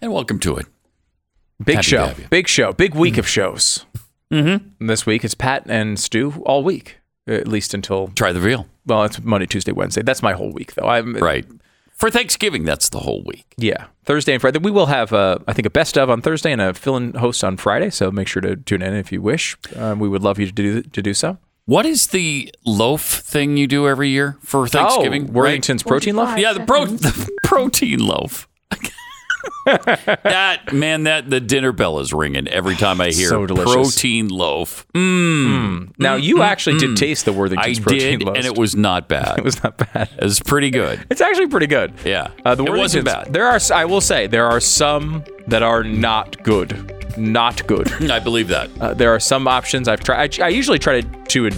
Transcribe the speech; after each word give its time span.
And 0.00 0.12
welcome 0.12 0.38
to 0.40 0.56
it. 0.56 0.66
Big 1.62 1.76
Happy 1.76 1.86
show. 1.88 2.14
Big 2.30 2.48
show. 2.48 2.72
Big 2.72 2.94
week 2.94 3.18
of 3.18 3.28
shows. 3.28 3.84
Mm-hmm. 4.32 4.86
This 4.86 5.04
week 5.04 5.24
it's 5.24 5.34
Pat 5.34 5.64
and 5.68 5.98
Stu 5.98 6.42
all 6.46 6.62
week, 6.64 6.98
at 7.26 7.46
least 7.46 7.74
until 7.74 8.08
Try 8.08 8.32
the 8.32 8.40
real. 8.40 8.66
well, 8.86 9.04
it's 9.04 9.20
Monday, 9.22 9.46
Tuesday, 9.46 9.72
Wednesday. 9.72 10.02
That's 10.02 10.22
my 10.22 10.32
whole 10.32 10.52
week, 10.52 10.74
though. 10.74 10.86
I'm 10.86 11.14
Right. 11.16 11.44
For 11.94 12.08
Thanksgiving, 12.10 12.64
that's 12.64 12.88
the 12.88 13.00
whole 13.00 13.22
week. 13.26 13.52
Yeah, 13.58 13.88
Thursday 14.06 14.32
and 14.32 14.40
Friday. 14.40 14.58
We 14.58 14.70
will 14.70 14.86
have, 14.86 15.12
uh, 15.12 15.38
I 15.46 15.52
think, 15.52 15.66
a 15.66 15.70
best 15.70 15.98
of 15.98 16.08
on 16.08 16.22
Thursday 16.22 16.50
and 16.50 16.60
a 16.62 16.72
fill-in 16.72 17.12
host 17.12 17.44
on 17.44 17.58
Friday. 17.58 17.90
So 17.90 18.10
make 18.10 18.26
sure 18.26 18.40
to 18.40 18.56
tune 18.56 18.80
in 18.80 18.94
if 18.94 19.12
you 19.12 19.20
wish. 19.20 19.54
Um, 19.76 19.98
we 19.98 20.08
would 20.08 20.22
love 20.22 20.38
you 20.38 20.46
to 20.46 20.52
do 20.52 20.80
to 20.82 21.02
do 21.02 21.12
so. 21.12 21.36
What 21.66 21.84
is 21.84 22.06
the 22.06 22.50
loaf 22.64 23.02
thing 23.20 23.58
you 23.58 23.66
do 23.66 23.86
every 23.86 24.08
year 24.08 24.38
for 24.42 24.66
Thanksgiving? 24.66 25.28
oh, 25.28 25.32
Worthington's 25.32 25.82
protein 25.82 26.16
loaf. 26.16 26.38
Yeah, 26.38 26.54
the, 26.54 26.64
pro- 26.64 26.86
the 26.86 27.28
protein 27.42 27.98
loaf. 28.00 28.48
that 29.66 30.72
man, 30.72 31.04
that 31.04 31.30
the 31.30 31.40
dinner 31.40 31.72
bell 31.72 31.98
is 32.00 32.12
ringing 32.12 32.48
every 32.48 32.74
time 32.76 33.00
I 33.00 33.06
hear 33.10 33.28
So 33.28 33.46
protein 33.46 34.28
loaf. 34.28 34.86
Mm, 34.94 35.92
Now 35.98 36.14
you 36.16 36.42
actually 36.42 36.78
did 36.78 36.96
taste 36.96 37.24
the 37.24 37.32
I 37.58 37.74
protein 37.74 38.18
did, 38.18 38.26
loaf, 38.26 38.36
and 38.36 38.46
it 38.46 38.56
was 38.58 38.74
not 38.76 39.08
bad. 39.08 39.38
it 39.38 39.44
was 39.44 39.62
not 39.62 39.76
bad. 39.76 40.08
It 40.16 40.24
was 40.24 40.40
pretty 40.40 40.70
good. 40.70 41.04
It's 41.10 41.20
actually 41.20 41.48
pretty 41.48 41.66
good. 41.66 41.92
Yeah, 42.04 42.28
Uh, 42.44 42.54
the 42.54 42.64
it 42.64 42.70
wasn't 42.76 43.04
bad. 43.04 43.32
There 43.32 43.46
are, 43.46 43.58
I 43.74 43.84
will 43.84 44.00
say, 44.00 44.26
there 44.26 44.46
are 44.46 44.60
some 44.60 45.24
that 45.46 45.62
are 45.62 45.82
not 45.84 46.42
good. 46.42 46.94
Not 47.18 47.66
good. 47.66 47.90
I 48.10 48.18
believe 48.20 48.48
that. 48.48 48.70
Uh, 48.80 48.94
there 48.94 49.10
are 49.14 49.20
some 49.20 49.48
options 49.48 49.88
I've 49.88 50.00
tried. 50.00 50.40
I, 50.40 50.46
I 50.46 50.48
usually 50.48 50.78
try 50.78 51.00
to 51.00 51.24
to. 51.24 51.50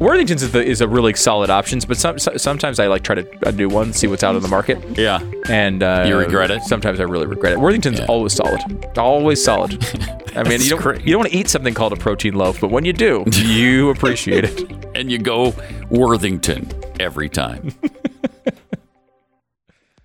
Worthington's 0.00 0.42
is, 0.42 0.52
the, 0.52 0.62
is 0.64 0.80
a 0.80 0.88
really 0.88 1.14
solid 1.14 1.50
options, 1.50 1.84
but 1.84 1.96
some, 1.96 2.18
so- 2.18 2.36
sometimes 2.36 2.78
I 2.80 2.88
like 2.88 3.02
try 3.02 3.14
to 3.14 3.48
a 3.48 3.52
new 3.52 3.68
one, 3.68 3.92
see 3.92 4.06
what's 4.06 4.22
out 4.24 4.34
on 4.34 4.42
the 4.42 4.48
market, 4.48 4.78
Yeah, 4.98 5.20
and 5.48 5.82
uh, 5.82 6.04
You 6.06 6.16
regret 6.16 6.50
it? 6.50 6.62
Sometimes 6.62 6.98
I 7.00 7.04
really 7.04 7.26
regret 7.26 7.52
it. 7.52 7.60
Worthington's 7.60 8.00
Yeah. 8.00 8.06
always 8.06 8.32
solid, 8.32 8.60
always 8.98 9.42
solid. 9.42 9.72
I 10.36 10.42
mean, 10.42 10.60
you 10.60 10.70
don't 10.70 10.82
great. 10.82 11.02
you 11.04 11.12
don't 11.12 11.20
want 11.20 11.30
to 11.30 11.36
eat 11.38 11.48
something 11.48 11.74
called 11.74 11.92
a 11.92 11.96
protein 11.96 12.34
loaf, 12.34 12.60
but 12.60 12.70
when 12.70 12.84
you 12.84 12.92
do, 12.92 13.24
you 13.32 13.90
appreciate 13.90 14.44
it. 14.44 14.86
and 14.96 15.10
you 15.12 15.18
go 15.18 15.54
Worthington 15.90 16.68
every 16.98 17.28
time. 17.28 17.72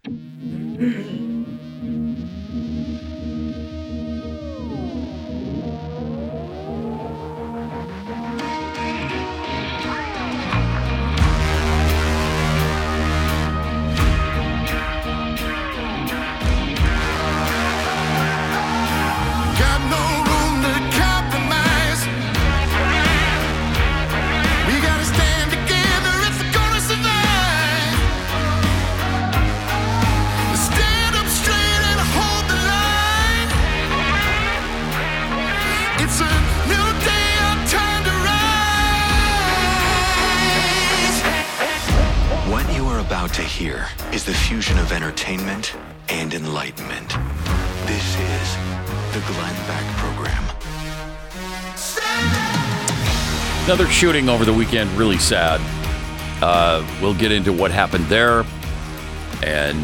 hear 43.60 43.86
is 44.14 44.24
the 44.24 44.34
fusion 44.34 44.80
of 44.80 44.94
entertainment 44.94 45.76
and 46.08 46.34
enlightenment. 46.34 47.10
This 47.86 48.16
is 48.16 48.56
the 49.12 49.20
Glenn 49.28 49.54
Beck 49.68 49.84
Program. 49.98 50.42
Another 53.66 53.86
shooting 53.88 54.30
over 54.30 54.46
the 54.46 54.54
weekend, 54.54 54.90
really 54.92 55.18
sad. 55.18 55.60
Uh, 56.42 56.88
we'll 57.02 57.14
get 57.14 57.34
into 57.34 57.52
what 57.52 57.70
happened 57.70 58.06
there 58.06 58.46
and 59.44 59.78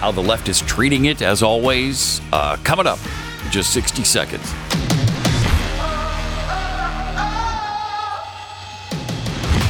how 0.00 0.10
the 0.10 0.22
left 0.22 0.48
is 0.48 0.62
treating 0.62 1.04
it, 1.04 1.20
as 1.20 1.42
always. 1.42 2.22
Uh, 2.32 2.56
coming 2.64 2.86
up, 2.86 2.98
in 3.44 3.50
just 3.50 3.74
60 3.74 4.04
seconds. 4.04 4.54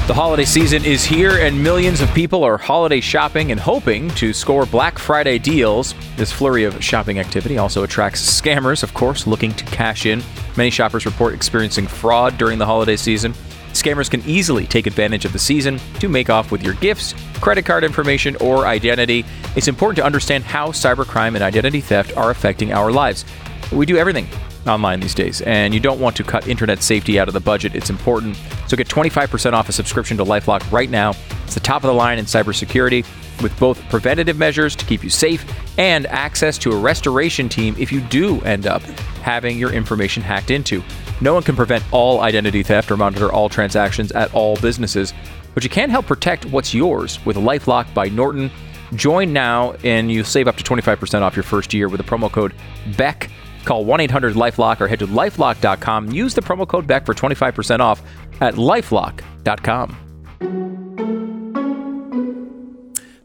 The 0.09 0.15
holiday 0.15 0.45
season 0.45 0.85
is 0.85 1.05
here, 1.05 1.39
and 1.39 1.63
millions 1.63 2.01
of 2.01 2.13
people 2.13 2.43
are 2.43 2.59
holiday 2.59 3.01
shopping 3.01 3.53
and 3.53 3.61
hoping 3.61 4.11
to 4.17 4.33
score 4.33 4.67
Black 4.67 4.99
Friday 4.99 5.39
deals. 5.39 5.95
This 6.17 6.33
flurry 6.33 6.65
of 6.65 6.83
shopping 6.83 7.21
activity 7.21 7.57
also 7.57 7.85
attracts 7.85 8.21
scammers, 8.21 8.83
of 8.83 8.93
course, 8.95 9.29
looking 9.29 9.53
to 9.53 9.65
cash 9.67 10.05
in. 10.05 10.21
Many 10.57 10.71
shoppers 10.71 11.07
report 11.07 11.35
experiencing 11.35 11.87
fraud 11.87 12.37
during 12.37 12.59
the 12.59 12.67
holiday 12.67 12.97
season. 12.97 13.33
Scammers 13.75 14.11
can 14.11 14.23
easily 14.27 14.67
take 14.67 14.89
advantage 14.89 15.25
of 15.25 15.33
the 15.33 15.39
season 15.39 15.79
to 16.01 16.09
make 16.09 16.29
off 16.29 16.51
with 16.51 16.65
your 16.65 16.75
gifts, 16.75 17.15
credit 17.41 17.65
card 17.65 17.84
information, 17.84 18.34
or 18.41 18.67
identity. 18.67 19.25
It's 19.55 19.69
important 19.69 19.99
to 19.99 20.05
understand 20.05 20.43
how 20.43 20.73
cybercrime 20.73 21.37
and 21.37 21.43
identity 21.43 21.81
theft 21.81 22.17
are 22.17 22.31
affecting 22.31 22.73
our 22.73 22.91
lives. 22.91 23.25
We 23.71 23.87
do 23.87 23.97
everything 23.97 24.27
online 24.67 25.00
these 25.00 25.15
days, 25.15 25.41
and 25.43 25.75
you 25.75 25.81
don't 25.81 26.00
want 26.00 26.17
to 26.17 26.25
cut 26.25 26.47
internet 26.49 26.83
safety 26.83 27.19
out 27.19 27.28
of 27.28 27.34
the 27.34 27.41
budget. 27.41 27.75
It's 27.75 27.91
important. 27.91 28.37
So 28.69 28.77
get 28.77 28.89
25% 28.89 29.53
off 29.53 29.69
a 29.69 29.73
subscription 29.73 30.17
to 30.19 30.25
Lifelock 30.25 30.71
right 30.71 30.91
now. 30.91 31.15
It's 31.45 31.55
the 31.55 31.61
top 31.61 31.84
of 31.84 31.89
the 31.89 31.95
line 31.95 32.19
in 32.19 32.25
cybersecurity 32.25 33.05
with 33.43 33.59
both 33.59 33.81
preventative 33.89 34.39
measures 34.39 34.77
to 34.77 34.84
keep 34.84 35.03
you 35.03 35.11
safe 35.11 35.45
and 35.78 36.06
access 36.06 36.59
to 36.59 36.72
a 36.72 36.77
restoration 36.77 37.49
team 37.49 37.75
if 37.78 37.91
you 37.91 38.01
do 38.03 38.41
end 38.43 38.67
up 38.67 38.83
having 39.22 39.59
your 39.59 39.72
information 39.72 40.22
hacked 40.22 40.51
into. 40.51 40.83
No 41.21 41.34
one 41.34 41.43
can 41.43 41.56
prevent 41.56 41.84
all 41.93 42.21
identity 42.21 42.62
theft 42.62 42.91
or 42.91 42.97
monitor 42.97 43.33
all 43.33 43.49
transactions 43.49 44.12
at 44.12 44.33
all 44.34 44.56
businesses, 44.56 45.12
but 45.55 45.65
you 45.65 45.71
can 45.71 45.91
help 45.91 46.06
protect 46.06 46.47
what's 46.47 46.72
yours 46.72 47.25
with 47.25 47.37
Lifelock 47.37 47.93
by 47.95 48.09
Norton. 48.09 48.51
Join 48.95 49.33
now 49.33 49.72
and 49.84 50.11
you'll 50.11 50.25
save 50.25 50.49
up 50.49 50.56
to 50.56 50.65
25% 50.65 51.22
off 51.22 51.37
your 51.37 51.43
first 51.43 51.72
year 51.72 51.89
with 51.89 51.99
the 51.99 52.06
promo 52.06 52.31
code 52.31 52.55
BECK. 52.97 53.31
Call 53.65 53.84
1 53.84 54.00
800 54.00 54.34
Lifelock 54.34 54.81
or 54.81 54.89
head 54.89 54.99
to 55.00 55.06
lifelock.com. 55.06 56.11
Use 56.12 56.34
the 56.34 56.43
promo 56.43 56.67
code 56.67 56.87
BECK 56.87 57.06
for 57.06 57.15
25% 57.15 57.81
off 57.81 58.03
at 58.41 58.55
lifelock.com. 58.55 59.97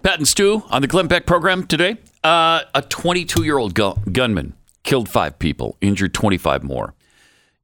Pat 0.04 0.20
and 0.20 0.28
Stu 0.28 0.64
on 0.70 0.82
the 0.82 0.88
Glenn 0.88 1.08
Beck 1.08 1.26
program 1.26 1.68
today. 1.68 1.98
Uh, 2.24 2.62
a 2.74 2.82
22 2.82 3.44
year 3.44 3.58
old 3.58 3.74
gu- 3.74 3.96
gunman 4.12 4.54
killed 4.84 5.10
five 5.10 5.38
people, 5.38 5.78
injured 5.82 6.14
25 6.14 6.64
more 6.64 6.94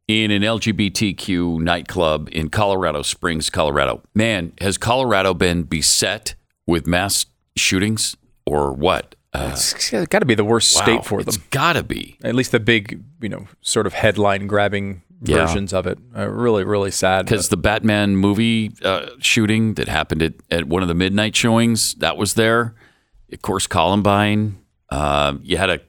in 0.07 0.31
an 0.31 0.41
LGBTQ 0.41 1.61
nightclub 1.61 2.27
in 2.31 2.49
Colorado 2.49 3.01
Springs, 3.01 3.49
Colorado. 3.49 4.01
Man, 4.13 4.51
has 4.59 4.77
Colorado 4.77 5.33
been 5.33 5.63
beset 5.63 6.35
with 6.67 6.85
mass 6.85 7.25
shootings 7.55 8.17
or 8.45 8.73
what? 8.73 9.15
Uh, 9.33 9.49
It's 9.53 9.89
got 9.89 10.19
to 10.19 10.25
be 10.25 10.35
the 10.35 10.43
worst 10.45 10.75
wow, 10.75 10.83
state 10.83 11.05
for 11.05 11.19
them. 11.23 11.29
It's 11.29 11.37
gotta 11.49 11.83
be. 11.83 12.17
At 12.23 12.35
least 12.35 12.51
the 12.51 12.59
big, 12.59 13.03
you 13.21 13.29
know, 13.29 13.47
sort 13.61 13.87
of 13.87 13.93
headline 13.93 14.45
grabbing 14.47 15.01
Yeah. 15.23 15.45
versions 15.47 15.73
of 15.73 15.87
it. 15.87 15.97
Uh, 16.15 16.27
really, 16.29 16.63
really 16.63 16.91
sad. 16.91 17.25
Because 17.25 17.49
the 17.49 17.57
Batman 17.57 18.15
movie 18.15 18.71
uh, 18.83 19.07
shooting 19.19 19.73
that 19.75 19.87
happened 19.87 20.21
at, 20.21 20.33
at 20.51 20.67
one 20.67 20.81
of 20.83 20.87
the 20.87 20.93
midnight 20.93 21.35
showings, 21.35 21.95
that 21.95 22.15
was 22.17 22.35
there. 22.35 22.75
Of 23.31 23.41
course, 23.41 23.65
Columbine. 23.65 24.57
Uh, 24.89 25.35
you 25.41 25.57
had 25.57 25.69
a, 25.71 25.79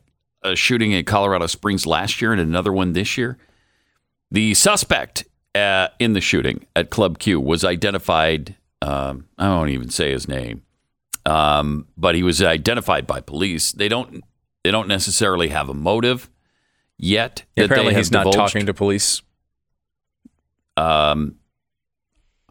a 0.43 0.57
shooting 0.57 0.93
in 0.93 1.05
Colorado 1.05 1.47
Springs 1.47 1.87
last 1.87 2.23
year 2.23 2.33
and 2.33 2.41
another 2.41 2.73
one 2.73 2.93
this 2.95 3.19
year. 3.19 3.37
The 4.31 4.55
suspect 4.55 5.25
uh, 5.55 5.89
in 5.99 6.15
the 6.15 6.21
shooting 6.23 6.67
at 6.75 6.89
Club 6.91 7.19
Q 7.19 7.39
was 7.41 7.63
identified. 7.65 8.57
Um, 8.83 9.27
I 9.39 9.49
won't 9.49 9.71
even 9.71 9.91
say 9.91 10.11
his 10.13 10.27
name, 10.29 10.63
um, 11.27 11.87
but 11.97 12.15
he 12.15 12.23
was 12.23 12.43
identified 12.43 13.07
by 13.07 13.21
police. 13.21 13.73
They 13.73 13.89
don't. 13.89 14.23
They 14.63 14.71
don't 14.71 14.89
necessarily 14.89 15.49
have 15.49 15.69
a 15.69 15.75
motive 15.75 16.31
yet. 16.97 17.45
that 17.57 17.67
Apparently, 17.67 17.95
he's 17.95 18.11
not 18.11 18.25
divulged. 18.25 18.39
talking 18.39 18.67
to 18.67 18.73
police. 18.75 19.21
Um, 20.77 21.37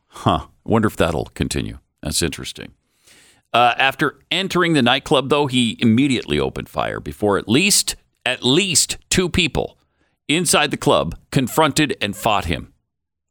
huh. 0.08 0.48
Wonder 0.64 0.88
if 0.88 0.96
that'll 0.96 1.26
continue. 1.34 1.80
That's 2.02 2.22
interesting. 2.22 2.74
Uh, 3.52 3.74
after 3.78 4.20
entering 4.32 4.74
the 4.74 4.82
nightclub, 4.82 5.30
though, 5.30 5.48
he 5.48 5.78
immediately 5.80 6.40
opened 6.40 6.70
fire 6.70 7.00
before 7.00 7.38
at 7.38 7.48
least 7.48 7.96
at 8.26 8.44
least 8.44 8.98
two 9.10 9.28
people 9.30 9.78
inside 10.28 10.72
the 10.72 10.78
club 10.78 11.16
confronted 11.32 11.98
and 12.02 12.16
fought 12.16 12.46
him. 12.46 12.74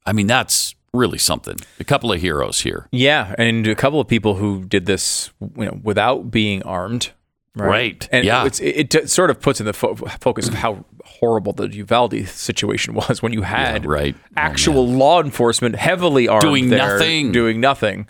I 0.04 0.12
mean, 0.12 0.26
that's 0.26 0.74
really 0.94 1.18
something. 1.18 1.56
A 1.80 1.84
couple 1.84 2.12
of 2.12 2.20
heroes 2.20 2.60
here. 2.60 2.86
Yeah, 2.92 3.34
and 3.38 3.66
a 3.66 3.74
couple 3.74 4.00
of 4.00 4.08
people 4.08 4.34
who 4.34 4.64
did 4.64 4.86
this, 4.86 5.30
you 5.40 5.64
know, 5.64 5.80
without 5.82 6.30
being 6.30 6.62
armed. 6.64 7.10
Right. 7.54 8.08
And 8.12 8.24
Yeah. 8.24 8.46
it's, 8.46 8.60
it, 8.60 8.94
it 8.94 9.10
sort 9.10 9.28
of 9.30 9.40
puts 9.40 9.60
in 9.60 9.66
the 9.66 9.72
fo- 9.74 9.94
focus 9.94 10.48
of 10.48 10.54
how 10.54 10.84
horrible 11.04 11.52
the 11.52 11.68
Uvalde 11.68 12.26
situation 12.28 12.94
was 13.08 13.22
when 13.22 13.32
you 13.32 13.42
had 13.42 13.84
right. 13.84 14.14
Oh, 14.18 14.28
actual 14.36 14.86
law 14.88 15.20
enforcement 15.22 15.76
heavily 15.76 16.28
armed 16.28 16.42
Doing 16.42 16.70
there, 16.70 16.78
nothing. 16.98 17.30
doing 17.32 17.60
nothing. 17.60 18.08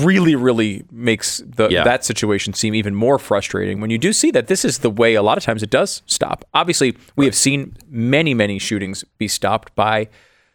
really, 0.00 0.34
really 0.34 0.84
makes 0.90 1.42
the, 1.46 1.68
Yeah. 1.68 1.84
that 1.84 2.04
situation 2.04 2.54
seem 2.54 2.74
even 2.74 2.94
more 2.94 3.18
frustrating 3.20 3.80
when 3.80 3.90
you 3.90 3.98
do 3.98 4.12
see 4.12 4.30
that 4.32 4.46
this 4.48 4.64
is 4.64 4.78
the 4.78 4.90
way 4.90 5.14
a 5.14 5.22
lot 5.22 5.38
of 5.38 5.44
times 5.44 5.62
it 5.62 5.70
does 5.70 6.02
stop. 6.06 6.44
Obviously, 6.54 6.96
we 7.14 7.24
have 7.26 7.34
seen 7.36 7.76
many, 7.88 8.32
many 8.34 8.58
shootings 8.58 9.04
be 9.18 9.28
stopped 9.28 9.74
by 9.76 10.08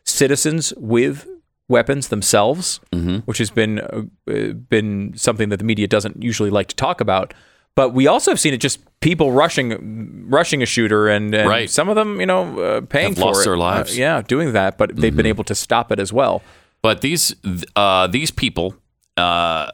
citizens 0.04 0.74
with 0.78 1.28
weapons 1.72 2.08
themselves, 2.10 2.80
Mm-hmm. 2.92 3.18
which 3.26 3.40
has 3.40 3.50
been 3.50 3.80
uh, 3.80 4.04
uh, 4.32 4.54
been 4.70 5.14
something 5.16 5.50
that 5.50 5.58
the 5.58 5.66
media 5.66 5.88
doesn't 5.88 6.22
usually 6.22 6.50
like 6.52 6.68
to 6.68 6.76
talk 6.76 7.02
about. 7.02 7.34
But 7.74 7.94
we 7.94 8.06
also 8.06 8.32
have 8.32 8.40
seen 8.40 8.54
it 8.54 8.58
just 8.64 8.80
people 9.00 9.32
rushing 9.32 10.30
rushing 10.30 10.62
a 10.62 10.66
shooter, 10.66 11.08
and, 11.08 11.34
and 11.34 11.48
Right. 11.50 11.70
some 11.70 11.90
of 11.92 11.96
them, 11.96 12.20
you 12.20 12.26
know, 12.28 12.42
uh, 12.60 12.82
paying 12.82 13.14
Have 13.14 13.18
for 13.18 13.26
lost 13.28 13.42
it. 13.42 13.46
their 13.46 13.56
Uh, 13.56 13.70
lives. 13.72 13.92
Mm-hmm. 13.92 14.02
yeah, 14.02 14.22
doing 14.28 14.54
that, 14.54 14.78
but 14.78 14.88
they've 14.96 15.16
been 15.16 15.26
able 15.36 15.46
to 15.46 15.56
stop 15.56 15.92
it 15.92 16.00
as 16.00 16.12
well. 16.14 16.42
But 16.82 17.00
these 17.02 17.36
uh, 17.76 18.08
these 18.08 18.32
people 18.32 18.76
uh, 19.18 19.72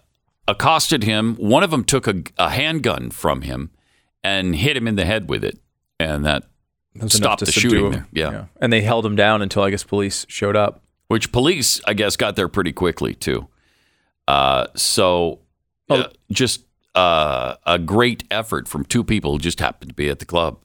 accosted 0.48 1.04
him. 1.04 1.36
One 1.38 1.64
of 1.64 1.72
them 1.72 1.84
took 1.84 2.08
a, 2.08 2.16
a 2.38 2.50
handgun 2.50 3.10
from 3.12 3.42
him 3.42 3.70
and 4.24 4.56
hit 4.56 4.78
him 4.78 4.88
in 4.88 4.96
the 4.96 5.06
head 5.06 5.30
with 5.30 5.44
it, 5.44 5.58
and 6.00 6.24
that 6.26 6.44
stopped 7.08 7.46
the 7.46 7.52
shooting. 7.52 7.92
There. 7.92 8.06
Yeah. 8.12 8.46
And 8.62 8.72
they 8.72 8.82
held 8.82 9.06
him 9.06 9.16
down 9.16 9.42
until 9.42 9.64
I 9.64 9.70
guess 9.72 9.84
police 9.84 10.26
showed 10.30 10.56
up. 10.56 10.82
Which 11.08 11.32
police, 11.32 11.82
I 11.86 11.94
guess, 11.94 12.16
got 12.16 12.36
there 12.36 12.48
pretty 12.48 12.74
quickly 12.74 13.14
too. 13.14 13.48
Uh, 14.28 14.68
so, 14.76 15.40
Oh. 15.90 15.96
uh, 16.02 16.10
just 16.32 16.62
uh, 16.96 17.56
a 17.66 17.80
great 17.80 18.24
effort 18.30 18.68
from 18.68 18.84
two 18.84 19.04
people 19.04 19.32
who 19.32 19.40
just 19.40 19.60
happened 19.62 19.90
to 19.90 19.96
be 19.96 20.10
at 20.10 20.20
the 20.20 20.26
club, 20.26 20.58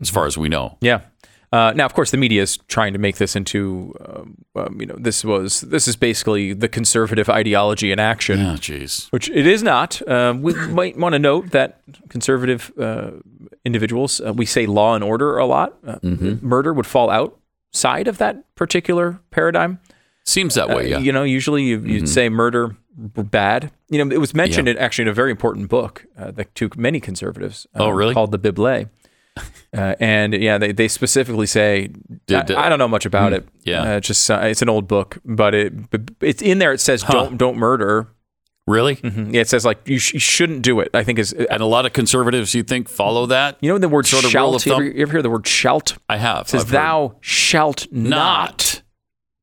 as 0.00 0.08
far 0.08 0.24
as 0.26 0.38
we 0.38 0.48
know. 0.48 0.78
Yeah. 0.80 1.00
Uh, 1.52 1.72
now, 1.76 1.84
of 1.84 1.94
course, 1.94 2.10
the 2.10 2.16
media 2.16 2.42
is 2.42 2.56
trying 2.68 2.92
to 2.94 2.98
make 2.98 3.16
this 3.18 3.36
into, 3.36 3.94
um, 4.04 4.36
um, 4.56 4.80
you 4.80 4.86
know, 4.86 4.96
this 4.98 5.22
was 5.24 5.60
this 5.60 5.86
is 5.86 5.94
basically 5.96 6.52
the 6.54 6.68
conservative 6.68 7.28
ideology 7.28 7.92
in 7.92 8.00
action, 8.00 8.38
Yeah, 8.38 8.54
jeez. 8.56 9.08
which 9.12 9.28
it 9.30 9.46
is 9.46 9.62
not. 9.62 10.00
Um, 10.08 10.42
we 10.42 10.54
might 10.54 10.96
want 10.96 11.12
to 11.12 11.18
note 11.18 11.50
that 11.50 11.80
conservative 12.08 12.72
uh, 12.80 13.10
individuals, 13.64 14.20
uh, 14.20 14.32
we 14.32 14.46
say 14.46 14.66
law 14.66 14.94
and 14.94 15.04
order 15.04 15.36
a 15.38 15.44
lot. 15.46 15.74
Uh, 15.86 15.98
Murder 16.02 16.72
would 16.72 16.86
fall 16.86 17.10
outside 17.74 18.06
of 18.08 18.18
that 18.18 18.54
particular 18.54 19.18
paradigm. 19.30 19.80
Seems 20.24 20.54
that 20.54 20.68
way. 20.68 20.92
Uh, 20.92 20.98
Yeah. 20.98 20.98
You 21.00 21.12
know, 21.12 21.24
usually 21.24 21.64
you, 21.64 21.80
you'd 21.80 22.08
say 22.08 22.28
murder 22.28 22.76
bad. 22.96 23.70
You 23.90 24.04
know, 24.04 24.14
it 24.14 24.18
was 24.20 24.32
mentioned 24.34 24.68
Yeah. 24.68 24.74
in 24.74 24.78
actually 24.78 25.02
in 25.02 25.08
a 25.08 25.12
very 25.12 25.30
important 25.32 25.68
book 25.68 26.06
uh, 26.16 26.30
that 26.32 26.54
to 26.54 26.70
many 26.76 27.00
conservatives. 27.00 27.66
Oh, 27.74 27.86
uh, 27.88 27.90
really? 27.90 28.14
Called 28.14 28.30
the 28.30 28.38
Bible. 28.38 28.90
Uh, 29.76 29.96
and 29.98 30.32
yeah, 30.34 30.56
they, 30.56 30.70
they 30.70 30.86
specifically 30.86 31.46
say 31.46 31.88
Did- 32.28 32.52
I, 32.52 32.66
I 32.66 32.68
don't 32.68 32.78
know 32.78 32.86
much 32.86 33.04
about 33.04 33.32
it. 33.32 33.44
yeah. 33.64 33.82
uh, 33.82 33.96
it's 33.96 34.06
just 34.06 34.30
uh, 34.30 34.38
it's 34.44 34.62
an 34.62 34.68
old 34.68 34.86
book, 34.86 35.18
but 35.24 35.52
it 35.52 35.90
but 35.90 36.02
it's 36.20 36.40
in 36.40 36.60
there. 36.60 36.72
It 36.72 36.80
says 36.80 37.02
don't 37.02 37.36
don't 37.36 37.56
murder. 37.56 38.06
Really? 38.66 38.98
Yeah, 39.02 39.40
it 39.42 39.48
says 39.48 39.64
like 39.64 39.86
you, 39.88 39.98
sh- 39.98 40.14
you 40.14 40.20
shouldn't 40.20 40.62
do 40.62 40.80
it. 40.80 40.90
I 40.94 41.04
think 41.04 41.18
is 41.18 41.32
And 41.32 41.60
a 41.62 41.66
lot 41.66 41.86
of 41.86 41.92
conservatives, 41.92 42.54
you 42.54 42.62
think, 42.62 42.88
follow 42.88 43.26
that? 43.26 43.58
you 43.60 43.70
know 43.70 43.78
the 43.78 43.88
word 43.88 44.06
Sort 44.06 44.24
of 44.24 44.30
shalt. 44.30 44.46
rule 44.46 44.56
of 44.56 44.66
you, 44.66 44.72
ever, 44.72 44.84
you 44.84 45.02
ever 45.02 45.12
hear 45.12 45.22
the 45.22 45.30
word 45.30 45.46
shalt? 45.46 45.96
I 46.08 46.16
have. 46.16 46.42
It 46.46 46.48
says 46.50 46.62
I've 46.62 46.68
heard. 46.68 46.74
thou 46.74 47.16
shalt 47.20 47.86
not 47.92 48.80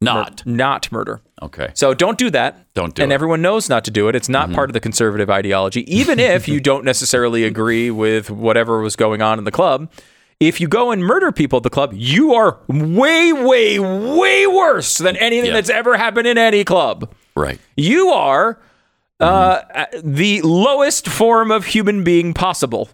not, 0.03 0.15
not. 0.15 0.45
not 0.47 0.91
murder. 0.91 1.21
Okay. 1.44 1.69
So 1.75 1.94
don't 1.94 2.18
do 2.18 2.31
that. 2.31 2.73
Don't 2.73 2.95
do 2.95 3.03
and 3.03 3.12
it. 3.12 3.13
Mm-hmm. 3.13 3.15
everyone 3.15 3.41
knows 3.44 3.69
not 3.69 3.83
to 3.85 3.91
do 3.91 4.07
it. 4.07 4.15
It's 4.15 4.29
not 4.29 4.51
part 4.51 4.69
of 4.69 4.73
the 4.73 4.79
conservative 4.79 5.29
ideology, 5.29 5.81
even 5.95 6.19
if 6.19 6.47
you 6.47 6.59
don't 6.59 6.83
necessarily 6.83 7.44
agree 7.44 7.91
with 7.91 8.31
whatever 8.31 8.81
was 8.81 8.95
going 8.95 9.21
on 9.21 9.38
in 9.38 9.44
the 9.44 9.51
club. 9.51 9.91
If 10.39 10.59
you 10.59 10.68
go 10.68 10.89
and 10.89 11.03
murder 11.03 11.31
people 11.31 11.57
at 11.57 11.63
the 11.63 11.69
club, 11.69 11.91
you 11.94 12.33
are 12.33 12.57
way, 12.68 13.31
way, 13.31 13.77
way 13.77 14.47
worse 14.47 14.97
than 14.97 15.15
anything 15.18 15.50
Yeah. 15.50 15.53
that's 15.53 15.69
ever 15.69 15.95
happened 15.97 16.25
in 16.25 16.39
any 16.39 16.63
club. 16.63 17.13
Right. 17.35 17.59
You 17.77 18.07
are 18.09 18.57
uh, 19.21 19.62
Mm-hmm. 19.62 20.13
the 20.15 20.41
lowest 20.41 21.07
form 21.07 21.51
of 21.51 21.65
human 21.65 22.03
being 22.03 22.33
possible. 22.33 22.89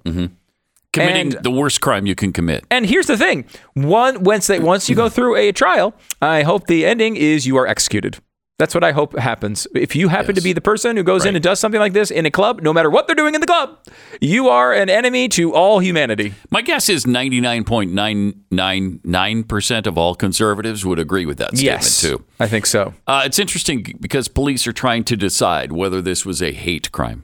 Committing 0.93 1.33
And- 1.35 1.43
the 1.43 1.51
worst 1.51 1.81
crime 1.81 2.05
you 2.07 2.15
can 2.15 2.33
commit. 2.33 2.65
And 2.71 2.85
here's 2.85 3.05
the 3.07 3.17
thing: 3.17 3.45
one 3.73 4.23
once 4.23 4.47
they 4.47 4.59
once 4.59 4.89
you 4.89 4.95
go 4.95 5.09
through 5.09 5.35
a 5.35 5.51
trial, 5.51 5.93
I 6.21 6.43
hope 6.43 6.67
the 6.67 6.85
ending 6.85 7.15
is 7.17 7.45
you 7.45 7.57
are 7.57 7.67
executed. 7.67 8.17
That's 8.59 8.73
what 8.73 8.83
I 8.83 8.91
hope 8.91 9.15
happens. 9.19 9.67
If 9.75 9.95
you 9.95 10.07
happen 10.07 10.33
to 10.33 10.41
be 10.41 10.51
the 10.51 10.61
person 10.61 10.97
who 10.97 11.03
goes 11.03 11.27
in 11.27 11.35
and 11.35 11.43
does 11.43 11.59
something 11.59 11.79
like 11.79 11.93
this 11.93 12.09
in 12.09 12.25
a 12.25 12.31
club, 12.31 12.63
no 12.63 12.73
matter 12.73 12.89
what 12.89 13.05
they're 13.05 13.15
doing 13.15 13.35
in 13.35 13.41
the 13.41 13.45
club, 13.45 13.77
you 14.19 14.49
are 14.49 14.73
an 14.73 14.89
enemy 14.89 15.29
to 15.29 15.53
all 15.53 15.77
humanity. 15.77 16.33
My 16.49 16.63
guess 16.63 16.89
is 16.89 17.05
99.999% 17.05 19.87
of 19.87 19.97
all 19.97 20.15
conservatives 20.15 20.85
would 20.85 20.99
agree 20.99 21.25
with 21.25 21.37
that 21.37 21.57
statement, 21.57 21.83
too. 21.99 22.23
I 22.39 22.47
think 22.47 22.65
so. 22.65 22.93
Uh, 23.05 23.23
it's 23.25 23.39
interesting 23.39 23.95
because 23.99 24.27
police 24.27 24.65
are 24.67 24.73
trying 24.73 25.03
to 25.05 25.15
decide 25.15 25.71
whether 25.71 26.01
this 26.01 26.25
was 26.25 26.41
a 26.41 26.51
hate 26.51 26.91
crime. 26.91 27.23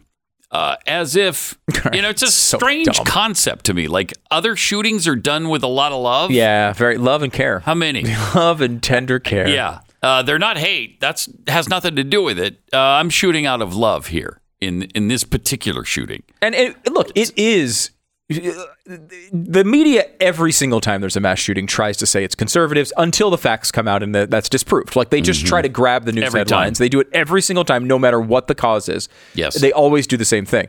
Uh, 0.52 0.76
as 0.86 1.16
if, 1.16 1.58
you 1.94 2.02
know, 2.04 2.10
it's 2.10 2.22
a 2.22 2.28
So 2.28 2.60
strange 2.60 2.86
dumb. 2.86 3.06
concept 3.08 3.66
to 3.66 3.74
me. 3.74 3.88
Like 3.88 4.14
other 4.30 4.56
shootings 4.56 5.08
are 5.08 5.16
done 5.16 5.50
with 5.50 5.64
a 5.64 5.68
lot 5.68 5.92
of 5.92 6.00
love. 6.00 6.30
Yeah, 6.30 6.74
very 6.74 7.00
love 7.00 7.24
and 7.24 7.34
care, 7.34 7.62
How 7.62 7.74
many? 7.74 8.04
love 8.36 8.62
and 8.62 8.84
tender 8.84 9.18
care. 9.18 9.48
yeah. 9.48 9.80
Uh, 10.04 10.22
they're 10.22 10.38
not 10.38 10.58
hate. 10.58 11.00
That's 11.00 11.28
has 11.48 11.68
nothing 11.70 11.96
to 11.96 12.04
do 12.04 12.22
with 12.22 12.38
it. 12.38 12.60
Uh, 12.74 12.78
I'm 12.78 13.10
shooting 13.10 13.46
out 13.48 13.62
of 13.62 13.74
love 13.76 14.08
here 14.08 14.42
in 14.62 14.84
in 14.94 15.08
this 15.08 15.24
particular 15.24 15.84
shooting. 15.86 16.22
And 16.42 16.54
it, 16.54 16.76
look, 16.92 17.10
it 17.16 17.32
is 17.38 17.90
the 18.30 19.64
media 19.66 20.06
every 20.20 20.52
single 20.52 20.82
time 20.82 21.02
there's 21.02 21.16
a 21.16 21.20
mass 21.20 21.40
shooting 21.40 21.68
tries 21.68 21.98
to 21.98 22.06
say 22.06 22.24
it's 22.24 22.36
conservatives 22.36 22.92
until 22.98 23.30
the 23.30 23.38
facts 23.38 23.72
come 23.72 23.88
out 23.88 24.02
and 24.04 24.14
that- 24.16 24.30
that's 24.32 24.50
disproved. 24.50 24.96
Like 24.96 25.10
they 25.10 25.22
just 25.22 25.46
try 25.46 25.62
to 25.62 25.70
grab 25.70 26.06
the 26.06 26.12
news 26.12 26.24
Mm-hmm. 26.24 26.28
Every 26.28 26.40
headlines. 26.42 26.78
time. 26.80 26.84
They 26.84 26.90
do 26.90 27.00
it 27.00 27.08
every 27.14 27.42
single 27.42 27.64
time, 27.66 27.86
no 27.86 28.00
matter 28.00 28.20
what 28.20 28.48
the 28.48 28.56
cause 28.56 28.90
is. 28.90 29.08
Yes. 29.36 29.60
they 29.60 29.72
always 29.72 30.08
do 30.08 30.18
the 30.18 30.26
same 30.26 30.46
thing. 30.46 30.68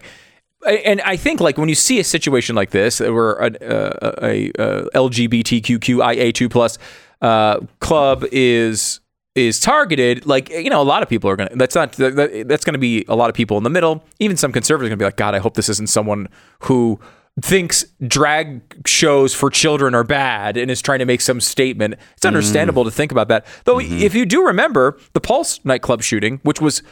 And 0.66 1.00
I 1.02 1.16
think 1.16 1.40
like 1.40 1.58
when 1.58 1.68
you 1.68 1.74
see 1.74 1.98
a 2.00 2.04
situation 2.04 2.54
like 2.56 2.70
this, 2.70 2.98
where 3.00 3.34
an, 3.34 3.56
uh, 3.62 4.12
a, 4.22 4.48
a 4.58 4.84
LGBTQIA 4.94 6.32
two 6.34 6.48
plus 6.48 6.78
uh, 7.20 7.60
club 7.80 8.24
is 8.32 9.00
is 9.34 9.58
targeted, 9.58 10.26
like 10.26 10.48
you 10.48 10.70
know, 10.70 10.80
a 10.80 10.84
lot 10.84 11.02
of 11.02 11.08
people 11.08 11.28
are 11.30 11.36
gonna. 11.36 11.50
That's 11.54 11.74
not. 11.74 11.92
That, 11.92 12.44
that's 12.46 12.64
gonna 12.64 12.78
be 12.78 13.04
a 13.08 13.16
lot 13.16 13.30
of 13.30 13.34
people 13.34 13.56
in 13.56 13.64
the 13.64 13.70
middle. 13.70 14.04
Even 14.20 14.36
some 14.36 14.52
conservatives 14.52 14.86
are 14.88 14.90
gonna 14.90 14.98
be 14.98 15.04
like, 15.04 15.16
God, 15.16 15.34
I 15.34 15.38
hope 15.38 15.54
this 15.54 15.68
isn't 15.68 15.88
someone 15.88 16.28
who 16.60 17.00
thinks 17.40 17.84
drag 18.06 18.86
shows 18.86 19.34
for 19.34 19.50
children 19.50 19.92
are 19.92 20.04
bad 20.04 20.56
and 20.56 20.70
is 20.70 20.80
trying 20.80 21.00
to 21.00 21.04
make 21.04 21.20
some 21.20 21.40
statement. 21.40 21.94
It's 22.16 22.24
understandable 22.24 22.84
to 22.84 22.92
think 22.92 23.10
about 23.10 23.26
that. 23.28 23.44
Though, 23.64 23.80
if 23.80 24.14
you 24.14 24.24
do 24.24 24.46
remember 24.46 24.98
the 25.14 25.20
Pulse 25.20 25.58
nightclub 25.64 26.02
shooting, 26.02 26.38
which 26.44 26.60
was 26.60 26.82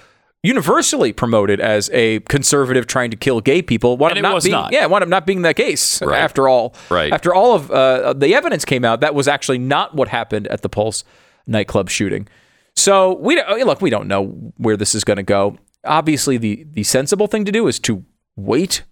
universally 0.43 1.13
promoted 1.13 1.61
as 1.61 1.89
a 1.93 2.19
conservative 2.21 2.89
trying 2.89 3.13
to 3.13 3.17
kill 3.17 3.41
gay 3.41 3.63
people, 3.63 3.97
wound 3.97 4.13
up 4.13 4.19
it 4.19 4.23
not 4.23 4.35
was 4.35 4.43
being, 4.43 4.53
not. 4.53 4.73
yeah, 4.73 4.85
wound 4.87 5.05
up 5.05 5.09
not 5.09 5.27
being 5.27 5.43
that 5.43 5.55
case. 5.55 6.03
Right. 6.03 6.19
After 6.21 6.49
all, 6.49 6.75
Right. 6.91 7.13
After 7.13 7.33
all 7.33 7.55
of 7.55 7.71
uh, 7.71 8.13
the 8.13 8.35
evidence 8.35 8.65
came 8.65 8.85
out, 8.85 9.01
that 9.01 9.15
was 9.15 9.29
actually 9.29 9.59
not 9.59 9.95
what 9.95 10.09
happened 10.09 10.49
at 10.49 10.63
the 10.63 10.69
Pulse 10.69 11.05
nightclub 11.47 11.89
shooting. 11.91 12.29
So 12.77 13.15
we 13.15 13.37
look, 13.65 13.81
we 13.83 13.91
don't 13.91 14.09
know 14.09 14.27
where 14.57 14.77
this 14.77 14.95
is 14.95 15.05
going 15.05 15.19
to 15.19 15.23
go. 15.23 15.59
Obviously, 15.85 16.39
the 16.39 16.67
the 16.73 16.83
sensible 16.85 17.27
thing 17.27 17.45
to 17.45 17.53
do 17.53 17.67
is 17.67 17.79
to 17.81 18.05
wait 18.37 18.83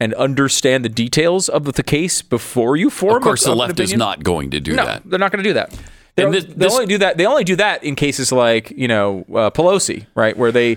and 0.00 0.12
understand 0.14 0.84
the 0.84 0.88
details 0.88 1.48
of 1.48 1.64
the 1.72 1.82
case 1.82 2.20
before 2.20 2.76
you 2.76 2.90
form. 2.90 3.16
Of 3.16 3.22
course, 3.22 3.46
a, 3.46 3.50
the 3.50 3.56
left 3.56 3.80
is 3.80 3.94
not 3.94 4.22
going 4.24 4.50
to 4.50 4.60
do 4.60 4.74
No, 4.74 4.84
that. 4.84 5.02
they're 5.08 5.18
not 5.18 5.30
going 5.32 5.42
to 5.42 5.48
do 5.48 5.54
that. 5.54 5.72
They, 6.16 6.24
this- 6.30 6.44
they 6.44 6.66
only 6.68 6.86
do 6.86 6.98
that. 6.98 7.16
They 7.16 7.26
only 7.26 7.44
do 7.44 7.56
that 7.56 7.82
in 7.82 7.94
cases 7.96 8.30
like 8.30 8.70
you 8.72 8.88
know 8.88 9.20
uh, 9.30 9.50
Pelosi, 9.50 10.06
right, 10.14 10.36
where 10.36 10.52
they 10.52 10.76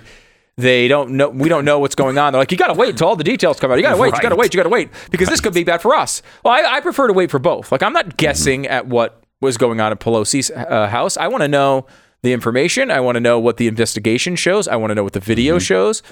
they 0.55 0.87
don't 0.87 1.11
know. 1.11 1.29
We 1.29 1.49
don't 1.49 1.65
know 1.65 1.79
what's 1.79 1.93
going 1.95 2.17
on. 2.17 2.33
They're 2.33 2.41
like, 2.41 2.51
you 2.51 2.57
got 2.57 2.67
to 2.67 2.73
wait 2.73 2.89
until 2.91 3.09
all 3.09 3.15
the 3.15 3.23
details 3.23 3.59
come 3.59 3.71
out. 3.71 3.75
You 3.77 3.83
got 3.83 3.95
to 3.95 4.01
wait. 4.01 4.13
You 4.15 4.21
got 4.21 4.29
to 4.29 4.35
wait. 4.35 4.53
You 4.53 4.57
got 4.57 4.63
to 4.63 4.69
wait 4.69 4.89
because 5.11 5.27
this 5.27 5.41
could 5.41 5.53
be 5.53 5.63
bad 5.63 5.81
for 5.81 5.93
us. 5.93 6.21
Well, 6.45 6.53
I, 6.53 6.77
I 6.77 6.79
prefer 6.79 7.07
to 7.07 7.13
wait 7.13 7.29
for 7.29 7.37
both. 7.39 7.71
Like 7.71 7.83
I'm 7.83 7.93
not 7.93 8.17
guessing 8.17 8.63
Mm-hmm. 8.63 8.71
at 8.71 8.87
what 8.87 9.21
was 9.41 9.57
going 9.57 9.79
on 9.79 9.91
at 9.91 9.99
Pelosi's 9.99 10.49
uh, 10.51 10.87
house. 10.87 11.17
I 11.17 11.27
want 11.27 11.41
to 11.43 11.47
know 11.47 11.85
the 12.23 12.33
information. 12.33 12.89
I 12.91 12.99
want 12.99 13.15
to 13.15 13.19
know 13.19 13.39
what 13.39 13.57
the 13.57 13.67
investigation 13.67 14.35
shows. 14.35 14.67
I 14.67 14.75
want 14.75 14.91
to 14.91 14.95
know 14.95 15.03
what 15.03 15.13
the 15.13 15.19
video 15.19 15.55
Mm-hmm. 15.55 15.63
shows. 15.63 16.03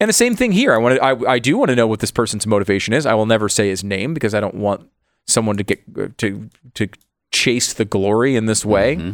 And 0.00 0.08
the 0.08 0.12
same 0.12 0.36
thing 0.36 0.52
here. 0.52 0.72
I 0.74 0.78
want 0.78 0.96
to. 0.96 1.02
I, 1.04 1.32
I 1.32 1.38
do 1.40 1.56
want 1.58 1.70
to 1.70 1.74
know 1.76 1.86
what 1.88 1.98
this 2.00 2.12
person's 2.12 2.46
motivation 2.46 2.94
is. 2.94 3.04
I 3.04 3.14
will 3.14 3.26
never 3.26 3.48
say 3.48 3.68
his 3.68 3.82
name 3.82 4.14
because 4.14 4.32
I 4.32 4.38
don't 4.40 4.54
want 4.54 4.88
someone 5.26 5.56
to 5.56 5.64
get 5.64 6.18
to 6.18 6.48
to 6.74 6.88
chase 7.32 7.72
the 7.72 7.84
glory 7.84 8.36
in 8.36 8.46
this 8.46 8.64
way. 8.64 8.94
Mm-hmm. 8.96 9.12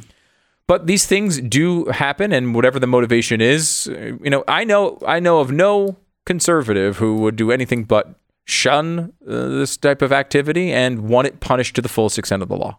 But 0.66 0.87
these 0.87 1.06
things 1.06 1.40
do 1.40 1.87
happen, 1.87 2.32
and 2.32 2.54
whatever 2.54 2.78
the 2.78 2.87
motivation 2.87 3.40
is, 3.40 3.88
uh, 3.90 4.12
you 4.23 4.28
know, 4.30 4.44
I 4.46 4.64
know 4.64 4.99
I 5.06 5.20
know 5.20 5.40
of 5.40 5.50
no 5.50 5.96
conservative 6.26 6.99
who 6.99 7.16
would 7.16 7.37
do 7.37 7.50
anything 7.50 7.84
but 7.84 8.14
shun 8.44 9.12
uh, 9.26 9.49
this 9.49 9.78
type 9.78 10.02
of 10.02 10.12
activity 10.12 10.70
and 10.70 11.08
want 11.08 11.26
it 11.26 11.40
punished 11.40 11.75
to 11.76 11.82
the 11.82 11.88
fullest 11.88 12.18
extent 12.18 12.42
of 12.42 12.49
the 12.50 12.56
law. 12.56 12.78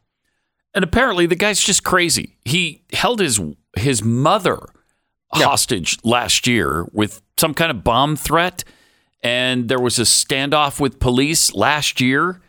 And 0.75 0.83
apparently, 0.83 1.25
the 1.25 1.35
guy's 1.35 1.59
just 1.59 1.83
crazy. 1.83 2.35
He 2.43 2.83
held 2.93 3.19
his 3.19 3.39
his 3.77 4.03
mother 4.03 4.59
hostage 5.33 5.97
last 6.03 6.45
year 6.47 6.85
with 6.93 7.21
some 7.37 7.53
kind 7.53 7.71
of 7.71 7.83
bomb 7.83 8.15
threat, 8.15 8.63
and 9.23 9.67
there 9.69 9.79
was 9.79 9.97
a 9.99 10.03
standoff 10.03 10.79
with 10.79 10.99
police 10.99 11.53
last 11.53 11.99
year. 11.99 12.41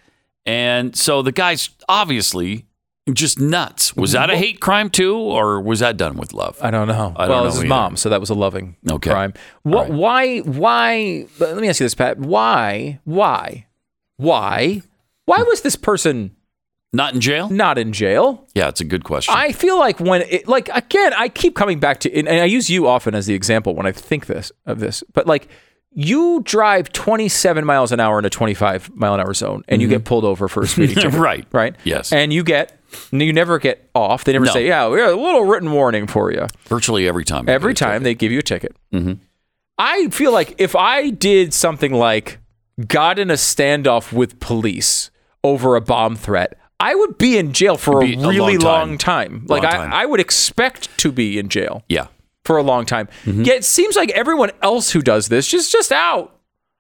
And 0.45 0.95
so 0.95 1.23
the 1.23 1.33
guy's 1.33 1.71
obviously 1.88 2.66
Just 3.12 3.38
nuts. 3.40 3.95
Was 3.97 4.12
that 4.12 4.30
a 4.30 4.37
hate 4.37 4.61
crime 4.61 4.90
too, 4.90 5.16
or 5.16 5.61
was 5.61 5.78
that 5.80 5.97
done 5.97 6.16
with 6.16 6.33
love? 6.33 6.59
I 6.61 6.71
don't 6.71 6.87
know. 6.88 7.12
I 7.16 7.26
don't 7.26 7.30
well, 7.30 7.38
know 7.40 7.45
this 7.47 7.54
is 7.54 7.61
either. 7.61 7.68
mom, 7.68 7.97
so 7.97 8.09
that 8.11 8.21
was 8.21 8.30
a 8.30 8.35
loving 8.35 8.76
Okay. 8.88 9.11
crime. 9.11 9.33
What? 9.62 9.90
Why? 9.90 10.38
Why? 10.40 11.26
Let 11.38 11.56
me 11.56 11.68
ask 11.68 11.80
you 11.80 11.85
this, 11.87 11.95
Pat. 11.95 12.18
Why? 12.18 12.99
Why? 13.04 13.66
Why? 14.16 14.83
Why 15.25 15.42
was 15.42 15.62
this 15.62 15.75
person 15.76 16.36
Not 16.93 17.14
in 17.14 17.21
jail? 17.21 17.49
not 17.50 17.76
in 17.78 17.93
jail? 17.93 18.47
Yeah, 18.55 18.69
it's 18.69 18.81
a 18.81 18.85
good 18.85 19.05
question. 19.05 19.35
I 19.37 19.52
feel 19.52 19.78
like 19.78 20.00
when 20.00 20.23
it, 20.23 20.49
like 20.49 20.69
again, 20.73 21.12
I 21.14 21.28
keep 21.28 21.55
coming 21.55 21.78
back 21.78 22.00
to, 22.00 22.14
and 22.14 22.28
I 22.28 22.45
use 22.45 22.71
you 22.71 22.87
often 22.87 23.14
as 23.14 23.26
the 23.26 23.35
example 23.35 23.75
when 23.75 23.87
I 23.87 23.93
think 23.93 24.26
this 24.26 24.50
of 24.64 24.78
this, 24.81 25.02
but 25.12 25.26
like 25.26 25.49
you 25.99 26.40
drive 26.45 26.93
27 26.93 27.64
miles 27.64 27.90
an 27.93 28.00
hour 28.00 28.19
in 28.19 28.25
a 28.25 28.31
25 28.31 28.95
mile 28.95 29.14
an 29.14 29.21
hour 29.21 29.35
zone, 29.35 29.62
and 29.69 29.83
you 29.83 29.88
get 29.88 30.05
pulled 30.05 30.25
over 30.25 30.47
for 30.49 30.62
a 30.62 30.66
speeding 30.66 30.95
ticket, 30.95 31.11
Mm-hmm. 31.12 31.21
Right. 31.21 31.47
Right. 31.52 31.76
Yes. 31.85 32.12
And 32.12 32.33
you 32.33 32.45
get, 32.45 32.78
you 33.11 33.33
never 33.33 33.59
get 33.59 33.88
off. 33.95 34.25
They 34.25 34.33
never 34.33 34.45
No. 34.47 34.52
say, 34.52 34.66
yeah, 34.66 34.88
we 34.88 35.00
have 35.00 35.12
a 35.12 35.21
little 35.21 35.45
written 35.45 35.73
warning 35.73 36.07
for 36.07 36.31
you. 36.33 36.47
Virtually 36.66 37.09
every 37.09 37.25
time. 37.25 37.49
Every 37.49 37.75
time 37.75 38.02
they 38.05 38.14
give 38.14 38.31
you 38.33 38.38
a 38.38 38.43
ticket. 38.43 38.75
I 39.78 40.09
feel 40.09 40.33
like 40.33 40.55
if 40.59 40.75
I 40.75 41.11
did 41.11 41.52
something 41.52 41.93
like 41.93 42.38
got 42.87 43.19
in 43.19 43.31
a 43.31 43.35
standoff 43.35 44.12
with 44.12 44.38
police 44.40 45.11
over 45.45 45.76
a 45.76 45.81
bomb 45.81 46.16
threat, 46.16 46.59
I 46.78 46.95
would 46.95 47.16
be 47.18 47.38
in 47.38 47.52
jail 47.52 47.76
for 47.76 48.02
a 48.02 48.06
a 48.06 48.16
long 48.16 48.35
really 48.35 48.59
long 48.59 48.99
time. 48.99 49.40
time. 49.40 49.47
Like 49.49 49.62
Long 49.62 49.73
I, 49.73 49.76
time. 49.76 49.92
I 49.92 50.06
would 50.06 50.21
expect 50.21 50.97
to 50.99 51.11
be 51.12 51.38
in 51.38 51.49
jail 51.49 51.85
Yeah. 51.88 52.09
for 52.45 52.59
a 52.59 52.62
long 52.62 52.85
time. 52.87 53.09
Mm-hmm. 53.25 53.42
Yet 53.45 53.56
it 53.56 53.64
seems 53.64 53.97
like 53.97 54.11
everyone 54.11 54.50
else 54.62 54.90
who 54.90 55.00
does 55.02 55.28
this 55.28 55.49
just 55.49 55.73
just 55.73 55.90
out. 55.92 56.35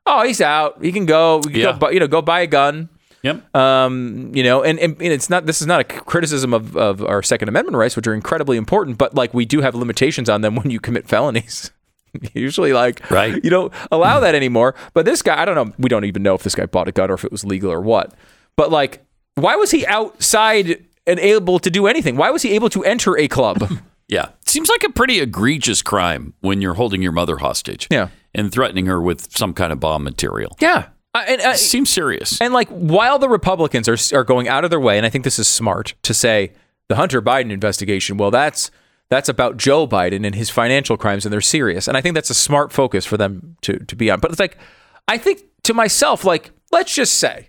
Oh, 0.04 0.24
he's 0.24 0.40
out. 0.40 0.82
He 0.84 0.92
can 0.92 1.06
go. 1.06 1.40
Can 1.40 1.52
Yeah. 1.54 1.76
go. 1.78 1.88
You 1.90 2.00
know, 2.00 2.06
go 2.08 2.20
buy 2.22 2.40
a 2.40 2.46
gun. 2.46 2.88
Yep. 3.22 3.56
Um, 3.56 4.30
you 4.34 4.44
know, 4.44 4.62
and, 4.62 4.78
and, 4.78 4.92
and 5.02 5.12
it's 5.12 5.28
not. 5.28 5.46
This 5.46 5.60
is 5.60 5.66
not 5.66 5.80
a 5.80 5.84
criticism 5.84 6.54
of, 6.54 6.76
of 6.76 7.02
our 7.02 7.22
Second 7.24 7.48
Amendment 7.48 7.76
rights, 7.76 7.96
which 7.96 8.06
are 8.06 8.14
incredibly 8.14 8.56
important. 8.56 8.98
But 8.98 9.14
like, 9.14 9.34
we 9.34 9.44
do 9.44 9.62
have 9.62 9.74
limitations 9.74 10.28
on 10.28 10.42
them 10.42 10.54
when 10.54 10.70
you 10.70 10.78
commit 10.78 11.08
felonies. 11.08 11.72
Usually, 12.34 12.72
like, 12.72 13.10
Right. 13.10 13.42
you 13.42 13.50
don't 13.50 13.72
allow 13.90 14.20
that 14.20 14.34
anymore. 14.36 14.74
But 14.94 15.06
this 15.06 15.22
guy, 15.22 15.40
I 15.40 15.44
don't 15.44 15.54
know. 15.56 15.74
We 15.78 15.88
don't 15.88 16.04
even 16.04 16.22
know 16.22 16.34
if 16.34 16.42
this 16.44 16.54
guy 16.54 16.66
bought 16.66 16.86
a 16.86 16.92
gun 16.92 17.10
or 17.10 17.14
if 17.14 17.24
it 17.24 17.32
was 17.32 17.44
legal 17.44 17.72
or 17.72 17.80
what. 17.80 18.14
But 18.56 18.70
like, 18.70 19.04
why 19.36 19.56
was 19.56 19.70
he 19.70 19.86
outside 19.86 20.84
and 21.06 21.18
able 21.20 21.58
to 21.60 21.70
do 21.70 21.86
anything? 21.86 22.16
Why 22.16 22.30
was 22.30 22.42
he 22.42 22.52
able 22.54 22.68
to 22.70 22.84
enter 22.84 23.16
a 23.16 23.28
club? 23.28 23.62
Yeah. 24.08 24.28
Seems 24.46 24.68
like 24.68 24.84
a 24.84 24.90
pretty 24.90 25.18
egregious 25.18 25.82
crime 25.82 26.34
when 26.40 26.62
you're 26.62 26.74
holding 26.74 27.02
your 27.02 27.10
mother 27.10 27.38
hostage. 27.38 27.88
Yeah. 27.90 28.10
And 28.36 28.52
threatening 28.52 28.86
her 28.86 29.02
with 29.02 29.36
some 29.36 29.52
kind 29.52 29.72
of 29.72 29.80
bomb 29.80 30.04
material. 30.04 30.56
yeah. 30.60 30.90
Uh, 31.12 31.24
and, 31.26 31.40
uh, 31.40 31.54
Seems 31.54 31.90
serious. 31.90 32.40
And 32.40 32.54
like 32.54 32.68
while 32.68 33.18
the 33.18 33.28
Republicans 33.28 33.88
are 33.88 33.96
are 34.16 34.22
going 34.22 34.46
out 34.46 34.62
of 34.62 34.70
their 34.70 34.78
way, 34.78 34.96
and 34.96 35.04
I 35.04 35.08
think 35.10 35.24
this 35.24 35.40
is 35.40 35.48
smart 35.48 35.94
to 36.04 36.14
say 36.14 36.52
the 36.86 36.94
Hunter 36.94 37.20
Biden 37.20 37.50
investigation, 37.50 38.16
well, 38.16 38.30
that's 38.30 38.70
that's 39.08 39.28
about 39.28 39.56
Joe 39.56 39.88
Biden 39.88 40.24
and 40.24 40.36
his 40.36 40.50
financial 40.50 40.96
crimes, 40.96 41.26
and 41.26 41.32
they're 41.32 41.40
serious. 41.40 41.88
And 41.88 41.96
I 41.96 42.00
think 42.00 42.14
that's 42.14 42.30
a 42.30 42.34
smart 42.34 42.70
focus 42.72 43.04
for 43.04 43.16
them 43.16 43.56
to 43.62 43.80
to 43.80 43.96
be 43.96 44.08
on. 44.08 44.20
But 44.20 44.30
it's 44.30 44.38
like 44.38 44.56
I 45.08 45.18
think 45.18 45.42
to 45.64 45.74
myself, 45.74 46.24
like 46.24 46.52
let's 46.70 46.94
just 46.94 47.14
say 47.14 47.48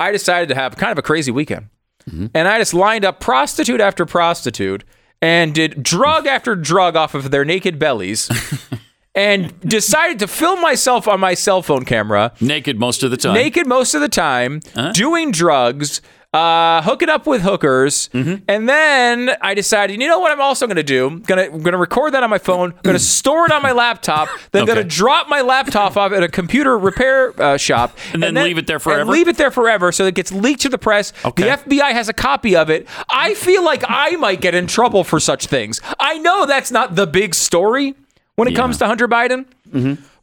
I 0.00 0.10
decided 0.12 0.48
to 0.48 0.54
have 0.54 0.76
kind 0.76 0.92
of 0.92 0.98
a 0.98 1.02
crazy 1.02 1.30
weekend, 1.30 1.68
and 2.10 2.48
I 2.48 2.58
just 2.58 2.74
lined 2.74 3.04
up 3.04 3.20
prostitute 3.20 3.80
after 3.80 4.04
prostitute 4.06 4.84
and 5.20 5.54
did 5.54 5.82
drug 5.82 6.26
after 6.26 6.56
drug 6.56 6.96
off 6.96 7.14
of 7.14 7.30
their 7.30 7.44
naked 7.44 7.78
bellies. 7.78 8.28
And 9.14 9.60
decided 9.60 10.20
to 10.20 10.26
film 10.26 10.62
myself 10.62 11.06
on 11.06 11.20
my 11.20 11.34
cell 11.34 11.60
phone 11.60 11.84
camera 11.84 12.32
Naked 12.40 12.78
most 12.80 13.02
of 13.02 13.10
the 13.10 13.18
time. 13.18 13.34
naked 13.34 13.66
most 13.66 13.92
of 13.94 14.00
the 14.00 14.08
time, 14.08 14.60
Uh-huh. 14.74 14.90
doing 14.92 15.30
drugs, 15.32 16.00
uh, 16.32 16.96
it 17.02 17.08
up 17.10 17.26
with 17.26 17.42
hookers, 17.42 18.08
Mm-hmm. 18.14 18.44
and 18.48 18.68
then 18.68 19.30
I 19.40 19.54
decided, 19.54 20.00
you 20.00 20.08
know 20.08 20.18
what? 20.18 20.32
I'm 20.32 20.40
also 20.40 20.66
going 20.66 20.76
to 20.76 20.82
do? 20.82 21.06
I'm 21.08 21.20
gonna 21.20 21.42
I'm 21.42 21.62
gonna 21.62 21.76
record 21.78 22.14
that 22.14 22.22
on 22.22 22.30
my 22.30 22.38
phone. 22.38 22.72
Going 22.82 22.96
to 22.96 23.02
store 23.02 23.44
it 23.46 23.52
on 23.52 23.60
my 23.62 23.72
laptop. 23.72 24.28
Then 24.52 24.64
gonna 24.64 24.82
drop 24.84 25.28
my 25.28 25.40
laptop 25.42 25.96
off 25.96 26.12
at 26.12 26.22
a 26.22 26.28
computer 26.28 26.78
repair 26.78 27.34
uh, 27.40 27.56
shop, 27.56 27.96
And 28.14 28.22
then 28.22 28.34
leave 28.34 28.56
it 28.58 28.66
there 28.66 28.76
and 28.76 28.82
forever? 28.82 29.10
leave 29.10 29.28
it 29.28 29.36
there 29.36 29.50
forever, 29.50 29.92
so 29.92 30.06
it 30.06 30.14
gets 30.14 30.32
leaked 30.32 30.62
to 30.62 30.68
the 30.68 30.78
press. 30.78 31.12
Okay. 31.24 31.42
The 31.44 31.48
FBI 31.56 31.92
has 31.92 32.08
a 32.08 32.12
copy 32.14 32.56
of 32.56 32.70
it. 32.70 32.86
I 33.10 33.34
feel 33.34 33.64
like 33.64 33.84
I 33.86 34.16
might 34.16 34.40
get 34.40 34.54
in 34.54 34.66
trouble 34.66 35.04
for 35.04 35.20
such 35.20 35.46
things. 35.46 35.80
I 36.00 36.18
know 36.18 36.46
that's 36.46 36.70
not 36.70 36.94
the 36.94 37.06
big 37.06 37.34
story 37.34 37.94
when 38.36 38.48
it 38.48 38.54
comes 38.54 38.78
to 38.78 38.86
Hunter 38.86 39.06
Biden, 39.08 39.44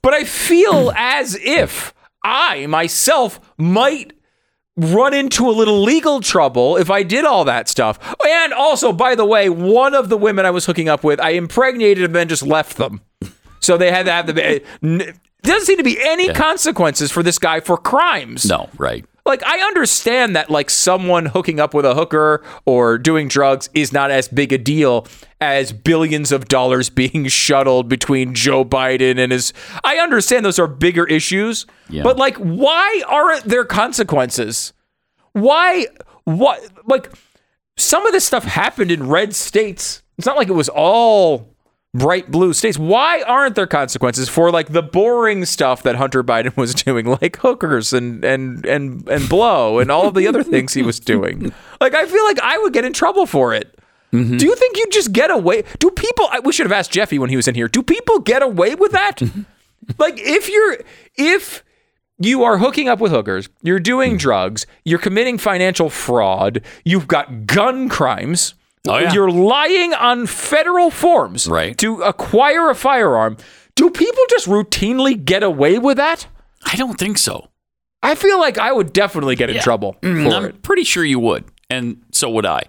but 0.02 0.14
I 0.14 0.24
feel 0.24 0.92
as 0.96 1.38
if 1.42 1.94
I 2.24 2.66
myself 2.68 3.40
might 3.58 4.14
run 4.80 5.14
into 5.14 5.48
a 5.50 5.52
little 5.52 5.82
legal 5.82 6.22
trouble 6.22 6.78
if 6.78 6.90
I 6.90 7.04
did 7.04 7.26
all 7.26 7.46
that 7.46 7.68
stuff. 7.68 8.00
And 8.26 8.54
also, 8.54 8.92
by 8.94 9.16
the 9.16 9.26
way, 9.26 9.50
one 9.50 9.94
of 9.94 10.10
the 10.10 10.18
women 10.18 10.46
I 10.46 10.52
was 10.52 10.66
hooking 10.66 10.90
up 10.90 11.04
with, 11.04 11.20
I 11.20 11.32
impregnated 11.32 12.06
and 12.06 12.16
then 12.16 12.28
just 12.28 12.44
left 12.44 12.78
them. 12.78 13.02
So 13.60 13.78
they 13.78 13.92
had 13.92 14.06
to 14.06 14.12
have 14.12 14.28
the. 14.28 14.46
Eh, 14.46 14.60
n- 14.82 15.20
doesn't 15.42 15.66
seem 15.66 15.78
to 15.78 15.84
be 15.84 15.98
any 16.02 16.34
consequences 16.34 17.12
for 17.12 17.24
this 17.24 17.40
guy 17.40 17.60
for 17.62 17.78
crimes. 17.78 18.46
No, 18.46 18.70
right. 18.78 19.06
Like 19.30 19.44
I 19.46 19.60
understand 19.60 20.36
that 20.36 20.50
like 20.50 20.72
someone 20.72 21.28
hooking 21.28 21.60
up 21.60 21.76
with 21.76 21.86
a 21.86 21.94
hooker 21.94 22.44
or 22.66 22.98
doing 22.98 23.28
drugs 23.28 23.70
is 23.76 23.94
not 23.94 24.10
as 24.10 24.28
big 24.28 24.52
a 24.52 24.58
deal 24.58 25.06
as 25.40 25.72
billions 25.72 26.32
of 26.32 26.48
dollars 26.48 26.90
being 27.02 27.28
shuttled 27.28 27.88
between 27.88 28.34
Joe 28.34 28.66
Biden 28.66 29.20
and 29.20 29.32
his 29.32 29.54
I 29.84 29.98
understand 29.98 30.46
those 30.46 30.58
are 30.58 30.66
bigger 30.66 31.06
issues. 31.06 31.68
Yeah. 31.90 32.02
But 32.02 32.18
like 32.18 32.38
why 32.38 33.04
aren't 33.08 33.44
there 33.44 33.66
consequences? 33.66 34.74
Why 35.34 35.86
what 36.24 36.60
like 36.88 37.14
some 37.78 38.08
of 38.08 38.14
this 38.14 38.26
stuff 38.26 38.46
happened 38.46 38.90
in 38.90 39.08
red 39.08 39.36
states. 39.36 40.02
It's 40.18 40.26
not 40.26 40.38
like 40.38 40.50
it 40.50 40.54
was 40.54 40.70
all 40.70 41.54
bright 41.94 42.30
blue 42.30 42.54
states. 42.54 42.78
Why 42.78 43.22
aren't 43.22 43.56
there 43.56 43.68
consequences 43.68 44.30
for 44.30 44.52
like 44.52 44.70
the 44.70 44.84
boring 44.84 45.46
stuff 45.46 45.84
that 45.84 45.96
Hunter 45.96 46.24
Biden 46.24 46.56
was 46.56 46.74
doing, 46.74 47.06
like 47.22 47.38
hookers 47.38 47.94
and 47.94 48.24
and 48.24 48.66
and 48.66 49.08
and 49.08 49.30
blow 49.30 49.80
and 49.80 49.92
all 49.92 50.08
of 50.08 50.14
the 50.14 50.28
other 50.28 50.44
things 50.44 50.74
he 50.74 50.84
was 50.84 51.00
doing? 51.00 51.54
Like 51.82 51.94
I 51.94 52.06
feel 52.06 52.24
like 52.26 52.40
I 52.42 52.58
would 52.60 52.74
get 52.74 52.86
in 52.86 52.94
trouble 52.94 53.26
for 53.26 53.54
it. 53.54 53.76
Mm-hmm. 54.14 54.38
Do 54.38 54.46
you 54.46 54.56
think 54.56 54.78
you 54.78 54.88
just 54.90 55.12
get 55.12 55.30
away? 55.30 55.64
Do 55.78 55.92
people? 55.92 56.28
I, 56.32 56.40
we 56.40 56.52
should 56.52 56.66
have 56.66 56.72
asked 56.72 56.92
Jeffy 56.92 57.20
when 57.20 57.30
he 57.30 57.36
was 57.36 57.48
in 57.48 57.56
here. 57.56 57.68
Do 57.68 57.84
people 57.84 58.20
get 58.20 58.42
away 58.42 58.76
with 58.76 58.92
that? 58.92 59.22
like 59.98 60.16
if 60.18 60.50
you're 60.50 60.78
if 61.16 61.64
you 62.18 62.44
are 62.44 62.58
hooking 62.58 62.90
up 62.90 63.00
with 63.00 63.12
hookers, 63.12 63.50
you're 63.62 63.80
doing 63.80 64.16
mm. 64.16 64.20
drugs, 64.20 64.66
you're 64.84 65.00
committing 65.00 65.38
financial 65.38 65.90
fraud, 65.90 66.62
you've 66.84 67.08
got 67.08 67.46
gun 67.46 67.88
crimes. 67.88 68.56
Oh, 68.88 68.98
yeah. 68.98 69.14
You're 69.14 69.30
lying 69.32 69.94
on 69.94 70.26
federal 70.26 70.90
forms 70.90 71.48
Right. 71.48 71.78
to 71.80 72.02
acquire 72.02 72.70
a 72.70 72.76
firearm. 72.76 73.38
Do 73.76 73.90
people 73.90 74.24
just 74.30 74.48
routinely 74.48 75.24
get 75.24 75.44
away 75.44 75.78
with 75.80 75.98
that? 75.98 76.28
I 76.66 76.76
don't 76.76 76.98
think 76.98 77.18
so. 77.18 77.50
I 78.02 78.16
feel 78.16 78.40
like 78.40 78.58
I 78.58 78.72
would 78.72 78.94
definitely 78.94 79.36
get 79.36 79.50
in 79.50 79.58
Yeah. 79.58 79.62
trouble 79.62 79.98
Mm, 80.02 80.34
I'm 80.34 80.46
it. 80.46 80.62
pretty 80.64 80.84
sure 80.86 81.04
you 81.04 81.20
would, 81.20 81.44
and 81.70 81.98
so 82.12 82.30
would 82.30 82.46
I. 82.46 82.64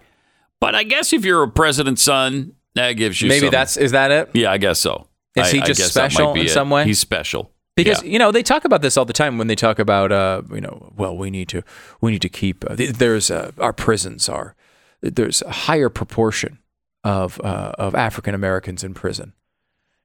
But 0.61 0.75
I 0.75 0.83
guess 0.83 1.13
if 1.13 1.25
you're 1.25 1.45
a 1.45 1.49
president's 1.49 2.03
son, 2.03 2.53
that 2.75 2.93
gives 2.93 3.23
you 3.23 3.29
Maybe 3.29 3.47
some- 3.47 3.51
that's 3.51 3.77
is 3.77 3.93
that 3.93 4.11
it? 4.11 4.31
yeah. 4.35 4.51
I 4.51 4.59
guess 4.59 4.81
so. 4.81 5.07
Is 5.37 5.49
I- 5.49 5.53
he 5.53 5.61
just 5.61 5.81
guess 5.81 5.95
that 5.95 6.03
might 6.03 6.13
special 6.13 6.35
in 6.35 6.41
it. 6.47 6.51
some 6.51 6.71
way? 6.71 6.85
He's 6.85 6.99
special 6.99 7.53
Because 7.77 8.03
Yeah. 8.03 8.11
you 8.11 8.19
know 8.19 8.33
they 8.33 8.43
talk 8.43 8.65
about 8.65 8.83
this 8.83 8.97
all 8.97 9.05
the 9.05 9.13
time 9.13 9.39
when 9.39 9.47
they 9.47 9.55
talk 9.55 9.79
about 9.79 10.11
uh 10.13 10.43
you 10.53 10.61
know 10.61 10.93
well 10.97 11.17
we 11.17 11.31
need 11.31 11.49
to 11.49 11.63
we 12.01 12.11
need 12.11 12.21
to 12.23 12.29
keep 12.29 12.65
uh, 12.69 12.75
there's 12.77 13.31
uh, 13.31 13.53
our 13.59 13.73
prisons 13.73 14.29
are 14.29 14.55
there's 15.03 15.43
a 15.43 15.51
higher 15.51 15.89
proportion 15.89 16.59
of 17.05 17.41
uh, 17.41 17.73
of 17.79 17.95
African 17.95 18.35
Americans 18.35 18.85
in 18.85 18.95
prison. 18.95 19.33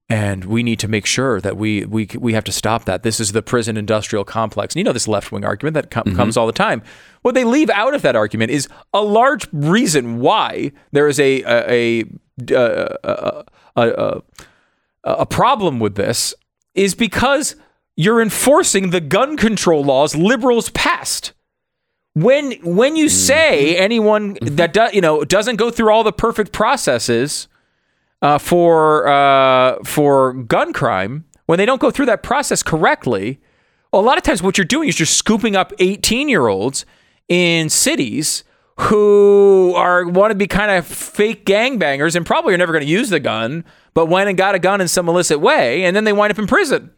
And 0.08 0.46
we 0.46 0.62
need 0.62 0.78
to 0.80 0.88
make 0.88 1.08
sure 1.08 1.42
that 1.42 1.58
we 1.58 1.84
we 1.86 2.08
we 2.20 2.34
have 2.34 2.44
to 2.44 2.52
stop 2.52 2.86
that. 2.86 3.02
This 3.02 3.20
is 3.20 3.32
the 3.32 3.42
prison 3.42 3.76
industrial 3.76 4.24
complex. 4.24 4.76
And 4.76 4.80
you 4.80 4.84
know 4.84 4.94
this 4.94 5.08
left 5.08 5.32
wing 5.32 5.44
argument 5.44 5.74
that 5.74 5.90
com- 5.90 6.16
comes 6.16 6.38
all 6.38 6.46
the 6.46 6.54
time. 6.54 6.84
What 7.24 7.34
they 7.34 7.44
leave 7.44 7.72
out 7.72 7.96
of 7.96 8.04
that 8.04 8.16
argument 8.16 8.52
is 8.52 8.68
a 8.94 9.02
large 9.02 9.48
reason 9.52 10.20
why 10.20 10.72
there 10.92 11.08
is 11.08 11.20
a 11.20 11.42
a 11.44 12.06
a, 12.52 12.56
a, 12.56 12.98
a, 13.04 13.44
a, 13.76 13.88
a 13.88 14.22
a 15.06 15.26
problem 15.26 15.80
with 15.80 15.96
this 15.96 16.36
is 16.76 16.94
because 16.94 17.56
you're 17.96 18.22
enforcing 18.22 18.90
the 18.90 19.02
gun 19.02 19.38
control 19.38 19.84
laws 19.84 20.16
liberals 20.16 20.70
passed. 20.70 21.34
When 22.16 22.54
when 22.64 22.96
you 22.96 23.10
say 23.10 23.76
anyone 23.76 24.38
that 24.42 24.74
do, 24.74 24.88
you 24.94 25.02
know 25.02 25.26
doesn't 25.26 25.58
go 25.58 25.70
through 25.70 25.92
all 25.92 26.04
the 26.04 26.14
perfect 26.14 26.54
processes 26.54 27.50
uh, 28.22 28.38
for 28.38 29.06
uh, 29.08 29.84
for 29.84 30.32
gun 30.34 30.72
crime, 30.72 31.26
when 31.46 31.58
they 31.58 31.66
don't 31.66 31.82
go 31.82 31.92
through 31.92 32.06
that 32.06 32.24
process 32.24 32.64
correctly, 32.64 33.40
a 33.92 34.00
lot 34.00 34.18
of 34.18 34.24
times 34.24 34.42
what 34.42 34.58
you're 34.58 34.66
doing 34.66 34.88
is 34.88 34.98
you're 34.98 35.06
scooping 35.06 35.58
up 35.58 35.74
18 35.80 36.30
year 36.30 36.48
olds 36.48 36.86
in 37.28 37.70
cities 37.70 38.46
who 38.78 39.74
are 39.76 40.06
want 40.08 40.32
to 40.32 40.36
be 40.36 40.48
kind 40.48 40.72
of 40.72 40.86
fake 40.86 41.46
gangbangers 41.46 42.16
and 42.16 42.26
probably 42.26 42.54
are 42.54 42.58
never 42.58 42.72
going 42.74 42.84
to 42.84 42.90
use 42.90 43.10
the 43.10 43.20
gun, 43.20 43.64
but 43.94 44.08
went 44.08 44.30
and 44.30 44.38
got 44.38 44.56
a 44.56 44.60
gun 44.60 44.82
in 44.82 44.88
some 44.88 45.08
illicit 45.08 45.40
way, 45.40 45.84
and 45.84 45.96
then 45.96 46.04
they 46.04 46.14
wind 46.14 46.32
up 46.32 46.40
in 46.40 46.48
prison. 46.48 46.92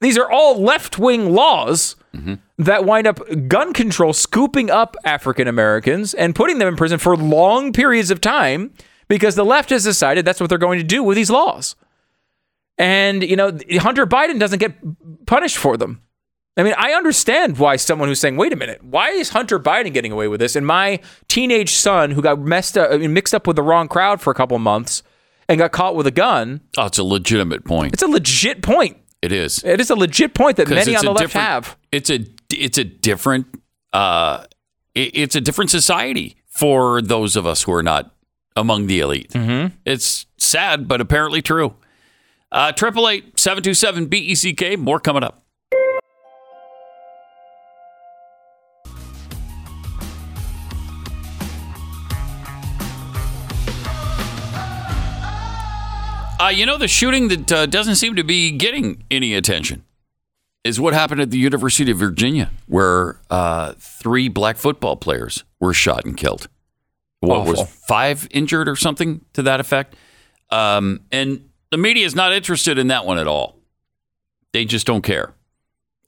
These 0.00 0.18
are 0.18 0.30
all 0.30 0.60
left 0.62 0.98
wing 0.98 1.30
laws 1.32 1.96
Mm-hmm. 2.14 2.34
that 2.64 2.86
wind 2.86 3.06
up 3.06 3.20
gun 3.46 3.74
control 3.74 4.14
scooping 4.14 4.70
up 4.70 4.96
African 5.04 5.46
Americans 5.48 6.14
and 6.14 6.34
putting 6.34 6.58
them 6.58 6.66
in 6.68 6.74
prison 6.74 6.98
for 6.98 7.14
long 7.14 7.74
periods 7.74 8.10
of 8.10 8.22
time 8.22 8.72
because 9.06 9.34
the 9.34 9.44
left 9.44 9.68
has 9.68 9.84
decided 9.84 10.24
that's 10.24 10.40
what 10.40 10.48
they're 10.48 10.56
going 10.56 10.78
to 10.78 10.84
do 10.84 11.02
with 11.02 11.14
these 11.16 11.28
laws. 11.28 11.76
And, 12.78 13.22
you 13.22 13.36
know, 13.36 13.52
Hunter 13.74 14.06
Biden 14.06 14.38
doesn't 14.38 14.60
get 14.60 14.74
punished 15.26 15.58
for 15.58 15.76
them. 15.76 16.00
I 16.56 16.62
mean, 16.62 16.74
I 16.78 16.92
understand 16.92 17.58
why 17.58 17.76
someone 17.76 18.08
who's 18.08 18.20
saying, 18.20 18.36
wait 18.38 18.52
a 18.54 18.56
minute, 18.56 18.82
why 18.82 19.10
is 19.10 19.28
Hunter 19.30 19.58
Biden 19.60 19.92
getting 19.92 20.12
away 20.12 20.26
with 20.26 20.40
this? 20.40 20.56
And 20.56 20.66
my 20.66 21.00
teenage 21.28 21.72
son, 21.74 22.12
who 22.12 22.22
got 22.22 22.38
messed 22.40 22.78
up, 22.78 22.98
mixed 22.98 23.34
up 23.34 23.46
with 23.46 23.56
the 23.56 23.62
wrong 23.62 23.88
crowd 23.88 24.22
for 24.22 24.30
a 24.30 24.34
couple 24.34 24.58
months 24.58 25.02
and 25.50 25.58
got 25.58 25.72
caught 25.72 25.94
with 25.96 26.06
a 26.06 26.10
gun, 26.10 26.62
Oh, 26.78 26.86
it's 26.86 26.96
a 26.96 27.04
legitimate 27.04 27.66
point. 27.66 27.92
it's 27.92 28.02
a 28.02 28.06
legit 28.08 28.62
point. 28.62 28.96
It 29.26 29.32
is. 29.32 29.62
It 29.64 29.80
is 29.80 29.90
a 29.90 29.96
legit 29.96 30.34
point 30.34 30.56
that 30.56 30.68
many 30.68 30.96
on 30.96 31.04
the 31.04 31.10
left 31.12 31.32
have. 31.34 31.76
It's 31.92 32.10
a 32.10 32.24
it's 32.52 32.78
a 32.78 32.84
different 32.84 33.46
uh 33.92 34.44
it- 34.94 35.10
it's 35.14 35.36
a 35.36 35.40
different 35.40 35.70
society 35.70 36.36
for 36.46 37.02
those 37.02 37.36
of 37.36 37.46
us 37.46 37.62
who 37.64 37.72
are 37.72 37.82
not 37.82 38.14
among 38.56 38.86
the 38.86 39.00
elite. 39.00 39.30
Mm-hmm. 39.32 39.74
It's 39.84 40.26
sad, 40.38 40.86
but 40.88 41.00
apparently 41.00 41.42
true. 41.42 41.74
Uh 42.52 42.72
triple 42.72 43.08
eight 43.08 43.38
seven 43.38 43.62
two 43.62 43.74
seven 43.74 44.06
B 44.06 44.18
E 44.18 44.34
C 44.34 44.54
K. 44.54 44.76
More 44.76 45.00
coming 45.00 45.22
up. 45.24 45.42
Uh, 56.46 56.50
you 56.50 56.64
know, 56.64 56.78
the 56.78 56.86
shooting 56.86 57.26
that 57.26 57.50
uh, 57.50 57.66
doesn't 57.66 57.96
seem 57.96 58.14
to 58.14 58.22
be 58.22 58.52
getting 58.52 59.02
any 59.10 59.34
attention 59.34 59.84
is 60.62 60.78
what 60.78 60.94
happened 60.94 61.20
at 61.20 61.32
the 61.32 61.38
University 61.38 61.90
of 61.90 61.98
Virginia, 61.98 62.52
where 62.66 63.18
uh, 63.30 63.72
three 63.80 64.28
black 64.28 64.56
football 64.56 64.94
players 64.94 65.42
were 65.58 65.74
shot 65.74 66.04
and 66.04 66.16
killed. 66.16 66.48
What 67.18 67.46
was 67.46 67.62
five 67.88 68.28
injured 68.30 68.68
or 68.68 68.76
something 68.76 69.24
to 69.32 69.42
that 69.42 69.58
effect? 69.58 69.96
Um, 70.50 71.00
and 71.10 71.48
the 71.72 71.78
media 71.78 72.06
is 72.06 72.14
not 72.14 72.32
interested 72.32 72.78
in 72.78 72.86
that 72.88 73.04
one 73.04 73.18
at 73.18 73.26
all. 73.26 73.56
They 74.52 74.64
just 74.64 74.86
don't 74.86 75.02
care. 75.02 75.34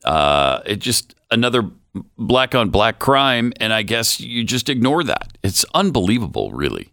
Uh, 0.05 0.61
it 0.65 0.77
just 0.77 1.17
another 1.33 1.69
black 2.17 2.55
on 2.55 2.71
black 2.71 3.01
crime, 3.01 3.53
and 3.59 3.73
I 3.73 3.83
guess 3.83 4.21
you 4.21 4.45
just 4.45 4.69
ignore 4.69 5.03
that. 5.03 5.37
It's 5.43 5.65
unbelievable, 5.75 6.53
really, 6.53 6.93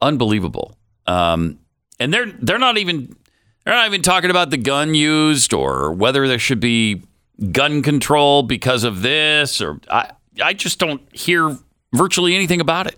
unbelievable. 0.00 0.76
Um, 1.08 1.59
and 2.00 2.12
they're 2.12 2.32
they're 2.40 2.58
not 2.58 2.78
even 2.78 3.14
they're 3.64 3.74
not 3.74 3.86
even 3.86 4.02
talking 4.02 4.30
about 4.30 4.50
the 4.50 4.56
gun 4.56 4.94
used 4.94 5.52
or 5.52 5.92
whether 5.92 6.26
there 6.26 6.38
should 6.38 6.60
be 6.60 7.02
gun 7.52 7.82
control 7.82 8.42
because 8.42 8.82
of 8.82 9.02
this 9.02 9.60
or 9.60 9.78
I 9.90 10.10
I 10.42 10.54
just 10.54 10.78
don't 10.78 11.02
hear 11.14 11.56
virtually 11.92 12.34
anything 12.34 12.60
about 12.60 12.86
it. 12.86 12.96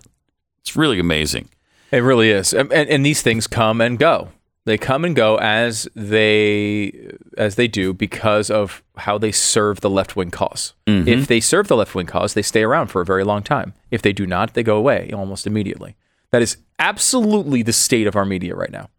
It's 0.61 0.75
really 0.75 0.99
amazing. 0.99 1.49
It 1.91 1.99
really 1.99 2.31
is, 2.31 2.53
and, 2.53 2.71
and, 2.73 3.05
these 3.05 3.21
things 3.21 3.45
come 3.45 3.79
and 3.79 3.99
go. 3.99 4.29
They 4.65 4.79
come 4.79 5.05
and 5.05 5.15
go 5.15 5.35
as 5.37 5.87
they 5.95 7.11
as 7.37 7.53
they 7.53 7.67
do 7.67 7.93
because 7.93 8.49
of 8.49 8.81
how 8.95 9.19
they 9.19 9.31
serve 9.31 9.81
the 9.81 9.91
left 9.91 10.15
wing 10.15 10.29
because 10.29 10.73
mm-hmm. 10.87 11.07
If 11.07 11.27
they 11.27 11.39
serve 11.39 11.67
the 11.67 11.75
left 11.75 11.93
wing 11.93 12.07
cause, 12.07 12.33
they 12.33 12.41
stay 12.41 12.63
around 12.63 12.87
for 12.87 13.01
a 13.01 13.05
very 13.05 13.23
long 13.23 13.43
time. 13.43 13.73
If 13.91 14.01
they 14.01 14.13
do 14.13 14.25
not, 14.25 14.55
they 14.55 14.63
go 14.63 14.77
away 14.77 15.11
almost 15.13 15.45
immediately. 15.45 15.95
That 16.31 16.41
is 16.41 16.57
absolutely 16.79 17.61
the 17.61 17.73
state 17.73 18.07
of 18.07 18.15
our 18.15 18.25
media 18.25 18.55
right 18.55 18.71
now. 18.71 18.89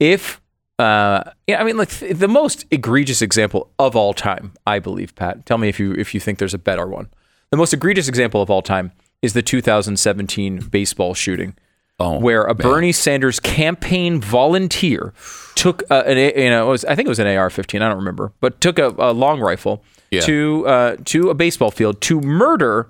If 0.00 0.40
uh, 0.78 1.22
yeah, 1.46 1.60
I 1.60 1.64
mean, 1.64 1.76
like 1.76 1.90
th- 1.90 2.16
the 2.16 2.26
most 2.28 2.64
egregious 2.70 3.20
example 3.20 3.70
of 3.78 3.94
all 3.94 4.14
time, 4.14 4.54
I 4.66 4.78
believe, 4.78 5.14
Pat. 5.14 5.44
Tell 5.46 5.58
me 5.58 5.68
if 5.68 5.78
you 5.78 5.92
if 5.92 6.14
you 6.14 6.20
think 6.20 6.38
there's 6.38 6.54
a 6.54 6.58
better 6.58 6.86
one. 6.86 7.08
The 7.50 7.56
most 7.58 7.72
egregious 7.74 8.08
example 8.08 8.40
of 8.40 8.48
all 8.50 8.62
time 8.62 8.92
is 9.22 9.34
the 9.34 9.42
2017 9.42 10.60
baseball 10.70 11.14
shooting 11.14 11.54
Oh, 12.02 12.18
where 12.18 12.44
a 12.44 12.54
Bernie 12.54 12.92
Sanders 12.92 13.38
campaign 13.40 14.22
volunteer 14.22 15.12
took 15.54 15.82
uh, 15.90 16.02
an 16.06 16.16
A- 16.16 16.44
you 16.44 16.48
know 16.48 16.66
it 16.68 16.70
was, 16.70 16.84
I 16.86 16.94
think 16.94 17.04
it 17.04 17.10
was 17.10 17.18
an 17.18 17.26
AR-15 17.26 17.82
I 17.82 17.88
don't 17.88 17.98
remember 17.98 18.32
but 18.40 18.58
took 18.62 18.78
a, 18.78 18.94
a 18.98 19.12
long 19.12 19.38
rifle 19.40 19.84
Yeah. 20.10 20.22
to 20.22 20.66
uh, 20.66 20.96
to 21.06 21.28
a 21.28 21.34
baseball 21.34 21.70
field 21.70 22.00
to 22.02 22.22
murder 22.22 22.88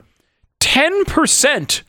ten 0.61 1.05
percent 1.07 1.83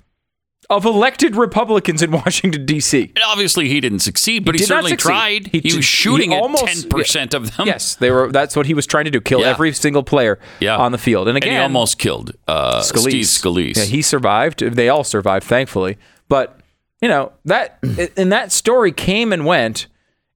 of 0.72 0.86
elected 0.86 1.36
Republicans 1.36 2.02
in 2.02 2.10
Washington 2.12 2.66
D.C. 2.66 3.12
And 3.16 3.24
obviously 3.26 3.68
he 3.68 3.80
didn't 3.80 4.00
succeed, 4.00 4.46
but 4.46 4.56
he, 4.56 4.62
not 4.62 4.68
certainly 4.68 4.96
tried. 4.98 5.48
He 5.48 5.60
He, 5.60 5.62
did- 5.62 5.66
was 5.68 5.76
he 5.76 5.82
shooting 5.84 6.34
almost- 6.34 6.64
at 6.64 6.70
ten 6.70 6.90
percent 6.90 7.34
of 7.36 7.56
them. 7.58 7.68
Yes, 7.68 7.96
they 7.96 8.10
were. 8.10 8.32
That's 8.32 8.56
what 8.56 8.66
he 8.66 8.74
was 8.74 8.88
trying 8.88 9.06
to 9.06 9.12
do: 9.12 9.22
kill 9.22 9.42
Yeah. 9.42 9.50
every 9.50 9.74
single 9.74 10.02
player 10.02 10.40
Yeah. 10.60 10.78
on 10.78 10.92
the 10.92 10.98
field. 10.98 11.28
And 11.28 11.36
and 11.38 11.44
again, 11.44 11.54
he 11.58 11.62
almost 11.62 12.00
killed 12.00 12.32
uh, 12.48 12.82
Steve 12.82 13.26
Scalise. 13.26 13.78
Yeah, 13.78 13.84
he 13.84 14.02
survived. 14.02 14.62
They 14.62 14.90
all 14.90 15.04
survived, 15.04 15.46
thankfully. 15.46 15.98
But 16.30 16.60
you 17.02 17.10
know 17.10 17.34
that, 17.46 17.78
and 18.18 18.32
that 18.32 18.52
story 18.52 18.92
came 18.92 19.32
and 19.34 19.46
went. 19.46 19.88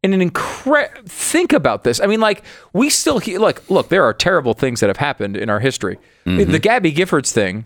In 0.04 0.14
an 0.14 0.22
incredible, 0.22 1.02
think 1.08 1.52
about 1.52 1.84
this. 1.84 2.00
I 2.00 2.06
mean, 2.06 2.20
like 2.20 2.44
we 2.74 2.92
still 2.92 3.18
he- 3.18 3.40
look. 3.40 3.64
Look, 3.72 3.90
there 3.90 4.04
are 4.04 4.14
terrible 4.14 4.54
things 4.54 4.80
that 4.82 4.88
have 4.88 4.98
happened 4.98 5.36
in 5.36 5.50
our 5.50 5.60
history. 5.60 5.98
Mm-hmm. 6.28 6.52
The 6.52 6.60
Gabby 6.60 6.94
Giffords 6.94 7.32
thing 7.32 7.66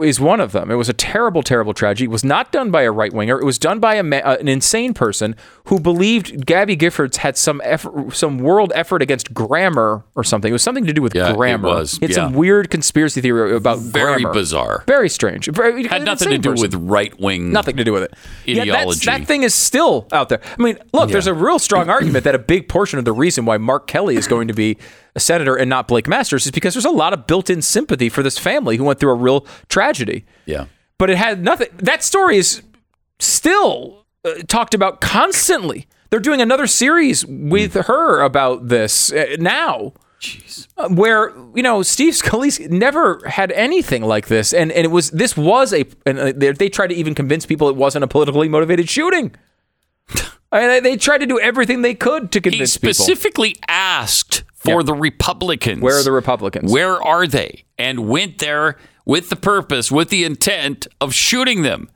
is 0.00 0.18
one 0.18 0.40
of 0.40 0.52
them. 0.52 0.70
It 0.70 0.76
was 0.76 0.88
a 0.88 0.94
terrible, 0.94 1.42
terrible 1.42 1.74
tragedy. 1.74 2.04
It 2.04 2.10
was 2.10 2.24
not 2.24 2.50
done 2.50 2.70
by 2.70 2.82
a 2.82 2.90
right 2.90 3.12
winger. 3.12 3.38
It 3.38 3.44
was 3.44 3.58
done 3.58 3.78
by 3.78 3.96
a 3.96 4.02
ma- 4.02 4.16
uh, 4.24 4.38
an 4.40 4.48
insane 4.48 4.94
person 4.94 5.36
who 5.66 5.78
believed 5.78 6.46
Gabby 6.46 6.78
Giffords 6.78 7.16
had 7.16 7.36
some 7.36 7.60
effort, 7.62 8.14
some 8.14 8.38
world 8.38 8.72
effort 8.74 9.02
against 9.02 9.34
grammar 9.34 10.02
or 10.14 10.24
something. 10.24 10.48
It 10.48 10.52
was 10.54 10.62
something 10.62 10.86
to 10.86 10.94
do 10.94 11.02
with 11.02 11.14
Yeah, 11.14 11.32
it 11.32 11.36
grammar. 11.36 11.68
was, 11.68 11.98
It's 12.00 12.14
some 12.14 12.32
yeah. 12.32 12.38
weird 12.38 12.70
conspiracy 12.70 13.20
theory 13.20 13.54
about 13.54 13.80
Very 13.80 14.22
grammar. 14.22 14.32
bizarre. 14.32 14.82
Very 14.86 15.10
strange. 15.10 15.46
Very, 15.48 15.86
Had 15.86 16.06
nothing 16.06 16.30
to 16.30 16.38
do 16.38 16.50
person. 16.52 16.62
with 16.62 16.74
right 16.90 17.18
wing. 17.20 17.52
Nothing 17.52 17.76
to 17.76 17.84
do 17.84 17.92
with 17.92 18.04
it. 18.04 18.14
Ideology. 18.48 19.04
that 19.04 19.26
thing 19.26 19.42
is 19.42 19.54
still 19.54 20.08
out 20.10 20.30
there. 20.30 20.40
I 20.58 20.62
mean, 20.62 20.78
look, 20.94 21.10
there's 21.10 21.26
a 21.26 21.34
real 21.34 21.58
strong 21.58 21.90
argument 21.90 22.24
that 22.24 22.34
a 22.34 22.38
big 22.38 22.66
portion 22.66 22.98
of 22.98 23.04
the 23.04 23.12
reason 23.12 23.44
why 23.44 23.58
Mark 23.58 23.88
Kelly 23.88 24.16
is 24.16 24.26
going 24.26 24.48
to 24.48 24.54
be 24.54 24.78
a 25.14 25.20
senator 25.20 25.54
and 25.54 25.68
not 25.68 25.88
Blake 25.88 26.08
Masters 26.08 26.46
is 26.46 26.52
because 26.52 26.74
there's 26.74 26.84
a 26.84 26.90
lot 26.90 27.12
of 27.12 27.26
built-in 27.26 27.62
sympathy 27.62 28.08
for 28.08 28.22
this 28.22 28.38
family 28.38 28.76
who 28.76 28.84
went 28.84 28.98
through 28.98 29.10
a 29.10 29.14
real 29.14 29.46
tragedy. 29.68 30.24
Yeah. 30.46 30.66
But 30.98 31.10
it 31.10 31.18
had 31.18 31.42
nothing. 31.42 31.68
That 31.78 32.02
story 32.02 32.36
is 32.36 32.62
still 33.18 34.06
uh, 34.24 34.34
talked 34.48 34.74
about 34.74 35.00
constantly. 35.00 35.86
They're 36.10 36.20
doing 36.20 36.40
another 36.40 36.66
series 36.66 37.24
with 37.26 37.74
her 37.74 38.20
about 38.20 38.68
this 38.68 39.12
uh, 39.12 39.36
now. 39.38 39.94
Jeez. 40.20 40.68
Uh, 40.76 40.88
where 40.88 41.34
you 41.54 41.64
know 41.64 41.82
Steve 41.82 42.14
Scalise 42.14 42.70
never 42.70 43.20
had 43.26 43.50
anything 43.52 44.04
like 44.04 44.28
this, 44.28 44.54
and 44.54 44.70
and 44.70 44.84
it 44.84 44.90
was 44.90 45.10
this 45.10 45.36
was 45.36 45.72
a 45.72 45.84
and 46.06 46.18
uh, 46.18 46.32
they, 46.36 46.52
they 46.52 46.68
tried 46.68 46.88
to 46.88 46.94
even 46.94 47.14
convince 47.14 47.44
people 47.44 47.68
it 47.68 47.74
wasn't 47.74 48.04
a 48.04 48.06
politically 48.06 48.48
motivated 48.48 48.88
shooting. 48.88 49.34
I 50.52 50.60
mean, 50.60 50.68
they, 50.68 50.80
they 50.80 50.96
tried 50.96 51.18
to 51.18 51.26
do 51.26 51.40
everything 51.40 51.82
they 51.82 51.94
could 51.94 52.30
to 52.32 52.40
convince 52.40 52.76
people. 52.76 52.92
specifically 52.94 53.56
asked 53.68 54.44
for 54.54 54.80
Yeah. 54.80 54.86
the 54.86 54.94
Republicans. 54.94 55.80
Where 55.82 55.96
are 55.98 56.02
the 56.04 56.12
Republicans? 56.12 56.70
Where 56.70 57.02
are 57.02 57.26
they? 57.26 57.64
And 57.78 58.06
went 58.08 58.38
there 58.38 58.76
with 59.06 59.30
the 59.30 59.36
purpose, 59.36 59.90
with 59.90 60.10
the 60.10 60.24
intent 60.24 60.86
of 61.00 61.14
shooting 61.14 61.62
them. 61.62 61.88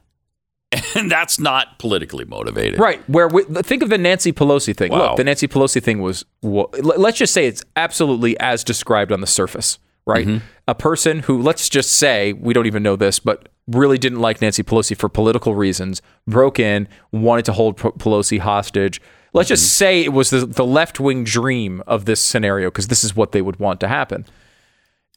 And 0.97 1.11
that's 1.11 1.39
not 1.39 1.79
politically 1.79 2.25
motivated. 2.25 2.81
Right. 2.81 3.01
Where 3.09 3.29
we, 3.29 3.45
think 3.45 3.83
of 3.83 3.89
the 3.89 3.97
Nancy 3.99 4.33
Pelosi 4.33 4.77
thing. 4.77 4.91
Wow. 4.91 5.09
Look, 5.11 5.17
the 5.19 5.25
Nancy 5.25 5.47
Pelosi 5.47 5.81
thing 5.83 6.03
was. 6.03 6.25
wa- 6.43 6.67
l- 6.75 6.95
Let's 6.99 7.19
just 7.19 7.33
say 7.33 7.47
it's 7.47 7.63
absolutely 7.77 8.39
as 8.41 8.65
described 8.65 9.13
on 9.13 9.21
the 9.21 9.27
surface. 9.29 9.79
Right. 10.07 10.27
Mm-hmm. 10.27 10.45
A 10.69 10.75
person 10.75 11.21
who, 11.21 11.41
let's 11.41 11.69
just 11.69 11.93
say, 11.93 12.33
we 12.33 12.53
don't 12.53 12.67
even 12.67 12.83
know 12.83 12.97
this, 12.97 13.19
but 13.21 13.49
really 13.69 13.99
didn't 13.99 14.21
like 14.21 14.41
Nancy 14.41 14.63
Pelosi 14.63 14.97
for 14.97 15.09
political 15.09 15.55
reasons, 15.55 16.01
broke 16.27 16.59
in, 16.59 16.89
wanted 17.13 17.45
to 17.47 17.53
hold 17.53 17.77
P- 17.77 17.89
Pelosi 17.91 18.39
hostage. 18.39 19.01
Let's 19.33 19.49
just 19.49 19.65
Mm-hmm. 19.65 19.79
say 19.79 20.05
it 20.05 20.13
was 20.13 20.31
the, 20.31 20.47
the 20.47 20.65
left 20.65 21.01
wing 21.01 21.25
dream 21.25 21.83
of 21.87 22.05
this 22.05 22.21
scenario 22.21 22.69
because 22.69 22.89
this 22.89 23.03
is 23.05 23.15
what 23.17 23.33
they 23.33 23.43
would 23.43 23.59
want 23.59 23.81
to 23.81 23.89
happen. 23.89 24.25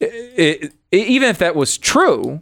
I- 0.02 0.60
I- 0.92 0.96
even 0.96 1.30
if 1.30 1.38
that 1.38 1.56
was 1.56 1.78
true, 1.78 2.42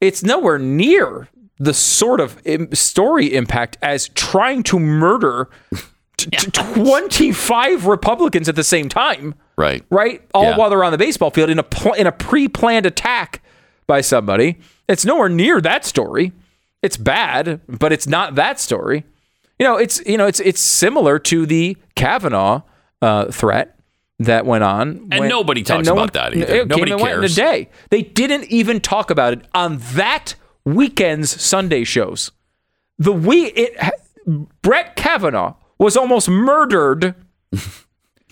it's 0.00 0.22
nowhere 0.22 0.58
near 0.58 1.28
the 1.58 1.72
sort 1.72 2.20
of 2.20 2.36
im- 2.44 2.74
story 2.74 3.34
impact 3.34 3.78
as 3.80 4.08
trying 4.10 4.62
to 4.64 4.78
murder 4.78 5.48
t- 6.18 6.28
t- 6.30 6.50
25 6.50 7.86
Republicans 7.86 8.48
at 8.48 8.56
the 8.56 8.64
same 8.64 8.88
time, 8.90 9.34
Right. 9.56 9.82
right? 9.90 10.20
All 10.34 10.44
Yeah. 10.44 10.56
while 10.58 10.68
they're 10.68 10.84
on 10.84 10.92
the 10.92 10.98
baseball 10.98 11.30
field 11.30 11.48
in 11.48 11.58
a 11.58 11.62
pl- 11.62 11.94
in 11.94 12.06
a 12.06 12.12
pre-planned 12.12 12.84
attack 12.84 13.42
by 13.86 14.00
somebody. 14.00 14.58
It's 14.88 15.04
nowhere 15.04 15.28
near 15.28 15.60
that 15.60 15.84
story. 15.84 16.32
It's 16.82 16.96
bad, 16.96 17.60
but 17.66 17.92
it's 17.92 18.06
not 18.06 18.34
that 18.36 18.60
story. 18.60 19.04
You 19.58 19.66
know, 19.66 19.76
it's 19.76 20.04
you 20.06 20.18
know, 20.18 20.26
it's 20.26 20.40
it's 20.40 20.60
similar 20.60 21.18
to 21.20 21.46
the 21.46 21.76
Kavanaugh 21.94 22.62
uh, 23.00 23.26
threat 23.32 23.78
that 24.18 24.46
went 24.46 24.64
on, 24.64 25.08
And 25.10 25.28
nobody 25.28 25.62
talks 25.62 25.88
about 25.88 26.14
that 26.14 26.34
either. 26.34 26.54
It 26.54 26.68
Nobody 26.68 26.92
and 26.92 27.00
went 27.00 27.14
in 27.14 27.18
a 27.18 27.22
cares. 27.22 27.34
day. 27.34 27.68
They 27.90 28.02
didn't 28.02 28.44
even 28.44 28.80
talk 28.80 29.10
about 29.10 29.34
it 29.34 29.40
on 29.54 29.78
that 29.94 30.34
weekend's 30.64 31.38
Sunday 31.40 31.84
shows. 31.84 32.32
The 32.98 33.12
we 33.12 33.46
it 33.46 33.76
Brett 34.62 34.96
Kavanaugh 34.96 35.54
was 35.78 35.96
almost 35.96 36.28
murdered 36.28 37.14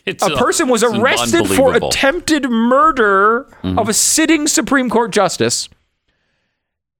It's 0.06 0.22
a 0.22 0.36
person 0.36 0.68
was 0.68 0.82
arrested 0.82 1.46
for 1.48 1.74
attempted 1.74 2.48
murder 2.50 3.46
Mm-hmm. 3.62 3.78
of 3.78 3.88
a 3.88 3.94
sitting 3.94 4.46
Supreme 4.46 4.90
Court 4.90 5.10
justice. 5.12 5.68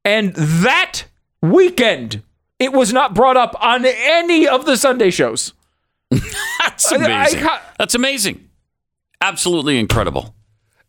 And 0.04 0.34
that 0.34 1.04
weekend, 1.42 2.22
it 2.58 2.72
was 2.72 2.92
not 2.92 3.14
brought 3.14 3.36
up 3.36 3.54
on 3.62 3.84
any 3.84 4.46
of 4.48 4.64
the 4.66 4.76
Sunday 4.76 5.10
shows. 5.10 5.52
That's 6.10 6.90
I- 6.92 6.96
I 6.96 7.04
amazing. 7.04 7.48
That's 7.78 7.94
amazing. 7.94 8.48
Absolutely 9.20 9.78
incredible. 9.78 10.34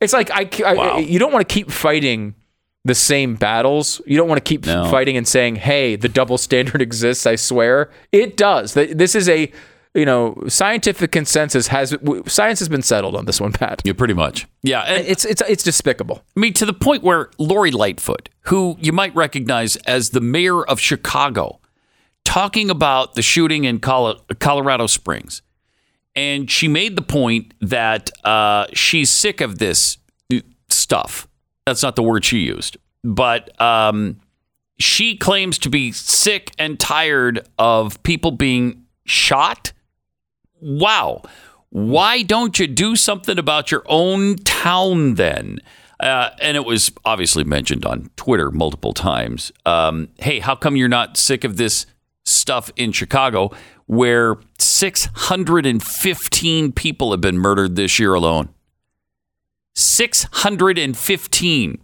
It's 0.02 0.14
like 0.14 0.30
I, 0.32 0.50
I- 0.66 0.74
Wow. 0.74 0.98
you 1.00 1.20
don't 1.20 1.32
want 1.34 1.48
to 1.48 1.54
keep 1.54 1.72
fighting 1.72 2.36
the 2.84 2.96
same 2.96 3.36
battles. 3.36 4.02
You 4.06 4.18
don't 4.18 4.28
want 4.28 4.38
to 4.44 4.48
keep 4.48 4.66
No. 4.66 4.86
fighting 4.90 5.18
and 5.18 5.28
saying, 5.28 5.56
"Hey, 5.56 5.96
the 5.96 6.10
double 6.10 6.38
standard 6.38 6.82
exists." 6.90 7.26
I 7.26 7.36
swear, 7.36 7.90
it 8.12 8.38
does. 8.38 8.74
This 8.74 9.16
is 9.16 9.28
a 9.28 9.52
you 9.96 10.06
know 10.06 10.38
scientific 10.48 11.12
consensus 11.12 11.68
has 11.68 11.96
science 12.28 12.60
has 12.60 12.70
been 12.70 12.82
settled 12.82 13.16
on 13.16 13.26
this 13.26 13.42
one, 13.42 13.54
Pat. 13.54 13.82
Yeah, 13.84 13.94
pretty 13.94 14.14
much. 14.14 14.46
Yeah, 14.62 14.82
and 14.82 15.08
It's 15.08 15.26
it's 15.26 15.42
it's 15.48 15.64
despicable. 15.64 16.24
I 16.36 16.40
mean 16.40 16.54
to 16.54 16.66
the 16.66 16.74
point 16.74 17.02
where 17.02 17.32
Lori 17.40 17.72
Lightfoot, 17.72 18.30
who 18.42 18.78
you 18.80 18.92
might 18.92 19.16
recognize 19.16 19.78
as 19.78 20.12
the 20.12 20.22
mayor 20.22 20.64
of 20.64 20.80
Chicago, 20.80 21.60
talking 22.24 22.70
about 22.70 23.16
the 23.16 23.22
shooting 23.22 23.64
in 23.64 23.80
Colorado 23.80 24.88
Springs, 24.88 25.42
and 26.16 26.52
she 26.52 26.68
made 26.68 26.96
the 26.96 27.02
point 27.02 27.54
that 27.62 28.12
uh, 28.24 28.68
she's 28.74 29.10
sick 29.10 29.42
of 29.42 29.58
this 29.58 29.98
stuff. 30.70 31.28
That's 31.66 31.82
not 31.82 31.96
the 31.96 32.04
word 32.04 32.26
she 32.26 32.40
used, 32.40 32.78
but 33.04 33.60
um, 33.62 34.20
she 34.78 35.16
claims 35.18 35.58
to 35.60 35.70
be 35.70 35.92
sick 35.92 36.52
and 36.60 36.80
tired 36.80 37.48
of 37.58 38.02
people 38.04 38.32
being 38.32 38.84
shot. 39.06 39.72
Wow. 40.62 41.24
Why 41.70 42.22
don't 42.22 42.58
you 42.58 42.68
do 42.68 42.96
something 42.96 43.38
about 43.38 43.72
your 43.72 43.84
own 43.88 44.38
town 44.38 45.16
then? 45.16 45.60
Uh, 46.00 46.30
and 46.40 46.58
it 46.58 46.66
was 46.66 46.92
obviously 47.04 47.44
mentioned 47.44 47.86
on 47.86 48.10
Twitter 48.16 48.52
multiple 48.52 48.94
times. 48.94 49.52
Um, 49.66 50.10
hey, 50.18 50.40
how 50.40 50.56
come 50.56 50.76
you're 50.76 50.88
not 50.88 51.18
sick 51.18 51.44
of 51.44 51.58
this 51.58 51.86
stuff 52.24 52.72
in 52.76 52.92
Chicago 52.92 53.52
where 53.88 54.38
615 54.58 56.72
people 56.72 57.12
have 57.12 57.22
been 57.22 57.38
murdered 57.38 57.76
this 57.76 58.00
year 58.00 58.14
alone? 58.14 58.50
615. 59.76 61.82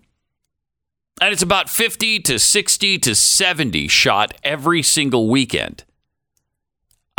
And 1.22 1.34
it's 1.34 1.44
about 1.44 1.70
50 1.70 2.20
to 2.22 2.40
60 2.40 2.98
to 3.00 3.16
70 3.16 3.88
shot 3.88 4.34
every 4.44 4.82
single 4.82 5.30
weekend. 5.30 5.84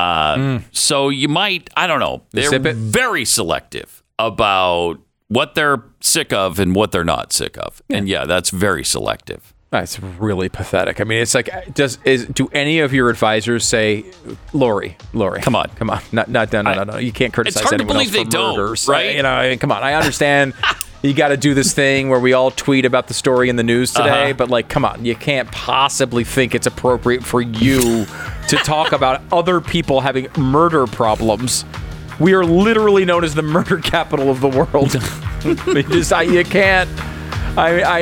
Uh, 0.02 0.60
So 0.72 1.08
you 1.08 1.28
might, 1.28 1.70
I 1.76 1.86
don't 1.86 2.00
know, 2.00 2.22
they're 2.32 2.54
it. 2.54 2.76
very 2.76 3.24
selective 3.24 4.02
about 4.18 4.98
what 5.28 5.54
they're 5.54 5.82
sick 6.00 6.32
of 6.32 6.58
and 6.58 6.74
what 6.74 6.92
they're 6.92 7.04
not 7.04 7.32
sick 7.32 7.56
of. 7.58 7.82
And 7.88 8.08
yeah, 8.08 8.24
that's 8.26 8.50
very 8.50 8.84
selective. 8.84 9.54
That's 9.70 9.98
really 10.00 10.50
pathetic. 10.50 11.00
I 11.00 11.04
mean, 11.04 11.22
it's 11.22 11.34
like, 11.34 11.48
does 11.72 11.98
is 12.04 12.26
do 12.26 12.48
any 12.52 12.80
of 12.80 12.92
your 12.92 13.08
advisors 13.08 13.64
say, 13.64 14.04
Lori, 14.52 14.98
Lori, 15.14 15.40
Come 15.40 15.56
on. 15.56 15.68
come 15.76 15.88
on, 15.88 16.02
not 16.12 16.28
not 16.28 16.52
no 16.52 16.60
no 16.60 16.74
no, 16.74 16.84
no. 16.84 16.96
You 16.98 17.10
can't 17.10 17.32
criticize 17.32 17.62
it's 17.62 17.70
hard 17.70 17.78
to 17.78 17.84
anyone 17.84 17.96
else 17.96 18.10
believe 18.10 18.24
for 18.26 18.30
they 18.30 18.36
don't, 18.38 18.58
murders, 18.58 18.86
right? 18.86 19.16
You 19.16 19.22
know, 19.22 19.30
I 19.30 19.48
mean, 19.48 19.58
come 19.58 19.72
on. 19.72 19.82
I 19.82 19.94
understand. 19.94 20.52
you 21.02 21.12
got 21.14 21.28
to 21.28 21.36
do 21.36 21.52
this 21.54 21.72
thing 21.74 22.08
where 22.08 22.20
we 22.20 22.32
all 22.32 22.50
tweet 22.50 22.84
about 22.84 23.08
the 23.08 23.14
story 23.14 23.48
in 23.48 23.56
the 23.56 23.62
news 23.62 23.92
today, 23.92 24.30
Uh-huh. 24.30 24.32
but 24.34 24.50
like, 24.50 24.68
come 24.68 24.84
on, 24.84 25.04
you 25.04 25.14
can't 25.16 25.50
possibly 25.50 26.22
think 26.24 26.54
it's 26.54 26.66
appropriate 26.66 27.24
for 27.24 27.40
you 27.40 28.06
to 28.48 28.56
talk 28.64 28.92
about 28.98 29.20
other 29.32 29.60
people 29.60 30.00
having 30.00 30.28
murder 30.38 30.86
problems. 30.86 31.64
We 32.20 32.34
are 32.34 32.44
literally 32.44 33.04
known 33.04 33.24
as 33.24 33.34
the 33.34 33.42
murder 33.42 33.78
capital 33.78 34.30
of 34.30 34.40
the 34.40 34.48
world. 34.48 34.94
you 35.76 35.82
just, 35.82 36.12
I, 36.12 36.22
you 36.22 36.44
can't. 36.44 36.88
I, 37.58 37.80
I, 37.82 37.98
I, 37.98 38.00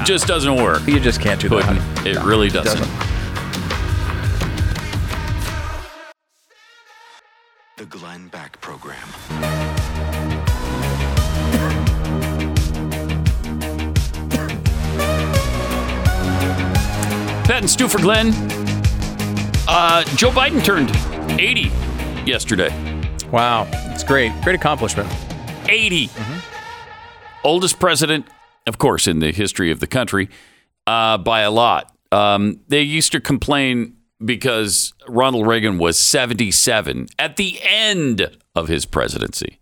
It 0.00 0.04
just 0.04 0.26
doesn't 0.26 0.56
work. 0.56 0.86
you 0.86 1.00
just 1.00 1.20
can't 1.20 1.40
do 1.40 1.48
that. 1.48 1.62
Puddin'. 1.64 1.76
honey. 1.82 2.10
It 2.10 2.22
really 2.22 2.50
doesn't. 2.50 2.78
doesn't. 2.80 3.08
The 7.78 7.86
Glenn 7.86 8.28
Beck 8.28 8.60
Program. 8.60 9.08
And 17.62 17.70
Stu 17.70 17.86
for 17.86 17.98
Glenn. 17.98 18.28
Uh, 19.68 20.02
Joe 20.16 20.30
Biden 20.30 20.64
turned 20.64 20.90
80 21.40 21.70
yesterday. 22.28 22.70
Wow, 23.30 23.68
it's 23.92 24.02
great. 24.02 24.32
Great 24.42 24.56
accomplishment. 24.56 25.08
80. 25.68 26.10
Oldest 27.44 27.78
president, 27.78 28.26
of 28.66 28.78
course, 28.78 29.06
in 29.06 29.20
the 29.20 29.30
history 29.30 29.70
of 29.70 29.78
the 29.78 29.86
country, 29.86 30.28
uh, 30.88 31.18
by 31.18 31.42
a 31.42 31.52
lot. 31.52 31.94
Um, 32.10 32.60
they 32.66 32.82
used 32.82 33.12
to 33.12 33.20
complain 33.20 33.96
because 34.24 34.92
Ronald 35.06 35.46
Reagan 35.46 35.78
was 35.78 35.96
77 35.98 37.06
at 37.16 37.36
the 37.36 37.60
end 37.62 38.36
of 38.56 38.66
his 38.66 38.86
presidency. 38.86 39.60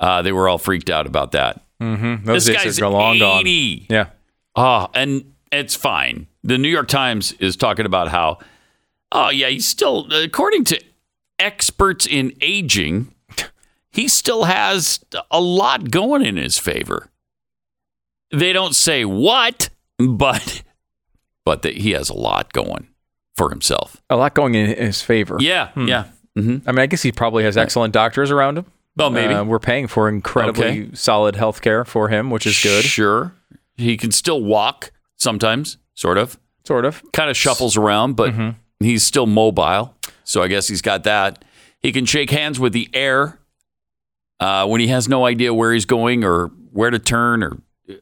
Uh, 0.00 0.22
they 0.22 0.32
were 0.32 0.48
all 0.48 0.58
freaked 0.58 0.90
out 0.90 1.06
about 1.06 1.30
that. 1.32 1.62
Those 1.78 2.24
This 2.24 2.46
days 2.46 2.64
guy's 2.64 2.80
are 2.82 2.90
long 2.90 3.20
gone. 3.20 3.40
80. 3.40 3.86
Yeah. 3.90 4.06
Oh, 4.56 4.88
and 4.92 5.31
it's 5.52 5.74
fine. 5.76 6.26
The 6.42 6.58
New 6.58 6.68
York 6.68 6.88
Times 6.88 7.32
is 7.34 7.56
talking 7.56 7.86
about 7.86 8.08
how, 8.08 8.38
oh, 9.12 9.30
yeah, 9.30 9.48
he's 9.48 9.66
still, 9.66 10.12
according 10.12 10.64
to 10.64 10.82
experts 11.38 12.06
in 12.06 12.32
aging, 12.40 13.14
he 13.90 14.08
still 14.08 14.44
has 14.44 15.04
a 15.30 15.40
lot 15.40 15.90
going 15.90 16.24
in 16.24 16.36
his 16.36 16.58
favor. 16.58 17.08
They 18.32 18.52
don't 18.52 18.74
say 18.74 19.04
what, 19.04 19.68
but 19.98 20.62
but 21.44 21.62
that 21.62 21.76
he 21.76 21.90
has 21.90 22.08
a 22.08 22.14
lot 22.14 22.52
going 22.52 22.88
for 23.36 23.50
himself. 23.50 24.00
A 24.08 24.16
lot 24.16 24.34
going 24.34 24.54
in 24.54 24.74
his 24.76 25.02
favor. 25.02 25.36
Yeah, 25.38 25.70
yeah. 25.76 26.04
hmm 26.34 26.58
I 26.66 26.72
mean, 26.72 26.78
I 26.78 26.86
guess 26.86 27.02
he 27.02 27.12
probably 27.12 27.44
has 27.44 27.56
excellent 27.58 27.92
doctors 27.92 28.30
around 28.30 28.56
him. 28.58 28.66
Well, 28.96 29.10
maybe. 29.10 29.34
Uh, 29.34 29.44
we're 29.44 29.58
paying 29.58 29.86
for 29.86 30.08
incredibly 30.08 30.64
Okay. 30.84 30.90
solid 30.94 31.36
health 31.36 31.60
care 31.62 31.84
for 31.84 32.08
him, 32.08 32.30
which 32.30 32.46
is 32.46 32.58
good. 32.62 32.84
Sure. 32.84 33.34
He 33.76 33.96
can 33.98 34.12
still 34.12 34.42
walk 34.42 34.92
sometimes, 35.22 35.78
sort 35.94 36.18
of. 36.18 36.38
Sort 36.64 36.84
of. 36.84 37.02
kind 37.12 37.28
of 37.30 37.36
shuffles 37.36 37.76
around, 37.76 38.14
but 38.14 38.32
Mm-hmm. 38.32 38.50
he's 38.84 39.02
still 39.02 39.26
mobile. 39.26 39.94
So 40.24 40.42
I 40.42 40.48
guess 40.48 40.68
he's 40.68 40.82
got 40.82 41.02
that. 41.04 41.44
He 41.80 41.90
can 41.92 42.04
shake 42.04 42.30
hands 42.30 42.60
with 42.60 42.72
the 42.72 42.88
air 42.94 43.40
uh, 44.40 44.66
when 44.66 44.80
he 44.80 44.86
has 44.88 45.08
no 45.08 45.26
idea 45.26 45.52
where 45.52 45.72
he's 45.72 45.84
going 45.86 46.24
or 46.24 46.48
where 46.72 46.90
to 46.90 46.98
turn 46.98 47.42
or 47.42 47.58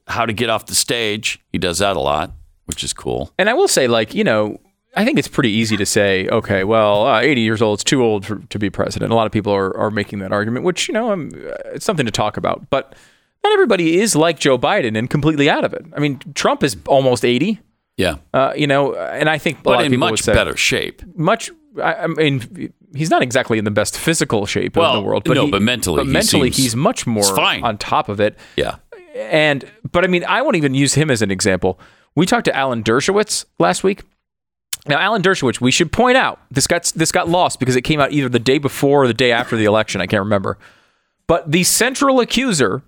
how 0.09 0.26
to 0.26 0.33
get 0.33 0.50
off 0.50 0.66
the 0.66 0.74
stage. 0.74 1.40
He 1.52 1.59
does 1.59 1.78
that 1.78 1.96
a 1.96 2.00
lot, 2.00 2.33
which 2.66 2.85
is 2.85 2.92
cool. 2.92 3.33
And 3.38 3.48
I 3.48 3.54
will 3.54 3.68
say, 3.68 3.88
like, 3.88 4.14
you 4.14 4.24
know, 4.24 4.59
I 4.96 5.04
think 5.04 5.18
it's 5.18 5.28
pretty 5.28 5.50
easy 5.50 5.76
to 5.78 5.87
say, 5.87 6.28
okay, 6.28 6.64
well, 6.64 7.06
uh, 7.06 7.20
80 7.20 7.40
years 7.40 7.62
old, 7.62 7.76
it's 7.78 7.85
too 7.85 8.02
old 8.02 8.26
for, 8.26 8.37
to 8.50 8.59
be 8.59 8.68
president. 8.70 9.12
A 9.12 9.14
lot 9.14 9.26
of 9.26 9.33
people 9.33 9.52
are, 9.54 9.74
are 9.76 9.90
making 9.90 10.18
that 10.18 10.33
argument, 10.33 10.64
which, 10.64 10.88
you 10.88 10.94
know, 10.94 11.12
um, 11.12 11.30
uh, 11.35 11.54
it's 11.74 11.85
something 11.85 12.06
to 12.06 12.12
talk 12.12 12.37
about. 12.37 12.68
But 12.70 12.94
not 13.42 13.53
everybody 13.53 13.98
is 13.98 14.14
like 14.16 14.38
Joe 14.38 14.59
Biden 14.59 14.96
and 14.98 15.09
completely 15.09 15.48
out 15.48 15.64
of 15.64 15.72
it. 15.72 15.85
I 15.96 16.00
mean, 16.00 16.20
Trump 16.35 16.62
is 16.62 16.76
almost 16.87 17.24
80, 17.24 17.59
Yeah. 17.96 18.16
uh, 18.35 18.53
you 18.57 18.66
know, 18.66 18.94
and 18.94 19.29
I 19.29 19.38
think 19.38 19.59
a 19.64 19.68
lot 19.68 19.76
But 19.76 19.81
of 19.87 19.92
in 19.92 20.00
would 20.00 20.11
much 20.11 20.22
say, 20.22 20.33
better 20.35 20.57
shape. 20.57 21.03
much. 21.16 21.50
I, 21.83 21.94
I 21.94 22.07
mean, 22.09 22.72
he's 22.94 23.11
not 23.11 23.22
exactly 23.22 23.57
in 23.59 23.64
the 23.64 23.70
best 23.70 23.96
physical 23.98 24.44
shape 24.46 24.76
Well, 24.76 24.90
in 24.96 25.03
the 25.03 25.07
world, 25.07 25.22
but 25.24 25.35
no, 25.35 25.44
he- 25.46 25.50
but 25.50 25.62
mentally 25.62 25.98
but 25.98 26.07
he 26.07 26.12
mentally, 26.12 26.50
seems- 26.50 26.57
he's 26.57 26.76
much 26.76 27.07
more 27.07 27.22
fine. 27.22 27.62
on 27.64 27.79
top 27.79 28.09
of 28.09 28.20
it. 28.20 28.37
Yeah. 28.57 28.76
And 29.14 29.64
but 29.90 30.05
I 30.05 30.07
mean, 30.09 30.24
I 30.24 30.42
won't 30.42 30.57
even 30.57 30.74
use 30.74 30.94
him 30.94 31.11
as 31.11 31.20
an 31.22 31.31
example. 31.31 31.79
We 32.16 32.26
talked 32.26 32.44
to 32.46 32.57
Alan 32.57 32.83
Dershowitz 32.83 33.44
last 33.59 33.83
week. 33.85 34.03
Now, 34.87 34.98
Alan 34.98 35.20
Dershowitz, 35.22 35.61
we 35.61 35.70
should 35.70 35.92
point 35.92 36.16
out 36.16 36.40
this 36.50 36.66
got 36.66 36.85
this 36.96 37.12
got 37.12 37.29
lost 37.29 37.59
because 37.61 37.76
it 37.76 37.83
came 37.83 38.00
out 38.00 38.12
either 38.12 38.29
the 38.29 38.38
day 38.38 38.59
before 38.59 39.03
or 39.05 39.07
the 39.07 39.14
day 39.14 39.31
after 39.33 39.57
the 39.57 39.64
election. 39.64 40.00
I 40.00 40.07
can't 40.07 40.22
remember. 40.22 40.59
But 41.26 41.50
the 41.53 41.64
central 41.64 42.18
accuser 42.20 42.83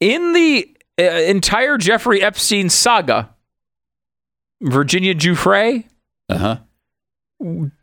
in 0.00 0.32
the 0.32 0.76
uh, 0.98 1.02
entire 1.04 1.76
Jeffrey 1.78 2.22
Epstein 2.22 2.68
saga, 2.70 3.30
Virginia 4.62 5.14
Giuffre, 5.14 5.84
Uh 6.28 6.38
huh. 6.38 6.56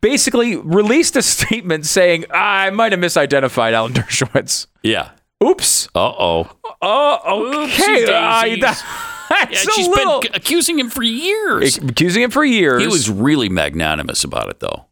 basically 0.00 0.56
released 0.56 1.16
a 1.16 1.22
statement 1.36 1.86
saying, 1.86 2.24
"I 2.30 2.70
might 2.70 2.92
have 2.92 3.00
misidentified 3.00 3.72
Alan 3.72 3.92
Dershowitz." 3.92 4.66
Yeah. 4.82 5.10
Oops. 5.42 5.88
Uh 5.94 6.12
oh. 6.18 6.56
Oh, 6.80 7.64
okay. 7.64 8.04
That's 8.60 8.82
Yeah, 9.30 9.46
she's 9.72 9.88
little. 9.88 10.20
been 10.20 10.34
accusing 10.34 10.78
him 10.78 10.88
for 10.90 11.02
years. 11.02 11.78
accusing 11.78 12.22
him 12.22 12.30
for 12.30 12.44
years. 12.44 12.82
He 12.82 12.88
was 12.88 13.08
really 13.10 13.48
magnanimous 13.48 14.24
about 14.24 14.48
it, 14.50 14.60
though. 14.60 14.86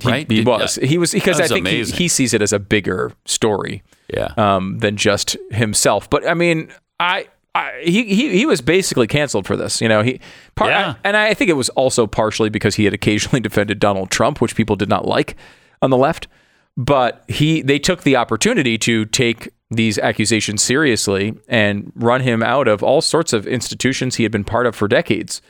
He, 0.00 0.08
right? 0.10 0.30
he 0.30 0.42
was. 0.42 0.74
He 0.76 0.98
was 0.98 1.12
because 1.12 1.40
I 1.40 1.48
think 1.48 1.66
he, 1.66 1.82
he 1.84 2.08
sees 2.08 2.34
it 2.34 2.42
as 2.42 2.52
a 2.52 2.58
bigger 2.58 3.12
story 3.24 3.82
yeah. 4.12 4.32
um, 4.36 4.78
than 4.78 4.96
just 4.96 5.36
himself. 5.50 6.08
But 6.10 6.28
I 6.28 6.34
mean, 6.34 6.70
I. 7.00 7.28
I, 7.54 7.80
he, 7.82 8.04
he 8.04 8.36
he 8.36 8.44
was 8.44 8.60
basically 8.60 9.06
canceled 9.06 9.46
for 9.46 9.56
this, 9.56 9.80
you 9.80 9.88
know. 9.88 10.02
He 10.02 10.20
par- 10.56 10.68
Yeah. 10.68 10.90
I- 10.90 10.96
and 11.04 11.16
I 11.16 11.32
think 11.32 11.48
it 11.48 11.54
was 11.54 11.70
also 11.70 12.06
partially 12.06 12.50
because 12.50 12.74
he 12.74 12.84
had 12.84 12.92
occasionally 12.92 13.40
defended 13.48 13.78
Donald 13.78 14.10
Trump, 14.10 14.42
which 14.42 14.54
people 14.54 14.76
did 14.76 14.90
not 14.90 15.08
like 15.08 15.36
on 15.80 15.88
the 15.88 15.96
left. 15.96 16.28
but 16.76 17.24
he 17.28 17.62
they 17.62 17.78
took 17.78 18.02
the 18.02 18.14
opportunity 18.14 18.76
to 18.76 19.06
take 19.06 19.48
these 19.70 19.98
accusations 19.98 20.62
seriously 20.62 21.34
and 21.48 21.90
run 21.96 22.20
him 22.20 22.42
out 22.42 22.68
of 22.68 22.82
all 22.82 23.00
sorts 23.00 23.32
of 23.32 23.46
institutions 23.46 24.16
he 24.16 24.22
had 24.22 24.30
been 24.32 24.44
part 24.44 24.66
of 24.66 24.76
for 24.76 24.86
decades. 24.86 25.40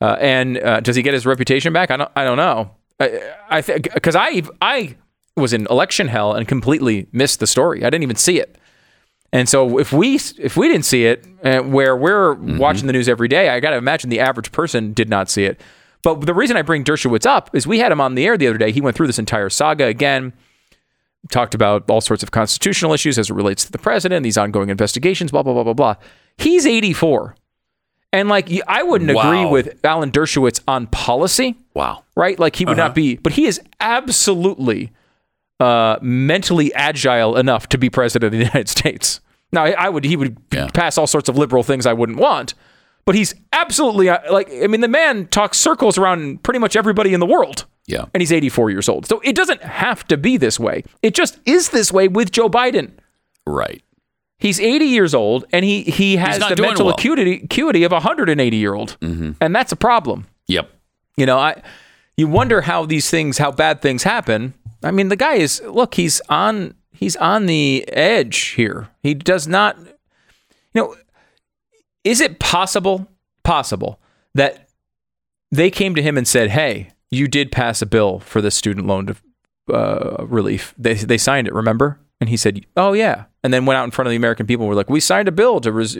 Uh, 0.00 0.16
and 0.20 0.56
uh, 0.58 0.78
does 0.78 0.94
he 0.94 1.02
get 1.02 1.14
his 1.14 1.26
reputation 1.26 1.72
back? 1.72 1.90
I 1.90 1.96
don't. 1.96 2.10
I 2.14 2.22
don't 2.22 2.36
know. 2.36 2.70
I, 3.00 3.32
I 3.50 3.60
think 3.60 3.92
because 3.92 4.14
I 4.14 4.42
I 4.62 4.94
was 5.40 5.52
in 5.52 5.66
election 5.70 6.08
hell 6.08 6.34
and 6.34 6.46
completely 6.46 7.06
missed 7.12 7.40
the 7.40 7.46
story. 7.46 7.80
I 7.84 7.90
didn't 7.90 8.02
even 8.04 8.16
see 8.16 8.38
it. 8.40 8.56
And 9.32 9.48
so 9.48 9.78
if 9.78 9.92
we 9.92 10.16
if 10.38 10.56
we 10.56 10.68
didn't 10.68 10.84
see 10.84 11.06
it, 11.06 11.24
uh, 11.44 11.60
where 11.60 11.96
we're 11.96 12.34
watching 12.34 12.86
the 12.88 12.92
news 12.92 13.08
every 13.08 13.28
day, 13.28 13.48
I 13.48 13.60
got 13.60 13.70
to 13.70 13.76
imagine 13.76 14.10
the 14.10 14.18
average 14.20 14.50
person 14.50 14.92
did 14.92 15.08
not 15.08 15.30
see 15.30 15.44
it. 15.44 15.60
But 16.02 16.22
the 16.22 16.34
reason 16.34 16.56
I 16.56 16.62
bring 16.62 16.82
Dershowitz 16.82 17.26
up 17.26 17.50
is 17.54 17.66
we 17.66 17.78
had 17.78 17.92
him 17.92 18.00
on 18.00 18.14
the 18.16 18.24
air 18.26 18.36
the 18.36 18.48
other 18.48 18.58
day. 18.58 18.72
He 18.72 18.80
went 18.80 18.96
through 18.96 19.06
this 19.06 19.18
entire 19.20 19.48
saga 19.50 19.84
again, 19.86 20.32
talked 21.30 21.54
about 21.54 21.88
all 21.90 22.00
sorts 22.00 22.22
of 22.24 22.30
constitutional 22.32 22.92
issues 22.92 23.18
as 23.18 23.30
it 23.30 23.34
relates 23.34 23.64
to 23.66 23.70
the 23.72 23.78
president, 23.78 24.24
these 24.24 24.38
ongoing 24.38 24.68
investigations, 24.70 25.30
blah 25.30 25.42
blah 25.44 25.52
blah 25.52 25.62
blah 25.64 25.74
blah. 25.74 25.94
He's 26.36 26.66
84, 26.66 27.36
and 28.12 28.28
like 28.28 28.50
I 28.66 28.82
wouldn't 28.82 29.10
agree 29.10 29.44
with 29.46 29.78
Alan 29.84 30.10
Dershowitz 30.10 30.60
on 30.66 30.88
policy 30.88 31.54
Wow. 31.74 32.02
right? 32.16 32.36
Like 32.36 32.56
he 32.56 32.64
would 32.64 32.78
not 32.78 32.94
be, 32.96 33.14
but 33.16 33.34
he 33.34 33.44
is 33.46 33.60
absolutely 33.78 34.90
uh, 35.60 35.98
mentally 36.00 36.72
agile 36.74 37.36
enough 37.36 37.68
to 37.68 37.78
be 37.78 37.88
president 37.90 38.32
of 38.34 38.38
the 38.38 38.44
United 38.46 38.68
States. 38.68 39.20
Now, 39.52 39.64
I 39.64 39.70
I 39.72 39.88
would, 39.88 40.04
he 40.04 40.16
would 40.16 40.36
Yeah. 40.52 40.68
pass 40.72 40.96
all 40.98 41.06
sorts 41.06 41.28
of 41.28 41.36
liberal 41.36 41.62
things 41.62 41.86
I 41.86 41.92
wouldn't 41.92 42.18
want, 42.18 42.54
but 43.04 43.14
he's 43.14 43.34
absolutely 43.52 44.08
uh, 44.08 44.18
like, 44.32 44.48
I 44.62 44.66
mean, 44.66 44.80
the 44.80 44.88
man 44.88 45.26
talks 45.26 45.58
circles 45.58 45.98
around 45.98 46.42
pretty 46.42 46.58
much 46.60 46.76
everybody 46.76 47.12
in 47.14 47.20
the 47.20 47.26
world. 47.26 47.66
Yeah. 47.86 48.04
And 48.14 48.20
he's 48.20 48.30
84 48.32 48.70
years 48.70 48.88
old. 48.88 49.06
So 49.06 49.20
it 49.24 49.34
doesn't 49.34 49.62
have 49.62 50.06
to 50.08 50.16
be 50.16 50.36
this 50.36 50.60
way. 50.60 50.84
It 51.02 51.14
just 51.14 51.40
is 51.44 51.70
this 51.70 51.92
way 51.92 52.06
with 52.08 52.30
Joe 52.30 52.48
Biden. 52.48 52.92
Right. 53.46 53.82
He's 54.38 54.60
80 54.60 54.84
years 54.84 55.12
old 55.14 55.44
and 55.52 55.64
he, 55.64 55.82
he 55.82 56.16
has 56.16 56.38
the 56.38 56.56
mental 56.62 56.86
well. 56.86 56.94
acuity, 56.94 57.42
acuity 57.44 57.82
of 57.84 57.90
a 57.92 57.96
180 57.96 58.56
year 58.56 58.74
old. 58.74 58.96
And 59.02 59.54
that's 59.54 59.72
a 59.72 59.76
problem. 59.76 60.26
Yep. 60.46 60.70
You 61.16 61.26
know, 61.26 61.38
I 61.38 61.60
you 62.16 62.28
wonder 62.28 62.60
how 62.60 62.86
these 62.86 63.10
things, 63.10 63.38
how 63.38 63.50
bad 63.50 63.82
things 63.82 64.04
happen. 64.04 64.54
I 64.82 64.90
mean, 64.90 65.08
the 65.08 65.16
guy 65.16 65.34
is 65.34 65.60
look, 65.62 65.94
he's 65.94 66.20
on 66.28 66.74
he's 66.92 67.16
on 67.16 67.46
the 67.46 67.88
edge 67.88 68.38
here. 68.56 68.88
He 69.02 69.14
does 69.14 69.46
not 69.46 69.78
you 70.74 70.82
know, 70.82 70.96
is 72.04 72.20
it 72.20 72.38
possible 72.38 73.08
possible 73.42 74.00
that 74.34 74.68
they 75.50 75.70
came 75.70 75.94
to 75.94 76.02
him 76.02 76.16
and 76.16 76.26
said, 76.26 76.50
"Hey, 76.50 76.92
you 77.10 77.28
did 77.28 77.50
pass 77.52 77.82
a 77.82 77.86
bill 77.86 78.20
for 78.20 78.40
the 78.40 78.50
student 78.50 78.86
loan 78.86 79.16
uh, 79.72 80.24
relief. 80.26 80.74
They 80.78 80.94
they 80.94 81.18
signed 81.18 81.48
it, 81.48 81.54
remember?" 81.54 81.98
And 82.20 82.28
he 82.28 82.36
said, 82.36 82.66
"Oh 82.76 82.92
yeah." 82.92 83.24
And 83.42 83.54
then 83.54 83.64
went 83.64 83.78
out 83.78 83.84
in 83.84 83.90
front 83.90 84.06
of 84.06 84.10
the 84.10 84.16
American 84.16 84.46
people. 84.46 84.64
and 84.64 84.68
Were 84.68 84.74
like, 84.74 84.90
"We 84.90 85.00
signed 85.00 85.26
a 85.28 85.32
bill 85.32 85.58
to 85.60 85.72
res- 85.72 85.96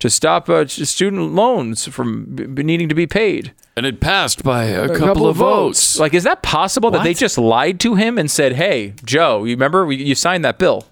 to 0.00 0.10
stop 0.10 0.48
uh, 0.48 0.66
student 0.66 1.32
loans 1.34 1.86
from 1.86 2.24
b- 2.34 2.46
b- 2.46 2.62
needing 2.64 2.88
to 2.88 2.94
be 2.94 3.06
paid." 3.06 3.52
And 3.76 3.86
it 3.86 4.00
passed 4.00 4.42
by 4.42 4.64
a, 4.64 4.88
couple, 4.98 5.28
of 5.28 5.36
votes. 5.36 5.98
Like, 5.98 6.12
is 6.12 6.24
that 6.24 6.42
possible 6.42 6.90
that 6.90 7.04
they 7.04 7.14
just 7.14 7.38
lied 7.38 7.78
to 7.80 7.94
him 7.94 8.18
and 8.18 8.28
said, 8.28 8.54
"Hey, 8.54 8.94
Joe, 9.04 9.44
you 9.44 9.54
remember 9.54 9.86
we, 9.86 9.96
you 9.96 10.16
signed 10.16 10.44
that 10.44 10.58
bill," 10.58 10.86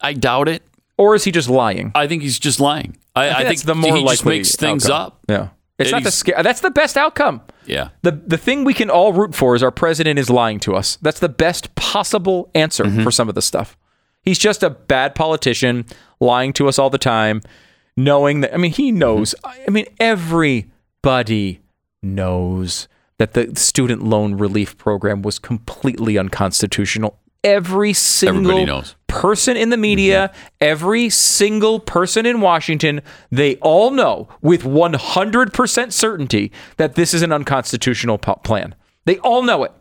I 0.00 0.14
doubt 0.14 0.48
it. 0.48 0.62
or 0.96 1.14
is 1.14 1.24
he 1.24 1.30
just 1.30 1.50
lying? 1.50 1.92
I 1.94 2.06
think 2.06 2.22
he's 2.22 2.38
just 2.38 2.58
lying. 2.58 2.96
I, 3.14 3.28
I 3.30 3.34
think, 3.44 3.48
that's 3.48 3.62
the 3.64 3.74
more 3.74 3.96
he 3.96 4.02
just 4.04 4.24
makes 4.24 4.56
things 4.56 4.86
outcome. 4.86 5.06
up. 5.06 5.20
Yeah, 5.28 5.48
it's 5.78 5.88
And 5.88 5.92
not 5.92 6.02
the 6.04 6.08
he's- 6.08 6.14
scare. 6.14 6.42
That's 6.42 6.60
the 6.62 6.70
best 6.70 6.96
outcome. 6.96 7.42
Yeah. 7.66 7.90
The 8.00 8.12
the 8.12 8.38
thing 8.38 8.64
we 8.64 8.72
can 8.72 8.88
all 8.88 9.12
root 9.12 9.34
for 9.34 9.54
is 9.54 9.62
our 9.62 9.70
president 9.70 10.18
is 10.18 10.30
lying 10.30 10.58
to 10.60 10.74
us. 10.74 10.96
That's 11.02 11.20
the 11.20 11.28
best 11.28 11.74
possible 11.74 12.50
answer 12.54 12.84
Mm-hmm. 12.84 13.02
for 13.04 13.10
some 13.10 13.28
of 13.28 13.34
the 13.34 13.42
stuff. 13.42 13.76
He's 14.26 14.38
just 14.38 14.62
a 14.62 14.70
bad 14.70 15.14
politician 15.14 15.86
lying 16.20 16.52
to 16.54 16.68
us 16.68 16.78
all 16.78 16.90
the 16.90 16.98
time, 16.98 17.40
knowing 17.96 18.40
that 18.40 18.52
I 18.52 18.58
mean 18.58 18.72
he 18.72 18.92
knows. 18.92 19.34
Mm-hmm. 19.42 19.64
I 19.66 19.70
mean 19.70 19.86
everybody 19.98 21.60
knows 22.02 22.88
that 23.18 23.32
the 23.32 23.54
student 23.56 24.02
loan 24.02 24.34
relief 24.34 24.76
program 24.76 25.22
was 25.22 25.38
completely 25.38 26.18
unconstitutional. 26.18 27.18
Every 27.44 27.92
single 27.92 28.66
knows. 28.66 28.96
person 29.06 29.56
in 29.56 29.70
the 29.70 29.76
media, 29.76 30.32
every 30.60 31.08
single 31.08 31.78
person 31.78 32.26
in 32.26 32.40
Washington, 32.40 33.02
they 33.30 33.54
all 33.56 33.92
know 33.92 34.28
with 34.42 34.64
100% 34.64 35.92
certainty 35.92 36.50
that 36.76 36.96
this 36.96 37.14
is 37.14 37.22
an 37.22 37.32
unconstitutional 37.32 38.18
plan. 38.18 38.74
They 39.04 39.18
all 39.18 39.42
know 39.42 39.62
it. 39.62 39.72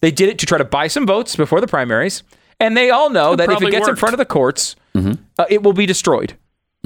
They 0.00 0.10
did 0.10 0.30
it 0.30 0.38
to 0.38 0.46
try 0.46 0.56
to 0.56 0.64
buy 0.64 0.86
some 0.86 1.06
votes 1.06 1.36
before 1.36 1.60
the 1.60 1.66
primaries, 1.66 2.22
and 2.62 2.76
they 2.76 2.88
all 2.90 3.10
know 3.10 3.36
that 3.36 3.44
if 3.44 3.50
it 3.50 3.52
probably 3.52 3.70
gets 3.72 3.88
in 3.88 3.96
front 3.96 4.14
of 4.14 4.18
the 4.18 4.24
courts, 4.24 4.76
uh, 4.94 5.44
it 5.50 5.62
will 5.62 5.72
be 5.74 5.84
destroyed 5.86 6.34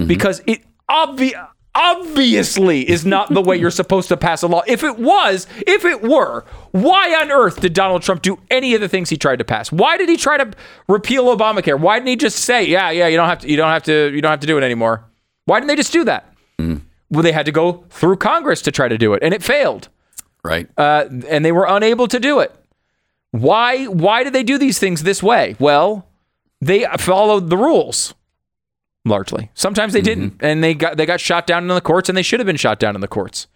because 0.06 0.42
it 0.46 0.62
obvi- 0.90 1.34
obviously 1.74 2.88
is 2.88 3.04
not 3.06 3.32
the 3.32 3.40
way 3.42 3.56
you're 3.56 3.70
supposed 3.82 4.08
to 4.08 4.16
pass 4.16 4.42
a 4.42 4.46
law. 4.46 4.62
If 4.66 4.82
it 4.82 4.98
was, 4.98 5.46
if 5.66 5.84
it 5.84 6.02
were, 6.02 6.44
why 6.72 7.14
on 7.20 7.30
earth 7.30 7.60
did 7.60 7.72
Donald 7.72 8.02
Trump 8.02 8.22
do 8.22 8.38
any 8.50 8.74
of 8.74 8.80
the 8.80 8.88
things 8.88 9.10
he 9.10 9.16
tried 9.16 9.38
to 9.38 9.44
pass? 9.44 9.70
Why 9.72 9.96
did 9.96 10.08
he 10.08 10.16
try 10.16 10.36
to 10.38 10.50
repeal 10.88 11.24
Obamacare? 11.36 11.78
Why 11.78 11.98
didn't 11.98 12.08
he 12.08 12.16
just 12.16 12.38
say, 12.40 12.64
"Yeah, 12.64 12.90
yeah, 12.90 13.06
you 13.08 13.16
don't 13.16 13.28
have 13.28 13.40
to, 13.40 13.50
you 13.50 13.56
don't 13.56 13.68
have 13.70 13.82
to, 13.84 14.10
you 14.14 14.20
don't 14.20 14.30
have 14.30 14.40
to 14.40 14.46
do 14.46 14.58
it 14.58 14.64
anymore"? 14.64 15.04
Why 15.44 15.60
didn't 15.60 15.68
they 15.68 15.76
just 15.76 15.92
do 15.92 16.04
that? 16.04 16.32
Well, 17.08 17.22
they 17.22 17.30
had 17.32 17.46
to 17.46 17.52
go 17.52 17.84
through 17.90 18.16
Congress 18.16 18.62
to 18.62 18.72
try 18.72 18.88
to 18.88 18.98
do 18.98 19.14
it, 19.14 19.22
and 19.22 19.32
it 19.32 19.40
failed 19.42 19.88
Right. 20.42 20.68
uh, 20.76 21.04
and 21.28 21.44
they 21.44 21.52
were 21.52 21.66
unable 21.68 22.08
to 22.08 22.18
do 22.18 22.40
it. 22.40 22.52
Why? 23.40 23.86
Why 23.86 24.24
did 24.24 24.32
they 24.32 24.42
do 24.42 24.58
these 24.58 24.78
things 24.78 25.02
this 25.02 25.22
way? 25.22 25.56
Well, 25.58 26.08
they 26.60 26.86
followed 26.98 27.50
the 27.50 27.56
rules 27.56 28.14
largely. 29.04 29.50
Sometimes 29.54 29.92
they 29.92 30.00
mm-hmm. 30.00 30.04
didn't, 30.04 30.36
and 30.40 30.62
they 30.62 30.74
got 30.74 30.96
they 30.96 31.06
got 31.06 31.20
shot 31.20 31.46
down 31.46 31.62
in 31.62 31.68
the 31.68 31.80
courts, 31.80 32.08
and 32.08 32.16
they 32.16 32.22
should 32.22 32.40
have 32.40 32.46
been 32.46 32.56
shot 32.56 32.78
down 32.78 32.94
in 32.94 33.00
the 33.00 33.08
courts. 33.08 33.46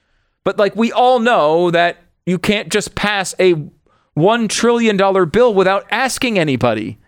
But 0.44 0.58
like 0.58 0.76
we 0.76 0.92
all 0.92 1.18
know 1.18 1.70
that 1.70 1.98
you 2.26 2.38
can't 2.38 2.70
just 2.70 2.94
pass 2.94 3.34
a 3.38 3.54
one 4.14 4.48
trillion 4.48 4.96
dollar 4.96 5.26
bill 5.26 5.54
without 5.54 5.86
asking 5.90 6.38
anybody. 6.38 6.98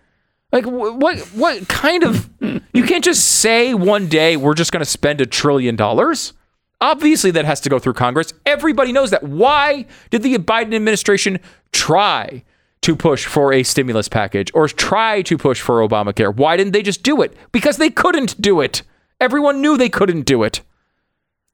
Like 0.51 0.65
what? 0.65 1.19
What 1.29 1.67
kind 1.67 2.03
of? 2.03 2.29
You 2.75 2.85
can't 2.85 3.03
just 3.03 3.23
say 3.23 3.75
one 3.75 4.07
day 4.07 4.35
we're 4.35 4.55
just 4.55 4.71
going 4.71 4.83
to 4.83 4.89
spend 4.89 5.21
a 5.21 5.27
trillion 5.27 5.75
dollars. 5.75 6.33
Obviously, 6.81 7.29
that 7.29 7.45
has 7.45 7.61
to 7.61 7.69
go 7.69 7.77
through 7.77 7.93
Congress. 7.93 8.33
Everybody 8.47 8.91
knows 8.91 9.11
that. 9.11 9.21
Why 9.21 9.85
did 10.09 10.23
the 10.23 10.35
Biden 10.39 10.73
administration 10.73 11.39
try 11.71 12.43
to 12.83 12.95
push 12.95 13.25
for 13.25 13.51
a 13.51 13.63
stimulus 13.63 14.07
package 14.07 14.51
or 14.53 14.67
try 14.67 15.21
to 15.23 15.37
push 15.37 15.59
for 15.61 15.85
Obamacare? 15.87 16.33
Why 16.35 16.55
didn't 16.57 16.73
they 16.73 16.83
just 16.83 17.03
do 17.03 17.21
it? 17.21 17.35
Because 17.51 17.77
they 17.77 17.89
couldn't 17.89 18.39
do 18.39 18.61
it. 18.61 18.83
Everyone 19.19 19.61
knew 19.61 19.77
they 19.77 19.89
couldn't 19.89 20.21
do 20.25 20.43
it. 20.43 20.61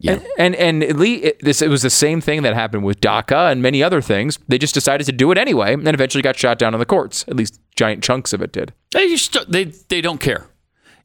Yeah. 0.01 0.19
And 0.37 0.55
and 0.55 0.81
it, 0.81 0.95
le- 0.95 1.05
it, 1.07 1.39
this 1.41 1.61
it 1.61 1.67
was 1.67 1.81
the 1.81 1.89
same 1.89 2.21
thing 2.21 2.41
that 2.43 2.53
happened 2.53 2.85
with 2.85 3.01
DACA 3.01 3.51
and 3.51 3.61
many 3.61 3.83
other 3.83 4.01
things. 4.01 4.39
They 4.47 4.57
just 4.57 4.73
decided 4.73 5.05
to 5.07 5.11
do 5.11 5.29
it 5.31 5.37
anyway, 5.37 5.73
and 5.73 5.87
eventually 5.89 6.21
got 6.21 6.37
shot 6.37 6.57
down 6.57 6.73
in 6.73 6.79
the 6.79 6.85
courts. 6.85 7.25
At 7.27 7.35
least 7.35 7.59
giant 7.75 8.01
chunks 8.01 8.31
of 8.31 8.41
it 8.41 8.53
did. 8.53 8.73
They 8.91 9.09
just 9.09 9.51
they 9.51 9.65
they 9.65 9.99
don't 9.99 10.21
care. 10.21 10.47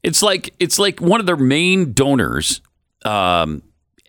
It's 0.01 0.23
like 0.23 0.53
it's 0.59 0.79
like 0.79 1.01
one 1.01 1.19
of 1.19 1.25
their 1.25 1.35
main 1.35 1.91
donors, 1.91 2.61
um, 3.03 3.63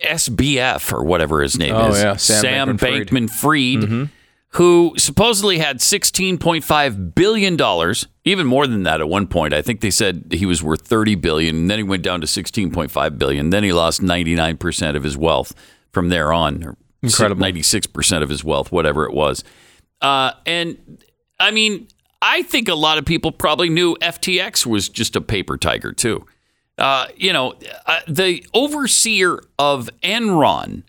SBF 0.04 0.92
or 0.92 1.02
whatever 1.02 1.42
his 1.42 1.58
name 1.58 1.74
Oh, 1.74 1.88
is, 1.90 2.02
yeah, 2.02 2.14
Sam 2.16 2.78
Bankman-Fried. 2.78 3.08
Bankman-Fried, 3.08 4.10
who 4.56 4.94
supposedly 4.96 5.58
had 5.58 5.80
sixteen 5.80 6.38
point 6.38 6.64
five 6.64 7.14
billion 7.14 7.56
dollars, 7.56 8.06
even 8.24 8.46
more 8.46 8.66
than 8.66 8.82
that 8.84 9.00
at 9.00 9.08
one 9.08 9.26
point. 9.26 9.52
I 9.54 9.62
think 9.62 9.80
they 9.80 9.90
said 9.90 10.26
he 10.30 10.46
was 10.46 10.62
worth 10.62 10.86
30 10.86 11.14
billion, 11.16 11.56
and 11.56 11.70
then 11.70 11.78
he 11.78 11.82
went 11.82 12.02
down 12.02 12.20
to 12.22 12.26
16.5 12.26 13.18
billion. 13.18 13.50
Then 13.50 13.64
he 13.64 13.72
lost 13.72 14.02
ninety 14.02 14.34
nine 14.34 14.56
percent 14.56 14.96
of 14.96 15.02
his 15.02 15.16
wealth 15.16 15.54
from 15.92 16.08
there 16.08 16.32
on. 16.32 16.64
Or 16.64 16.76
Incredible. 17.02 17.40
ninety 17.40 17.62
six 17.62 17.86
percent 17.86 18.24
of 18.24 18.30
his 18.30 18.42
wealth, 18.42 18.72
whatever 18.72 19.04
it 19.04 19.12
was. 19.12 19.44
Uh, 20.00 20.32
and 20.44 21.02
I 21.38 21.50
mean, 21.50 21.88
I 22.22 22.42
think 22.42 22.68
a 22.68 22.74
lot 22.74 22.98
of 22.98 23.04
people 23.04 23.32
probably 23.32 23.68
knew 23.68 23.96
FTX 24.00 24.64
was 24.66 24.88
just 24.88 25.14
a 25.16 25.20
paper 25.20 25.56
tiger 25.56 25.92
too. 25.92 26.26
Uh, 26.78 27.06
you 27.16 27.32
know, 27.32 27.54
uh, 27.86 28.00
the 28.08 28.44
overseer 28.54 29.40
of 29.58 29.88
Enron, 30.02 30.82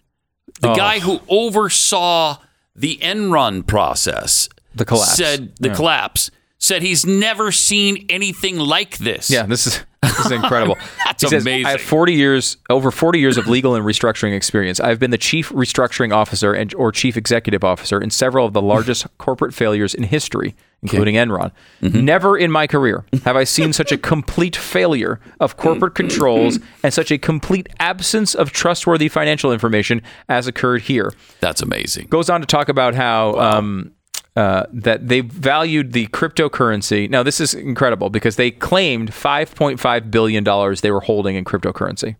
the 0.61 0.73
guy 0.73 0.99
who 0.99 1.19
oversaw 1.29 2.37
the 2.77 2.97
Enron 3.01 3.65
process, 3.65 4.47
The 4.75 4.85
collapse. 4.85 5.15
said 5.15 5.55
the 5.59 5.69
Yeah. 5.69 5.75
collapse, 5.75 6.31
said 6.59 6.81
he's 6.81 7.05
never 7.05 7.51
seen 7.51 8.05
anything 8.09 8.57
like 8.59 8.97
this. 8.99 9.29
Yeah, 9.29 9.43
this 9.45 9.67
is 9.67 9.83
this 10.03 10.19
is 10.25 10.31
incredible. 10.31 10.77
That's 11.05 11.23
He 11.23 11.29
says, 11.29 11.43
amazing. 11.43 11.65
I 11.65 11.71
have 11.71 11.81
40 11.81 12.13
years, 12.13 12.57
over 12.69 12.91
40 12.91 13.19
years 13.19 13.37
of 13.37 13.47
legal 13.47 13.75
and 13.75 13.83
restructuring 13.83 14.35
experience. 14.35 14.79
I've 14.79 14.99
been 14.99 15.11
the 15.11 15.17
chief 15.17 15.49
restructuring 15.49 16.13
officer 16.13 16.53
and 16.53 16.73
or 16.75 16.91
chief 16.91 17.17
executive 17.17 17.63
officer 17.63 17.99
in 17.99 18.09
several 18.11 18.45
of 18.45 18.53
the 18.53 18.61
largest 18.61 19.05
corporate 19.17 19.53
failures 19.53 19.93
in 19.95 20.03
history, 20.03 20.55
including 20.83 21.15
Enron. 21.15 21.51
Mm-hmm. 21.81 22.05
Never 22.05 22.37
in 22.37 22.51
my 22.51 22.67
career 22.67 23.05
have 23.23 23.35
I 23.35 23.43
seen 23.43 23.73
such 23.73 23.91
a 23.91 23.97
complete 23.97 24.55
failure 24.55 25.19
of 25.39 25.57
corporate 25.57 25.95
controls 25.95 26.59
and 26.83 26.93
such 26.93 27.11
a 27.11 27.17
complete 27.17 27.67
absence 27.79 28.35
of 28.35 28.51
trustworthy 28.51 29.09
financial 29.09 29.51
information 29.51 30.01
as 30.29 30.47
occurred 30.47 30.83
here 30.83 31.13
That's 31.39 31.61
amazing. 31.61 32.07
goes 32.07 32.29
on 32.29 32.41
to 32.41 32.47
talk 32.47 32.69
about 32.69 32.95
how 32.95 33.33
um, 33.39 33.91
uh, 34.35 34.67
that 34.71 35.07
they 35.07 35.21
valued 35.21 35.93
the 35.93 36.05
cryptocurrency. 36.07 37.09
Now, 37.09 37.23
this 37.23 37.39
is 37.39 37.55
incredible 37.55 38.11
because 38.11 38.35
they 38.35 38.51
claimed 38.51 39.11
$5.5 39.11 40.11
billion 40.11 40.43
they 40.81 40.91
were 40.91 41.01
holding 41.01 41.35
in 41.35 41.43
cryptocurrency. 41.43 42.17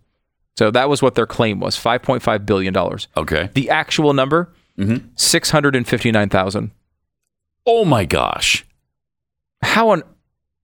So 0.58 0.72
that 0.72 0.90
was 0.90 1.04
what 1.04 1.14
their 1.14 1.28
claim 1.28 1.60
was 1.60 1.78
$5.5 1.78 2.46
billion. 2.48 2.76
Okay. 3.16 3.52
The 3.54 3.70
actual 3.70 4.14
number, 4.14 4.52
659,000. 5.16 6.72
Oh 7.68 7.86
my 7.86 8.06
gosh. 8.06 8.66
How 9.62 9.90
on 9.90 10.02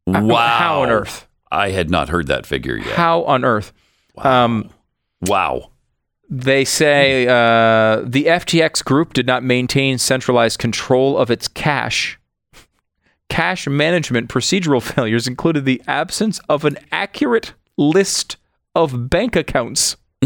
Wow. 0.07 0.57
how 0.57 0.81
on 0.81 0.89
earth? 0.89 1.27
I 1.51 1.69
had 1.69 1.91
not 1.91 2.09
heard 2.09 2.27
that 2.27 2.45
figure 2.47 2.77
yet. 2.77 2.95
How 2.95 3.23
on 3.25 3.45
earth? 3.45 3.71
Um, 4.17 4.69
Wow. 5.21 5.69
They 6.29 6.65
say 6.65 7.27
uh, 7.27 8.01
the 8.05 8.25
FTX 8.25 8.83
group 8.83 9.13
did 9.13 9.27
not 9.27 9.43
maintain 9.43 9.97
centralized 9.99 10.57
control 10.57 11.17
of 11.17 11.29
its 11.29 11.47
cash. 11.47 12.17
Cash 13.29 13.67
management 13.67 14.29
procedural 14.29 14.81
failures 14.93 15.27
included 15.27 15.65
the 15.65 15.81
absence 15.87 16.39
of 16.49 16.65
an 16.65 16.77
accurate 16.91 17.53
list 17.77 18.37
of 18.75 19.09
bank 19.09 19.35
accounts. 19.35 19.95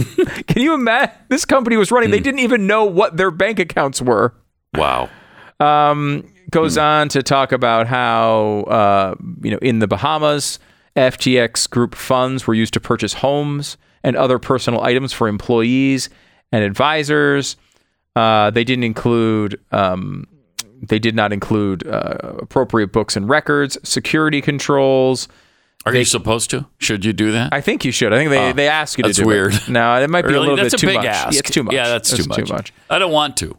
Can 0.48 0.62
you 0.62 0.74
imagine? 0.74 1.14
This 1.28 1.44
company 1.46 1.76
was 1.76 1.92
running, 1.92 2.12
they 2.12 2.20
didn't 2.20 2.40
even 2.40 2.68
know 2.68 2.86
what 2.86 3.18
their 3.18 3.32
bank 3.32 3.60
accounts 3.60 4.02
were. 4.02 4.34
Wow. 4.76 5.10
Um, 5.60 6.32
goes 6.52 6.78
on 6.78 7.10
to 7.10 7.24
talk 7.24 7.52
about 7.52 7.88
how, 7.88 8.62
uh, 8.68 9.16
you 9.42 9.52
know, 9.52 9.58
in 9.62 9.80
the 9.80 9.88
Bahamas, 9.88 10.60
FTX 10.96 11.70
group 11.70 11.96
funds 11.96 12.48
were 12.48 12.54
used 12.54 12.74
to 12.74 12.80
purchase 12.80 13.14
homes 13.14 13.78
and 14.04 14.16
other 14.16 14.40
personal 14.40 14.82
items 14.82 15.14
for 15.14 15.28
employees 15.28 16.10
and 16.52 16.64
advisors. 16.64 17.58
Uh, 18.16 18.50
they 18.52 18.64
didn't 18.64 18.84
include, 18.84 19.60
um, 19.72 20.26
they 20.82 21.00
did 21.00 21.16
not 21.16 21.34
include 21.34 21.86
uh, 21.88 22.18
appropriate 22.40 22.92
books 22.92 23.16
and 23.16 23.28
records, 23.30 23.78
security 23.88 24.42
controls. 24.42 25.28
Are 25.86 25.96
you 25.96 26.06
supposed 26.06 26.50
to? 26.50 26.66
Should 26.80 27.06
you 27.06 27.14
do 27.14 27.32
that? 27.32 27.54
I 27.54 27.62
think 27.62 27.86
you 27.86 27.92
should. 27.92 28.12
I 28.14 28.18
think 28.18 28.30
they, 28.30 28.50
Oh, 28.50 28.54
they 28.54 28.68
ask 28.68 28.98
you 28.98 29.04
to 29.04 29.08
that's 29.10 29.20
do 29.20 29.26
weird. 29.26 29.54
it. 29.54 29.70
No, 29.70 30.02
it 30.02 30.10
might 30.10 30.24
be 30.24 30.34
a 30.34 30.40
little 30.40 30.56
that's 30.56 30.74
bit 30.74 30.74
a 30.74 30.78
too 30.82 30.88
big 30.88 30.96
much. 30.98 31.06
ask. 31.06 31.34
Yeah, 31.34 31.40
it's 31.40 31.50
too 31.52 31.64
much. 31.64 31.74
Yeah, 31.74 31.88
that's, 31.90 32.10
too, 32.16 32.24
much. 32.28 32.38
too 32.48 32.54
much. 32.54 32.74
I 32.90 33.00
don't 33.00 33.12
want 33.12 33.38
to. 33.38 33.56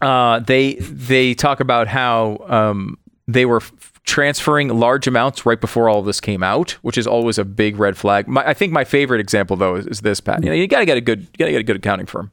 Uh, 0.00 0.38
they 0.40 0.74
they 0.74 1.34
talk 1.34 1.60
about 1.60 1.86
how 1.88 2.38
um, 2.48 2.98
they 3.28 3.44
were 3.46 3.58
f- 3.58 3.72
transferring 4.04 4.68
large 4.68 5.06
amounts 5.06 5.46
right 5.46 5.60
before 5.60 5.88
all 5.88 6.00
of 6.00 6.06
this 6.06 6.20
came 6.20 6.42
out, 6.42 6.72
which 6.82 6.98
is 6.98 7.06
always 7.06 7.38
a 7.38 7.44
big 7.44 7.78
red 7.78 7.96
flag. 7.96 8.26
My, 8.26 8.46
I 8.48 8.54
think 8.54 8.72
my 8.72 8.84
favorite 8.84 9.20
example 9.20 9.56
though 9.56 9.76
is, 9.76 9.86
is 9.86 10.00
this, 10.00 10.20
Pat. 10.20 10.42
You 10.42 10.50
know, 10.50 10.56
you 10.56 10.66
got 10.66 10.80
to 10.80 10.86
get 10.86 10.96
a 10.96 11.00
good, 11.00 11.20
you 11.20 11.26
got 11.38 11.44
to 11.46 11.52
get 11.52 11.60
a 11.60 11.64
good 11.64 11.76
accounting 11.76 12.06
firm. 12.06 12.30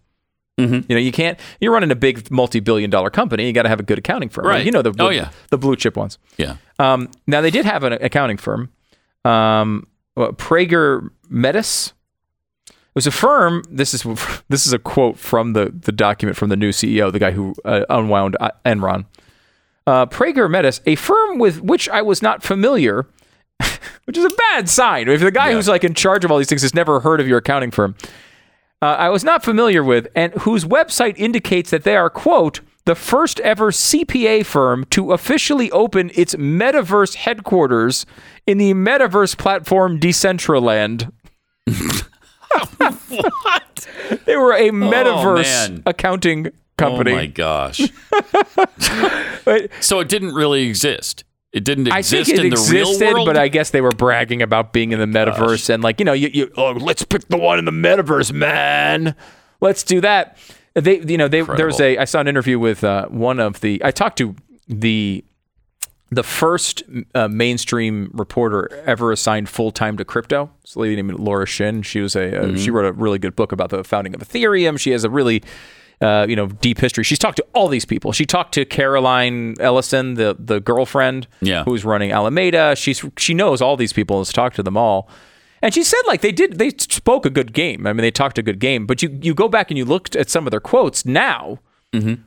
Mm-hmm. 0.60 0.74
You 0.90 0.96
know, 0.96 1.00
you 1.00 1.12
can't. 1.14 1.40
You're 1.62 1.72
running 1.72 1.90
a 1.92 1.96
big 1.96 2.30
multi-billion-dollar 2.32 3.12
company. 3.12 3.48
You 3.48 3.54
got 3.54 3.64
to 3.64 3.70
have 3.70 3.80
a 3.80 3.84
good 3.84 3.98
accounting 3.98 4.28
firm. 4.30 4.46
Right. 4.46 4.66
You 4.66 4.72
know 4.72 4.82
the, 4.82 4.94
Oh, 5.00 5.10
yeah. 5.10 5.30
the 5.52 5.58
blue 5.58 5.76
chip 5.78 5.96
ones. 5.96 6.18
Yeah. 6.38 6.58
Um, 6.80 7.10
now 7.28 7.40
they 7.40 7.50
did 7.52 7.64
have 7.66 7.84
an 7.86 7.94
accounting 7.94 8.36
firm, 8.38 8.70
um, 9.24 9.88
uh, 10.18 10.32
Prager 10.32 11.10
Metis. 11.30 11.94
It 13.00 13.06
was 13.06 13.08
a 13.08 13.12
firm. 13.12 13.64
This 13.70 13.94
is 13.94 14.04
this 14.50 14.68
is 14.68 14.74
a 14.74 14.80
quote 14.80 15.18
from 15.18 15.54
the 15.54 15.72
the 15.74 15.94
document 15.94 16.36
from 16.38 16.50
the 16.50 16.58
new 16.58 16.72
CEO, 16.72 17.12
the 17.14 17.20
guy 17.20 17.32
who 17.32 17.56
uh, 17.64 17.86
unwound 17.90 18.36
uh, 18.42 18.52
Enron. 18.66 19.06
Uh, 19.88 20.06
Prager 20.06 20.50
Metis, 20.52 20.82
a 20.86 20.96
firm 20.96 21.40
with 21.40 21.62
which 21.62 21.88
I 21.88 22.02
was 22.02 22.22
not 22.22 22.44
familiar, 22.44 23.08
which 24.04 24.18
is 24.18 24.26
a 24.26 24.30
bad 24.52 24.68
sign. 24.68 25.08
If 25.08 25.22
the 25.22 25.32
guy 25.32 25.48
Yeah. 25.50 25.54
who's 25.56 25.70
like 25.70 25.86
in 25.86 25.94
charge 25.94 26.26
of 26.26 26.32
all 26.32 26.38
these 26.40 26.50
things 26.50 26.62
has 26.62 26.74
never 26.76 27.00
heard 27.00 27.22
of 27.22 27.28
your 27.28 27.38
accounting 27.38 27.72
firm, 27.72 27.96
uh, 28.82 28.86
I 28.86 29.08
was 29.08 29.24
not 29.24 29.44
familiar 29.46 29.82
with, 29.82 30.08
and 30.14 30.34
whose 30.34 30.66
website 30.66 31.18
indicates 31.18 31.70
that 31.72 31.84
they 31.86 31.96
are, 31.96 32.10
quote, 32.10 32.60
the 32.86 32.96
first 32.96 33.40
ever 33.40 33.72
CPA 33.72 34.46
firm 34.46 34.84
to 34.92 35.14
officially 35.14 35.72
open 35.72 36.12
its 36.16 36.36
metaverse 36.36 37.16
headquarters 37.16 38.06
in 38.46 38.58
the 38.58 38.74
metaverse 38.74 39.38
platform 39.38 40.00
Decentraland. 40.00 41.12
what? 42.80 43.88
They 44.26 44.36
were 44.38 44.54
a 44.54 44.70
metaverse 44.70 45.70
man. 45.70 45.84
accounting 45.86 46.52
company. 46.78 47.12
Oh 47.12 47.16
my 47.16 47.26
gosh. 47.28 47.82
But 49.46 49.72
so 49.80 50.00
it 50.00 50.10
didn't 50.10 50.34
really 50.36 50.68
exist. 50.68 51.24
It 51.52 51.64
didn't 51.64 51.92
I 51.92 52.00
exist 52.00 52.28
think 52.28 52.40
it 52.40 52.46
in 52.46 52.50
the 52.52 52.56
existed, 52.56 53.02
real 53.02 53.14
world. 53.16 53.26
but 53.26 53.38
I 53.38 53.48
guess 53.48 53.72
they 53.72 53.82
were 53.82 53.92
bragging 53.92 54.42
about 54.44 54.74
being 54.74 54.92
in 54.92 55.00
the 55.00 55.06
metaverse 55.08 55.70
and 55.70 55.82
like 55.82 56.00
you 56.00 56.06
know, 56.06 56.14
you, 56.14 56.30
you 56.32 56.52
oh, 56.56 56.74
let's 56.74 57.04
pick 57.04 57.28
the 57.28 57.38
one 57.38 57.58
in 57.58 57.66
the 57.66 57.72
metaverse, 57.72 58.32
man. 58.32 59.16
Let's 59.60 59.82
do 59.84 60.02
that. 60.02 60.38
They, 60.76 61.00
you 61.00 61.18
know, 61.18 61.28
they 61.28 61.42
there 61.42 61.66
was 61.66 61.80
a. 61.82 61.98
I 61.98 62.06
saw 62.06 62.20
an 62.20 62.28
interview 62.28 62.60
with 62.60 62.84
uh, 62.84 63.08
one 63.08 63.40
of 63.40 63.62
the. 63.62 63.82
I 63.84 63.90
talked 63.92 64.18
to 64.20 64.36
the 64.68 65.24
the 66.12 66.24
first 66.24 66.84
uh, 67.16 67.28
mainstream 67.28 68.10
reporter 68.14 68.70
ever 68.86 69.12
assigned 69.12 69.48
full 69.50 69.72
time 69.72 69.98
to 69.98 70.06
crypto. 70.06 70.50
It's 70.64 70.76
a 70.76 70.80
lady 70.80 70.96
named 70.96 71.20
Laura 71.20 71.46
Shin. 71.46 71.82
She 71.84 72.00
was 72.02 72.16
a. 72.16 72.38
Uh, 72.40 72.44
Mm-hmm. 72.46 72.58
She 72.58 72.72
wrote 72.72 72.86
a 72.86 72.94
really 72.94 73.20
good 73.20 73.36
book 73.36 73.52
about 73.52 73.70
the 73.70 73.84
founding 73.84 74.14
of 74.16 74.22
Ethereum. 74.22 74.80
She 74.80 74.92
has 74.92 75.04
a 75.04 75.10
really. 75.10 75.44
Uh, 76.02 76.26
you 76.30 76.36
know, 76.38 76.48
deep 76.48 76.78
history. 76.80 77.04
She's 77.04 77.20
talked 77.20 77.36
to 77.36 77.46
all 77.54 77.68
these 77.68 77.84
people. 77.84 78.14
She 78.14 78.26
talked 78.26 78.54
to 78.54 78.64
Caroline 78.64 79.56
Ellison, 79.60 80.14
the 80.14 80.34
the 80.40 80.62
girlfriend, 80.62 81.28
Yeah. 81.42 81.66
who's 81.66 81.84
running 81.84 82.14
Alameda. 82.14 82.74
She's 82.78 83.04
she 83.18 83.34
knows 83.34 83.62
all 83.62 83.76
these 83.76 83.92
people 83.92 84.16
and 84.18 84.22
has 84.26 84.32
talked 84.32 84.56
to 84.56 84.64
them 84.64 84.78
all. 84.78 85.10
And 85.62 85.74
she 85.74 85.84
said 85.84 86.00
like 86.08 86.22
they 86.22 86.32
did 86.32 86.58
they 86.58 86.70
spoke 86.70 87.26
a 87.26 87.30
good 87.30 87.52
game. 87.52 87.86
I 87.86 87.92
mean 87.92 88.02
they 88.04 88.12
talked 88.12 88.38
a 88.38 88.42
good 88.42 88.60
game, 88.60 88.86
but 88.88 89.04
you 89.04 89.20
you 89.22 89.34
go 89.34 89.50
back 89.50 89.70
and 89.72 89.78
you 89.78 89.84
looked 89.84 90.16
at 90.16 90.30
some 90.30 90.48
of 90.48 90.52
their 90.52 90.62
quotes 90.62 91.06
now 91.06 91.60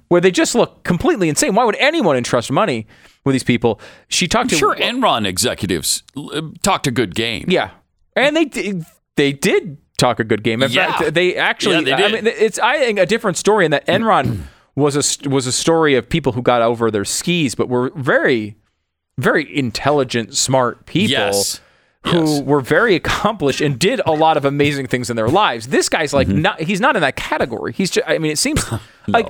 where 0.08 0.20
they 0.20 0.30
just 0.30 0.54
look 0.54 0.82
completely 0.84 1.30
insane. 1.30 1.54
Why 1.54 1.64
would 1.64 1.76
anyone 1.76 2.14
entrust 2.18 2.50
money 2.52 2.86
with 3.24 3.34
these 3.34 3.42
people? 3.44 3.80
She 4.08 4.26
talked 4.28 4.50
to 4.50 4.56
sure 4.56 4.74
Enron 4.76 5.26
executives 5.26 6.02
uh, 6.16 6.42
talked 6.62 6.86
a 6.86 6.90
good 6.90 7.14
game. 7.14 7.44
yeah, 7.48 7.70
and 8.16 8.36
they 8.36 8.44
did- 8.44 8.84
they 9.16 9.32
did 9.32 9.76
talk 9.98 10.18
a 10.20 10.24
good 10.24 10.42
game. 10.42 10.62
In 10.62 10.70
Yeah. 10.70 10.96
fact, 10.96 11.14
they 11.14 11.36
actually. 11.36 11.86
Yeah, 11.88 11.96
they 11.96 12.04
I 12.04 12.08
mean, 12.08 12.26
it's 12.26 12.58
I 12.58 12.78
think 12.78 12.98
a 12.98 13.06
different 13.06 13.36
story 13.36 13.64
in 13.66 13.70
that 13.72 13.86
Enron 13.86 14.40
was 14.74 14.96
a 14.96 15.28
was 15.28 15.46
a 15.46 15.52
story 15.52 15.94
of 15.96 16.08
people 16.08 16.32
who 16.32 16.40
got 16.42 16.62
over 16.62 16.90
their 16.90 17.04
skis, 17.04 17.54
but 17.54 17.68
were 17.68 17.90
very, 17.94 18.56
very 19.18 19.54
intelligent, 19.56 20.34
smart 20.34 20.86
people. 20.86 21.10
Yes. 21.10 21.60
Who 22.06 22.24
Yes. 22.24 22.42
were 22.42 22.60
very 22.60 22.96
accomplished 22.96 23.60
and 23.60 23.78
did 23.78 24.00
a 24.06 24.10
lot 24.12 24.36
of 24.36 24.44
amazing 24.44 24.88
things 24.88 25.08
in 25.08 25.14
their 25.14 25.28
lives. 25.28 25.68
This 25.68 25.88
guy's 25.88 26.12
like 26.12 26.26
Mm-hmm. 26.26 26.40
not 26.42 26.60
he's 26.60 26.80
not 26.80 26.96
in 26.96 27.02
that 27.02 27.14
category. 27.16 27.72
He's 27.74 27.90
just 27.92 28.08
I 28.08 28.18
mean 28.18 28.32
it 28.32 28.38
seems 28.38 28.64
like 29.06 29.28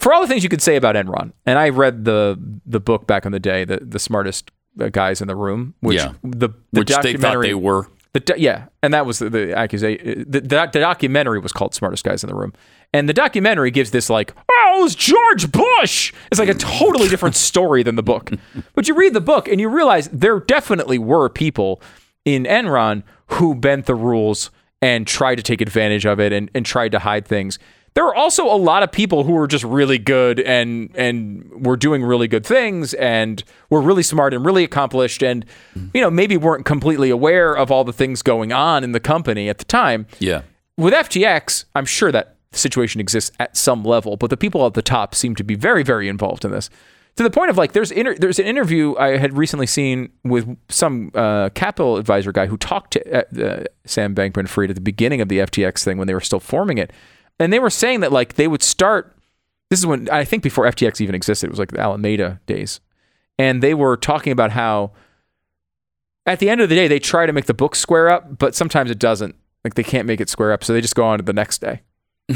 for 0.00 0.12
all 0.12 0.20
the 0.20 0.26
things 0.28 0.42
you 0.42 0.48
could 0.48 0.62
say 0.62 0.76
about 0.76 0.94
Enron, 0.96 1.32
and 1.46 1.58
I 1.58 1.68
read 1.70 2.04
the 2.04 2.38
the 2.66 2.80
book 2.80 3.06
back 3.06 3.24
in 3.26 3.32
the 3.32 3.40
day, 3.40 3.64
the 3.64 3.78
the 3.82 3.98
smartest 3.98 4.50
uh, 4.80 4.88
guys 4.88 5.20
in 5.20 5.28
the 5.28 5.36
room, 5.36 5.74
which 5.80 5.96
Yeah. 5.98 6.12
the, 6.22 6.48
the 6.72 6.80
Which 6.80 6.88
they 6.88 6.94
thought 6.94 7.02
documentary 7.02 7.48
they 7.48 7.54
were. 7.54 7.86
the 8.14 8.20
do- 8.20 8.34
yeah, 8.38 8.66
and 8.82 8.92
that 8.94 9.04
was 9.06 9.18
the, 9.18 9.28
the 9.30 9.56
accusation. 9.56 10.24
The, 10.28 10.40
the, 10.40 10.68
the 10.72 10.80
documentary 10.80 11.38
was 11.40 11.52
called 11.52 11.74
"Smartest 11.74 12.04
Guys 12.04 12.22
in 12.24 12.28
the 12.28 12.34
Room," 12.36 12.52
and 12.94 13.08
the 13.08 13.12
documentary 13.12 13.70
gives 13.70 13.90
this 13.90 14.08
like, 14.10 14.34
"Oh, 14.50 14.76
it 14.78 14.82
was 14.82 14.94
George 14.94 15.50
Bush." 15.52 16.12
It's 16.30 16.38
like 16.40 16.48
a 16.48 16.54
totally 16.54 17.08
different 17.08 17.34
story 17.36 17.82
than 17.82 17.96
the 17.96 18.02
book. 18.02 18.30
But 18.74 18.88
you 18.88 18.94
read 18.94 19.12
the 19.14 19.20
book 19.20 19.48
and 19.48 19.60
you 19.60 19.68
realize 19.68 20.08
there 20.08 20.40
definitely 20.40 20.98
were 20.98 21.28
people 21.28 21.80
in 22.24 22.44
Enron 22.44 23.02
who 23.26 23.54
bent 23.54 23.86
the 23.86 23.94
rules 23.94 24.50
and 24.80 25.06
tried 25.06 25.36
to 25.36 25.42
take 25.42 25.60
advantage 25.60 26.06
of 26.06 26.18
it 26.18 26.32
and, 26.32 26.50
and 26.54 26.64
tried 26.66 26.92
to 26.92 26.98
hide 26.98 27.26
things. 27.26 27.58
There 27.94 28.04
were 28.04 28.14
also 28.14 28.46
a 28.46 28.56
lot 28.56 28.82
of 28.82 28.90
people 28.90 29.24
who 29.24 29.32
were 29.32 29.46
just 29.46 29.64
really 29.64 29.98
good 29.98 30.40
and 30.40 30.90
and 30.94 31.66
were 31.66 31.76
doing 31.76 32.02
really 32.02 32.26
good 32.26 32.46
things 32.46 32.94
and 32.94 33.42
were 33.68 33.82
really 33.82 34.02
smart 34.02 34.32
and 34.32 34.44
really 34.44 34.64
accomplished 34.64 35.22
and 35.22 35.44
you 35.92 36.00
know 36.00 36.10
maybe 36.10 36.36
weren't 36.36 36.64
completely 36.64 37.10
aware 37.10 37.54
of 37.54 37.70
all 37.70 37.84
the 37.84 37.92
things 37.92 38.22
going 38.22 38.52
on 38.52 38.82
in 38.82 38.92
the 38.92 39.00
company 39.00 39.48
at 39.48 39.58
the 39.58 39.64
time. 39.64 40.06
Yeah. 40.20 40.42
With 40.78 40.94
FTX, 40.94 41.66
I'm 41.74 41.84
sure 41.84 42.10
that 42.12 42.36
situation 42.52 43.00
exists 43.00 43.30
at 43.38 43.56
some 43.56 43.84
level, 43.84 44.16
but 44.16 44.30
the 44.30 44.36
people 44.38 44.66
at 44.66 44.74
the 44.74 44.82
top 44.82 45.14
seem 45.14 45.34
to 45.36 45.44
be 45.44 45.54
very 45.54 45.82
very 45.82 46.08
involved 46.08 46.44
in 46.44 46.50
this. 46.50 46.70
To 47.16 47.22
the 47.22 47.30
point 47.30 47.50
of 47.50 47.58
like, 47.58 47.72
there's 47.72 47.90
inter- 47.90 48.14
there's 48.14 48.38
an 48.38 48.46
interview 48.46 48.96
I 48.96 49.18
had 49.18 49.36
recently 49.36 49.66
seen 49.66 50.12
with 50.24 50.56
some 50.70 51.10
uh, 51.14 51.50
capital 51.50 51.98
advisor 51.98 52.32
guy 52.32 52.46
who 52.46 52.56
talked 52.56 52.92
to 52.94 53.18
uh, 53.18 53.44
uh, 53.44 53.64
Sam 53.84 54.14
Bankman-Fried 54.14 54.70
at 54.70 54.76
the 54.76 54.80
beginning 54.82 55.20
of 55.20 55.28
the 55.28 55.40
FTX 55.40 55.84
thing 55.84 55.98
when 55.98 56.06
they 56.06 56.14
were 56.14 56.22
still 56.22 56.40
forming 56.40 56.78
it, 56.78 56.90
and 57.38 57.52
they 57.52 57.58
were 57.58 57.70
saying 57.70 58.00
that 58.00 58.12
like 58.12 58.34
they 58.34 58.48
would 58.48 58.62
start. 58.62 59.16
This 59.70 59.78
is 59.78 59.86
when 59.86 60.08
I 60.10 60.24
think 60.24 60.42
before 60.42 60.64
FTX 60.66 61.00
even 61.00 61.14
existed. 61.14 61.46
It 61.46 61.50
was 61.50 61.58
like 61.58 61.70
the 61.70 61.80
Alameda 61.80 62.40
days, 62.46 62.80
and 63.38 63.62
they 63.62 63.74
were 63.74 63.96
talking 63.96 64.32
about 64.32 64.50
how 64.52 64.92
at 66.26 66.38
the 66.38 66.50
end 66.50 66.60
of 66.60 66.68
the 66.68 66.74
day 66.74 66.88
they 66.88 66.98
try 66.98 67.26
to 67.26 67.32
make 67.32 67.46
the 67.46 67.54
book 67.54 67.74
square 67.74 68.10
up, 68.10 68.38
but 68.38 68.54
sometimes 68.54 68.90
it 68.90 68.98
doesn't. 68.98 69.34
Like 69.64 69.74
they 69.74 69.82
can't 69.82 70.06
make 70.06 70.20
it 70.20 70.28
square 70.28 70.52
up, 70.52 70.62
so 70.64 70.72
they 70.72 70.80
just 70.80 70.94
go 70.94 71.04
on 71.04 71.18
to 71.18 71.24
the 71.24 71.32
next 71.32 71.58
day. 71.60 71.82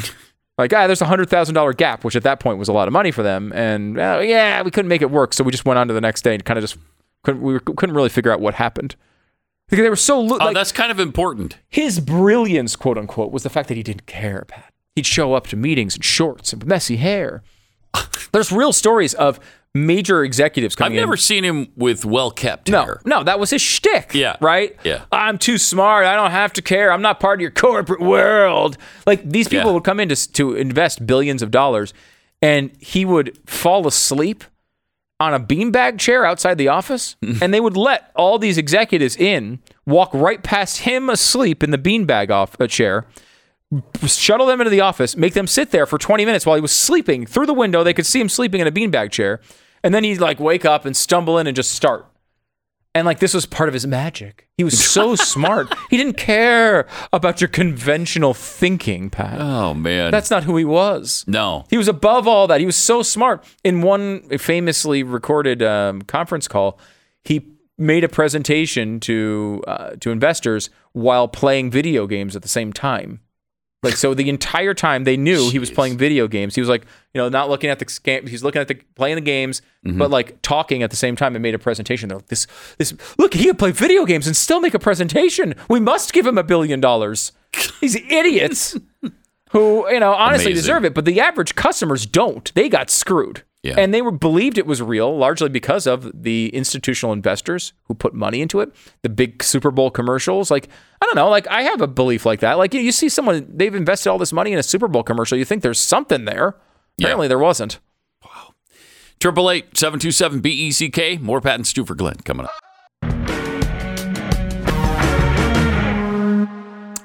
like, 0.58 0.72
ah, 0.72 0.86
there's 0.86 1.02
a 1.02 1.06
hundred 1.06 1.28
thousand 1.28 1.54
dollar 1.54 1.72
gap, 1.72 2.04
which 2.04 2.16
at 2.16 2.22
that 2.22 2.40
point 2.40 2.58
was 2.58 2.68
a 2.68 2.72
lot 2.72 2.88
of 2.88 2.92
money 2.92 3.10
for 3.10 3.22
them, 3.22 3.52
and 3.52 3.96
yeah, 3.96 4.62
we 4.62 4.70
couldn't 4.70 4.88
make 4.88 5.02
it 5.02 5.10
work, 5.10 5.32
so 5.34 5.44
we 5.44 5.50
just 5.52 5.64
went 5.64 5.78
on 5.78 5.88
to 5.88 5.94
the 5.94 6.00
next 6.00 6.22
day 6.22 6.34
and 6.34 6.44
kind 6.44 6.58
of 6.58 6.62
just 6.64 6.78
couldn't 7.24 7.42
we 7.42 7.52
were, 7.54 7.60
couldn't 7.60 7.94
really 7.96 8.08
figure 8.08 8.32
out 8.32 8.40
what 8.40 8.54
happened 8.54 8.94
because 9.68 9.82
they 9.82 9.90
were 9.90 9.96
so 9.96 10.20
lo- 10.20 10.38
Oh, 10.40 10.44
like 10.46 10.54
that's 10.54 10.70
kind 10.72 10.92
of 10.92 11.00
important. 11.00 11.58
his 11.68 11.98
brilliance, 11.98 12.76
quote 12.76 12.96
unquote, 12.96 13.32
was 13.32 13.42
the 13.42 13.50
fact 13.50 13.66
that 13.68 13.76
he 13.76 13.82
didn't 13.82 14.06
care, 14.06 14.44
Pat. 14.46 14.72
He'd 14.96 15.06
show 15.06 15.34
up 15.34 15.46
to 15.48 15.56
meetings 15.56 15.94
in 15.96 16.02
shorts 16.02 16.52
and 16.52 16.66
messy 16.66 16.96
hair. 16.96 17.42
There's 18.32 18.50
real 18.50 18.72
stories 18.72 19.14
of 19.14 19.38
major 19.74 20.24
executives 20.24 20.74
coming. 20.74 20.86
I've 20.86 20.90
coming 20.92 20.98
in. 21.02 21.06
never 21.06 21.16
seen 21.18 21.44
him 21.44 21.68
with 21.76 22.04
well 22.06 22.30
kept 22.30 22.70
No, 22.70 22.82
hair. 22.84 23.00
no, 23.04 23.22
that 23.22 23.38
was 23.38 23.50
his 23.50 23.60
shtick. 23.62 24.14
Yeah. 24.14 24.36
Right? 24.40 24.74
Yeah. 24.84 25.04
I'm 25.12 25.36
too 25.38 25.58
smart. 25.58 26.06
I 26.06 26.14
don't 26.16 26.30
have 26.30 26.52
to 26.54 26.62
care. 26.62 26.90
I'm 26.92 27.02
not 27.02 27.20
part 27.20 27.38
of 27.38 27.42
your 27.42 27.50
corporate 27.50 28.00
world. 28.00 28.78
Like 29.06 29.22
these 29.30 29.48
people 29.48 29.68
Yeah. 29.70 29.74
would 29.74 29.84
come 29.84 30.00
in 30.00 30.08
to, 30.08 30.32
to 30.32 30.54
invest 30.54 31.06
billions 31.06 31.42
of 31.42 31.50
dollars 31.50 31.92
and 32.42 32.70
he 32.80 33.04
would 33.04 33.38
fall 33.48 33.86
asleep 33.86 34.44
on 35.20 35.32
a 35.34 35.40
beanbag 35.40 35.98
chair 35.98 36.24
outside 36.26 36.56
the 36.58 36.68
office 36.68 37.16
and 37.42 37.52
they 37.52 37.60
would 37.60 37.76
let 37.76 38.10
all 38.16 38.38
these 38.38 38.56
executives 38.58 39.16
in, 39.16 39.58
walk 39.86 40.10
right 40.14 40.42
past 40.42 40.78
him 40.78 41.08
asleep 41.10 41.62
in 41.62 41.70
the 41.70 41.78
beanbag 41.78 42.30
off 42.30 42.58
a 42.60 42.68
chair. 42.68 43.06
Shuttle 44.06 44.46
them 44.46 44.60
into 44.60 44.70
the 44.70 44.80
office, 44.80 45.16
make 45.16 45.34
them 45.34 45.46
sit 45.46 45.70
there 45.72 45.86
for 45.86 45.98
20 45.98 46.24
minutes 46.24 46.46
while 46.46 46.54
he 46.54 46.62
was 46.62 46.72
sleeping 46.72 47.26
through 47.26 47.46
the 47.46 47.54
window. 47.54 47.82
They 47.82 47.94
could 47.94 48.06
see 48.06 48.20
him 48.20 48.28
sleeping 48.28 48.60
in 48.60 48.66
a 48.66 48.72
beanbag 48.72 49.10
chair. 49.10 49.40
And 49.82 49.92
then 49.94 50.04
he'd 50.04 50.20
like 50.20 50.38
wake 50.40 50.64
up 50.64 50.84
and 50.84 50.96
stumble 50.96 51.38
in 51.38 51.46
and 51.46 51.54
just 51.56 51.72
start. 51.72 52.06
And 52.94 53.04
like 53.04 53.18
this 53.18 53.34
was 53.34 53.44
part 53.44 53.68
of 53.68 53.74
his 53.74 53.86
magic. 53.86 54.48
He 54.56 54.64
was 54.64 54.82
so 54.82 55.14
smart. 55.16 55.72
He 55.90 55.96
didn't 55.96 56.16
care 56.16 56.86
about 57.12 57.40
your 57.40 57.48
conventional 57.48 58.32
thinking, 58.34 59.10
Pat. 59.10 59.38
Oh 59.40 59.74
man, 59.74 60.12
That's 60.12 60.30
not 60.30 60.44
who 60.44 60.56
he 60.56 60.64
was. 60.64 61.24
no. 61.26 61.64
He 61.68 61.76
was 61.76 61.88
above 61.88 62.26
all 62.26 62.46
that. 62.46 62.60
He 62.60 62.66
was 62.66 62.76
so 62.76 63.02
smart. 63.02 63.44
In 63.64 63.82
one 63.82 64.26
famously 64.38 65.02
recorded 65.02 65.62
um, 65.62 66.02
conference 66.02 66.48
call, 66.48 66.78
he 67.22 67.46
made 67.76 68.02
a 68.04 68.08
presentation 68.08 68.98
to 69.00 69.62
uh, 69.66 69.90
to 70.00 70.10
investors 70.10 70.70
while 70.92 71.28
playing 71.28 71.70
video 71.70 72.06
games 72.06 72.34
at 72.34 72.40
the 72.42 72.48
same 72.48 72.72
time. 72.72 73.20
Like 73.82 73.94
so, 73.94 74.14
the 74.14 74.28
entire 74.28 74.74
time 74.74 75.04
they 75.04 75.16
knew 75.16 75.50
he 75.50 75.58
was 75.58 75.70
playing 75.70 75.98
video 75.98 76.26
games. 76.26 76.54
He 76.54 76.60
was 76.60 76.68
like, 76.68 76.86
you 77.14 77.20
know, 77.20 77.28
not 77.28 77.48
looking 77.48 77.70
at 77.70 77.78
the 77.78 77.84
scam. 77.84 78.26
He's 78.26 78.42
looking 78.42 78.60
at 78.60 78.68
the 78.68 78.74
playing 78.94 79.16
the 79.16 79.20
games, 79.20 79.62
mm-hmm. 79.86 79.98
but 79.98 80.10
like 80.10 80.40
talking 80.42 80.82
at 80.82 80.90
the 80.90 80.96
same 80.96 81.14
time 81.14 81.36
and 81.36 81.42
made 81.42 81.54
a 81.54 81.58
presentation. 81.58 82.08
They're 82.08 82.18
like, 82.18 82.28
this, 82.28 82.46
this. 82.78 82.94
Look, 83.18 83.34
he 83.34 83.44
could 83.44 83.58
play 83.58 83.72
video 83.72 84.04
games 84.04 84.26
and 84.26 84.34
still 84.36 84.60
make 84.60 84.74
a 84.74 84.78
presentation. 84.78 85.54
We 85.68 85.78
must 85.78 86.12
give 86.12 86.26
him 86.26 86.38
a 86.38 86.42
billion 86.42 86.80
dollars. 86.80 87.32
These 87.80 87.96
idiots 87.96 88.76
who 89.50 89.88
you 89.90 90.00
know 90.00 90.12
honestly 90.14 90.52
Amazing. 90.52 90.62
deserve 90.62 90.84
it, 90.86 90.94
but 90.94 91.04
the 91.04 91.20
average 91.20 91.54
customers 91.54 92.06
don't. 92.06 92.52
They 92.54 92.68
got 92.68 92.90
screwed. 92.90 93.42
Yeah. 93.66 93.74
And 93.78 93.92
they 93.92 94.02
were 94.02 94.12
believed 94.12 94.58
it 94.58 94.66
was 94.66 94.80
real 94.80 95.16
largely 95.16 95.48
because 95.48 95.86
of 95.86 96.22
the 96.22 96.48
institutional 96.54 97.12
investors 97.12 97.72
who 97.84 97.94
put 97.94 98.14
money 98.14 98.40
into 98.40 98.60
it. 98.60 98.72
The 99.02 99.08
big 99.08 99.42
Super 99.42 99.70
Bowl 99.70 99.90
commercials, 99.90 100.50
like 100.50 100.68
I 101.02 101.06
don't 101.06 101.16
know, 101.16 101.28
like 101.28 101.46
I 101.48 101.62
have 101.62 101.80
a 101.80 101.86
belief 101.86 102.24
like 102.24 102.40
that. 102.40 102.58
Like 102.58 102.74
you, 102.74 102.80
you 102.80 102.92
see 102.92 103.08
someone 103.08 103.46
they've 103.48 103.74
invested 103.74 104.10
all 104.10 104.18
this 104.18 104.32
money 104.32 104.52
in 104.52 104.58
a 104.58 104.62
Super 104.62 104.88
Bowl 104.88 105.02
commercial, 105.02 105.36
you 105.36 105.44
think 105.44 105.62
there's 105.62 105.80
something 105.80 106.24
there. 106.24 106.56
Apparently 106.98 107.28
there 107.28 107.38
wasn't. 107.38 107.80
Wow. 108.24 108.54
Triple 109.20 109.50
eight 109.50 109.76
seven 109.76 109.98
two 109.98 110.12
seven 110.12 110.40
B 110.40 110.50
E 110.50 110.70
C 110.70 110.88
K. 110.88 111.16
More 111.18 111.40
Pat 111.40 111.56
and 111.56 111.66
Stu 111.66 111.84
for 111.84 111.94
Glenn 111.94 112.16
coming 112.24 112.46
up. 112.46 112.52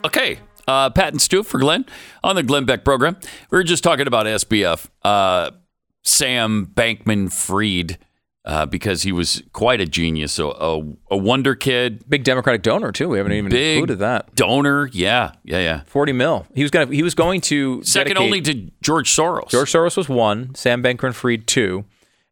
Okay, 0.04 0.40
uh, 0.68 0.90
Pat 0.90 1.14
and 1.14 1.22
Stu 1.22 1.44
for 1.44 1.60
Glenn 1.60 1.86
on 2.24 2.36
the 2.36 2.44
Glenn 2.44 2.66
Beck 2.66 2.84
program. 2.84 3.18
We 3.50 3.58
were 3.58 3.64
just 3.64 3.84
talking 3.84 4.08
about 4.08 4.26
SBF, 4.26 4.88
uh, 5.04 5.52
Sam 6.04 6.68
Bankman-Fried, 6.74 7.98
uh, 8.44 8.66
because 8.66 9.04
he 9.04 9.12
was 9.12 9.44
quite 9.54 9.80
a 9.80 9.86
genius, 9.86 10.40
a, 10.40 10.46
a, 10.46 10.82
a 11.12 11.18
wonder 11.18 11.54
kid, 11.54 12.04
Big 12.10 12.24
Democratic 12.24 12.64
donor 12.64 12.92
too. 12.92 13.10
We 13.10 13.18
haven't 13.18 13.34
even 13.34 13.52
big 13.52 13.78
included 13.78 14.00
that. 14.00 14.34
donor. 14.36 14.90
Yeah, 14.94 15.34
yeah, 15.44 15.60
yeah. 15.60 15.82
Forty 15.86 16.12
mil. 16.12 16.48
He 16.56 16.64
was 16.64 16.72
gonna. 16.72 16.92
He 16.92 17.04
was 17.04 17.14
going 17.14 17.42
to 17.42 17.84
Second 17.84 18.16
dedicate- 18.16 18.26
only 18.26 18.42
to 18.42 18.72
George 18.82 19.10
Soros. 19.16 19.50
George 19.50 19.72
Soros 19.72 19.96
was 19.96 20.10
one, 20.10 20.56
Sam 20.56 20.82
Bankman-Fried 20.82 21.46
two, 21.46 21.86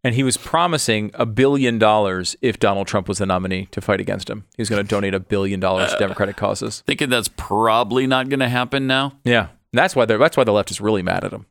and 0.04 0.16
he 0.16 0.24
was 0.24 0.36
promising 0.36 1.12
a 1.14 1.28
billion 1.28 1.78
dollars 1.78 2.36
if 2.42 2.58
Donald 2.58 2.88
Trump 2.88 3.08
was 3.08 3.20
the 3.20 3.28
nominee 3.28 3.68
to 3.72 3.80
fight 3.80 4.02
against 4.02 4.30
him. 4.32 4.46
He 4.58 4.62
was 4.64 4.70
going 4.70 4.84
to 4.84 4.88
donate 4.90 5.14
a 5.14 5.20
billion 5.20 5.60
dollars 5.60 5.92
to 5.92 6.00
Democratic 6.00 6.38
causes. 6.38 6.82
Thinking 6.88 7.10
that's 7.12 7.30
probably 7.38 8.08
not 8.08 8.30
going 8.30 8.40
to 8.40 8.50
happen 8.50 8.88
now, 8.88 9.14
Yeah, 9.24 9.42
and 9.72 9.78
that's 9.78 9.96
why 9.96 10.06
they're 10.06 10.18
that's 10.18 10.36
why 10.38 10.44
the 10.44 10.54
left 10.54 10.72
is 10.72 10.82
really 10.82 11.04
mad 11.04 11.24
at 11.24 11.32
him. 11.32 11.46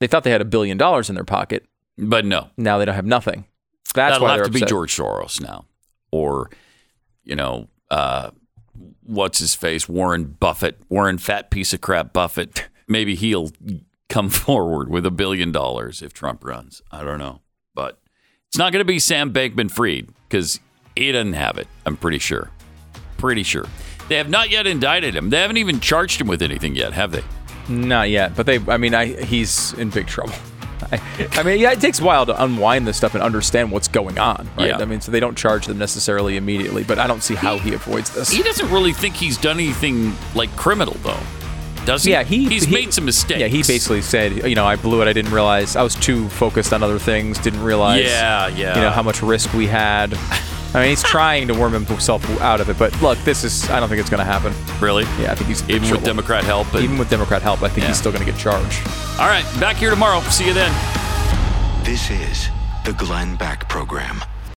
They 0.00 0.06
thought 0.06 0.24
they 0.24 0.30
had 0.30 0.40
a 0.42 0.46
billion 0.46 0.76
dollars 0.76 1.08
in 1.08 1.14
their 1.14 1.24
pocket. 1.24 1.64
but 1.96 2.24
no. 2.24 2.50
Now 2.56 2.78
they 2.78 2.84
don't 2.84 2.94
have 2.94 3.06
nothing. 3.06 3.46
That's 3.94 4.14
That'll 4.14 4.26
why 4.26 4.36
have 4.36 4.46
to 4.46 4.50
be. 4.50 4.60
George 4.60 4.94
Soros 4.94 5.40
now, 5.40 5.64
or 6.10 6.50
you 7.24 7.34
know, 7.34 7.68
uh, 7.90 8.30
what's 9.02 9.38
his 9.38 9.54
face, 9.54 9.88
Warren 9.88 10.24
Buffett, 10.24 10.78
Warren 10.90 11.16
fat 11.18 11.50
piece 11.50 11.72
of 11.72 11.80
crap 11.80 12.12
Buffett. 12.12 12.68
Maybe 12.88 13.14
he'll 13.14 13.50
come 14.08 14.28
forward 14.44 14.90
with 14.90 15.06
a 15.06 15.10
billion 15.10 15.50
dollars 15.50 16.02
if 16.02 16.12
Trump 16.12 16.44
runs. 16.44 16.82
I 16.90 17.02
don't 17.04 17.18
know, 17.18 17.40
but 17.74 18.00
it's 18.48 18.58
not 18.58 18.72
going 18.72 18.80
to 18.80 18.84
be 18.84 18.98
Sam 18.98 19.32
Bankman-Fried 19.32 20.08
because 20.28 20.60
he 20.94 21.10
doesn't 21.10 21.32
have 21.32 21.56
it. 21.58 21.66
I'm 21.86 21.96
pretty 21.96 22.18
sure. 22.18 22.50
Pretty 23.16 23.44
sure. 23.44 23.64
They 24.08 24.16
have 24.16 24.28
not 24.28 24.50
yet 24.50 24.66
indicted 24.66 25.16
him. 25.16 25.30
They 25.30 25.40
haven't 25.40 25.56
even 25.56 25.80
charged 25.80 26.20
him 26.20 26.26
with 26.28 26.42
anything 26.42 26.74
yet, 26.76 26.92
have 26.92 27.12
they? 27.12 27.24
Not 27.68 28.10
yet, 28.10 28.36
but 28.36 28.46
they. 28.46 28.58
I 28.68 28.76
mean, 28.76 28.94
I 28.94 29.06
he's 29.06 29.72
in 29.74 29.90
big 29.90 30.06
trouble. 30.06 30.34
I, 30.92 31.00
I 31.32 31.42
mean, 31.42 31.58
yeah, 31.58 31.72
it 31.72 31.80
takes 31.80 32.00
a 32.00 32.04
while 32.04 32.26
to 32.26 32.42
unwind 32.42 32.86
this 32.86 32.96
stuff 32.96 33.14
and 33.14 33.22
understand 33.22 33.72
what's 33.72 33.88
going 33.88 34.18
on, 34.18 34.48
right? 34.56 34.68
Yeah. 34.68 34.78
I 34.78 34.84
mean, 34.84 35.00
so 35.00 35.10
they 35.10 35.20
don't 35.20 35.36
charge 35.36 35.66
them 35.66 35.78
necessarily 35.78 36.36
immediately, 36.36 36.84
but 36.84 36.98
I 36.98 37.06
don't 37.06 37.22
see 37.22 37.34
how 37.34 37.58
he 37.58 37.72
avoids 37.72 38.10
this. 38.14 38.30
He 38.30 38.42
doesn't 38.42 38.70
really 38.70 38.92
think 38.92 39.14
he's 39.14 39.38
done 39.38 39.58
anything 39.58 40.14
like 40.34 40.54
criminal, 40.56 40.94
though. 41.02 41.18
Does 41.86 42.04
he? 42.04 42.10
Yeah, 42.10 42.24
he 42.24 42.46
he's 42.48 42.64
he- 42.64 42.74
made 42.74 42.92
some 42.92 43.04
mistakes. 43.06 43.40
Yeah, 43.40 43.46
he 43.46 43.58
basically 43.62 44.02
said, 44.02 44.46
you 44.48 44.54
know, 44.54 44.66
I 44.66 44.76
blew 44.76 45.00
it. 45.02 45.08
I 45.08 45.12
didn't 45.14 45.32
realize 45.32 45.76
I 45.76 45.82
was 45.82 45.94
too 45.94 46.28
focused 46.28 46.72
on 46.72 46.82
other 46.82 46.98
things. 46.98 47.38
Didn't 47.38 47.62
realize, 47.62 48.04
Yeah, 48.04 48.48
yeah. 48.48 48.74
you 48.74 48.80
know, 48.82 48.90
how 48.90 49.02
much 49.02 49.22
risk 49.22 49.52
we 49.54 49.66
had. 49.66 50.12
I 50.74 50.80
mean, 50.80 50.88
he's 50.90 51.02
trying 51.16 51.46
to 51.48 51.54
worm 51.54 51.72
himself 51.72 52.28
out 52.40 52.60
of 52.60 52.68
it, 52.68 52.78
but 52.78 53.00
look, 53.00 53.16
this 53.20 53.44
is. 53.44 53.70
I 53.70 53.80
don't 53.80 53.88
think 53.88 54.00
it's 54.00 54.10
going 54.10 54.18
to 54.18 54.30
happen. 54.30 54.52
Really? 54.80 55.04
Yeah, 55.20 55.32
I 55.32 55.36
think 55.36 55.48
he's 55.48 55.62
Even 55.70 55.90
with. 55.90 56.04
Democrat 56.04 56.44
help. 56.44 56.74
and- 56.74 56.84
Even 56.84 56.98
with 56.98 57.08
Democrat 57.08 57.40
help, 57.40 57.62
I 57.62 57.68
think 57.68 57.82
Yeah. 57.82 57.88
he's 57.88 57.98
still 57.98 58.12
going 58.12 58.24
to 58.24 58.30
get 58.30 58.38
charged. 58.38 58.80
All 59.18 59.28
right, 59.28 59.44
back 59.60 59.76
here 59.76 59.90
tomorrow. 59.90 60.20
See 60.22 60.46
you 60.46 60.52
then. 60.52 60.72
This 61.84 62.10
is 62.10 62.48
the 62.84 62.92
Glenn 62.94 63.36
Beck 63.36 63.68
Program. 63.68 64.20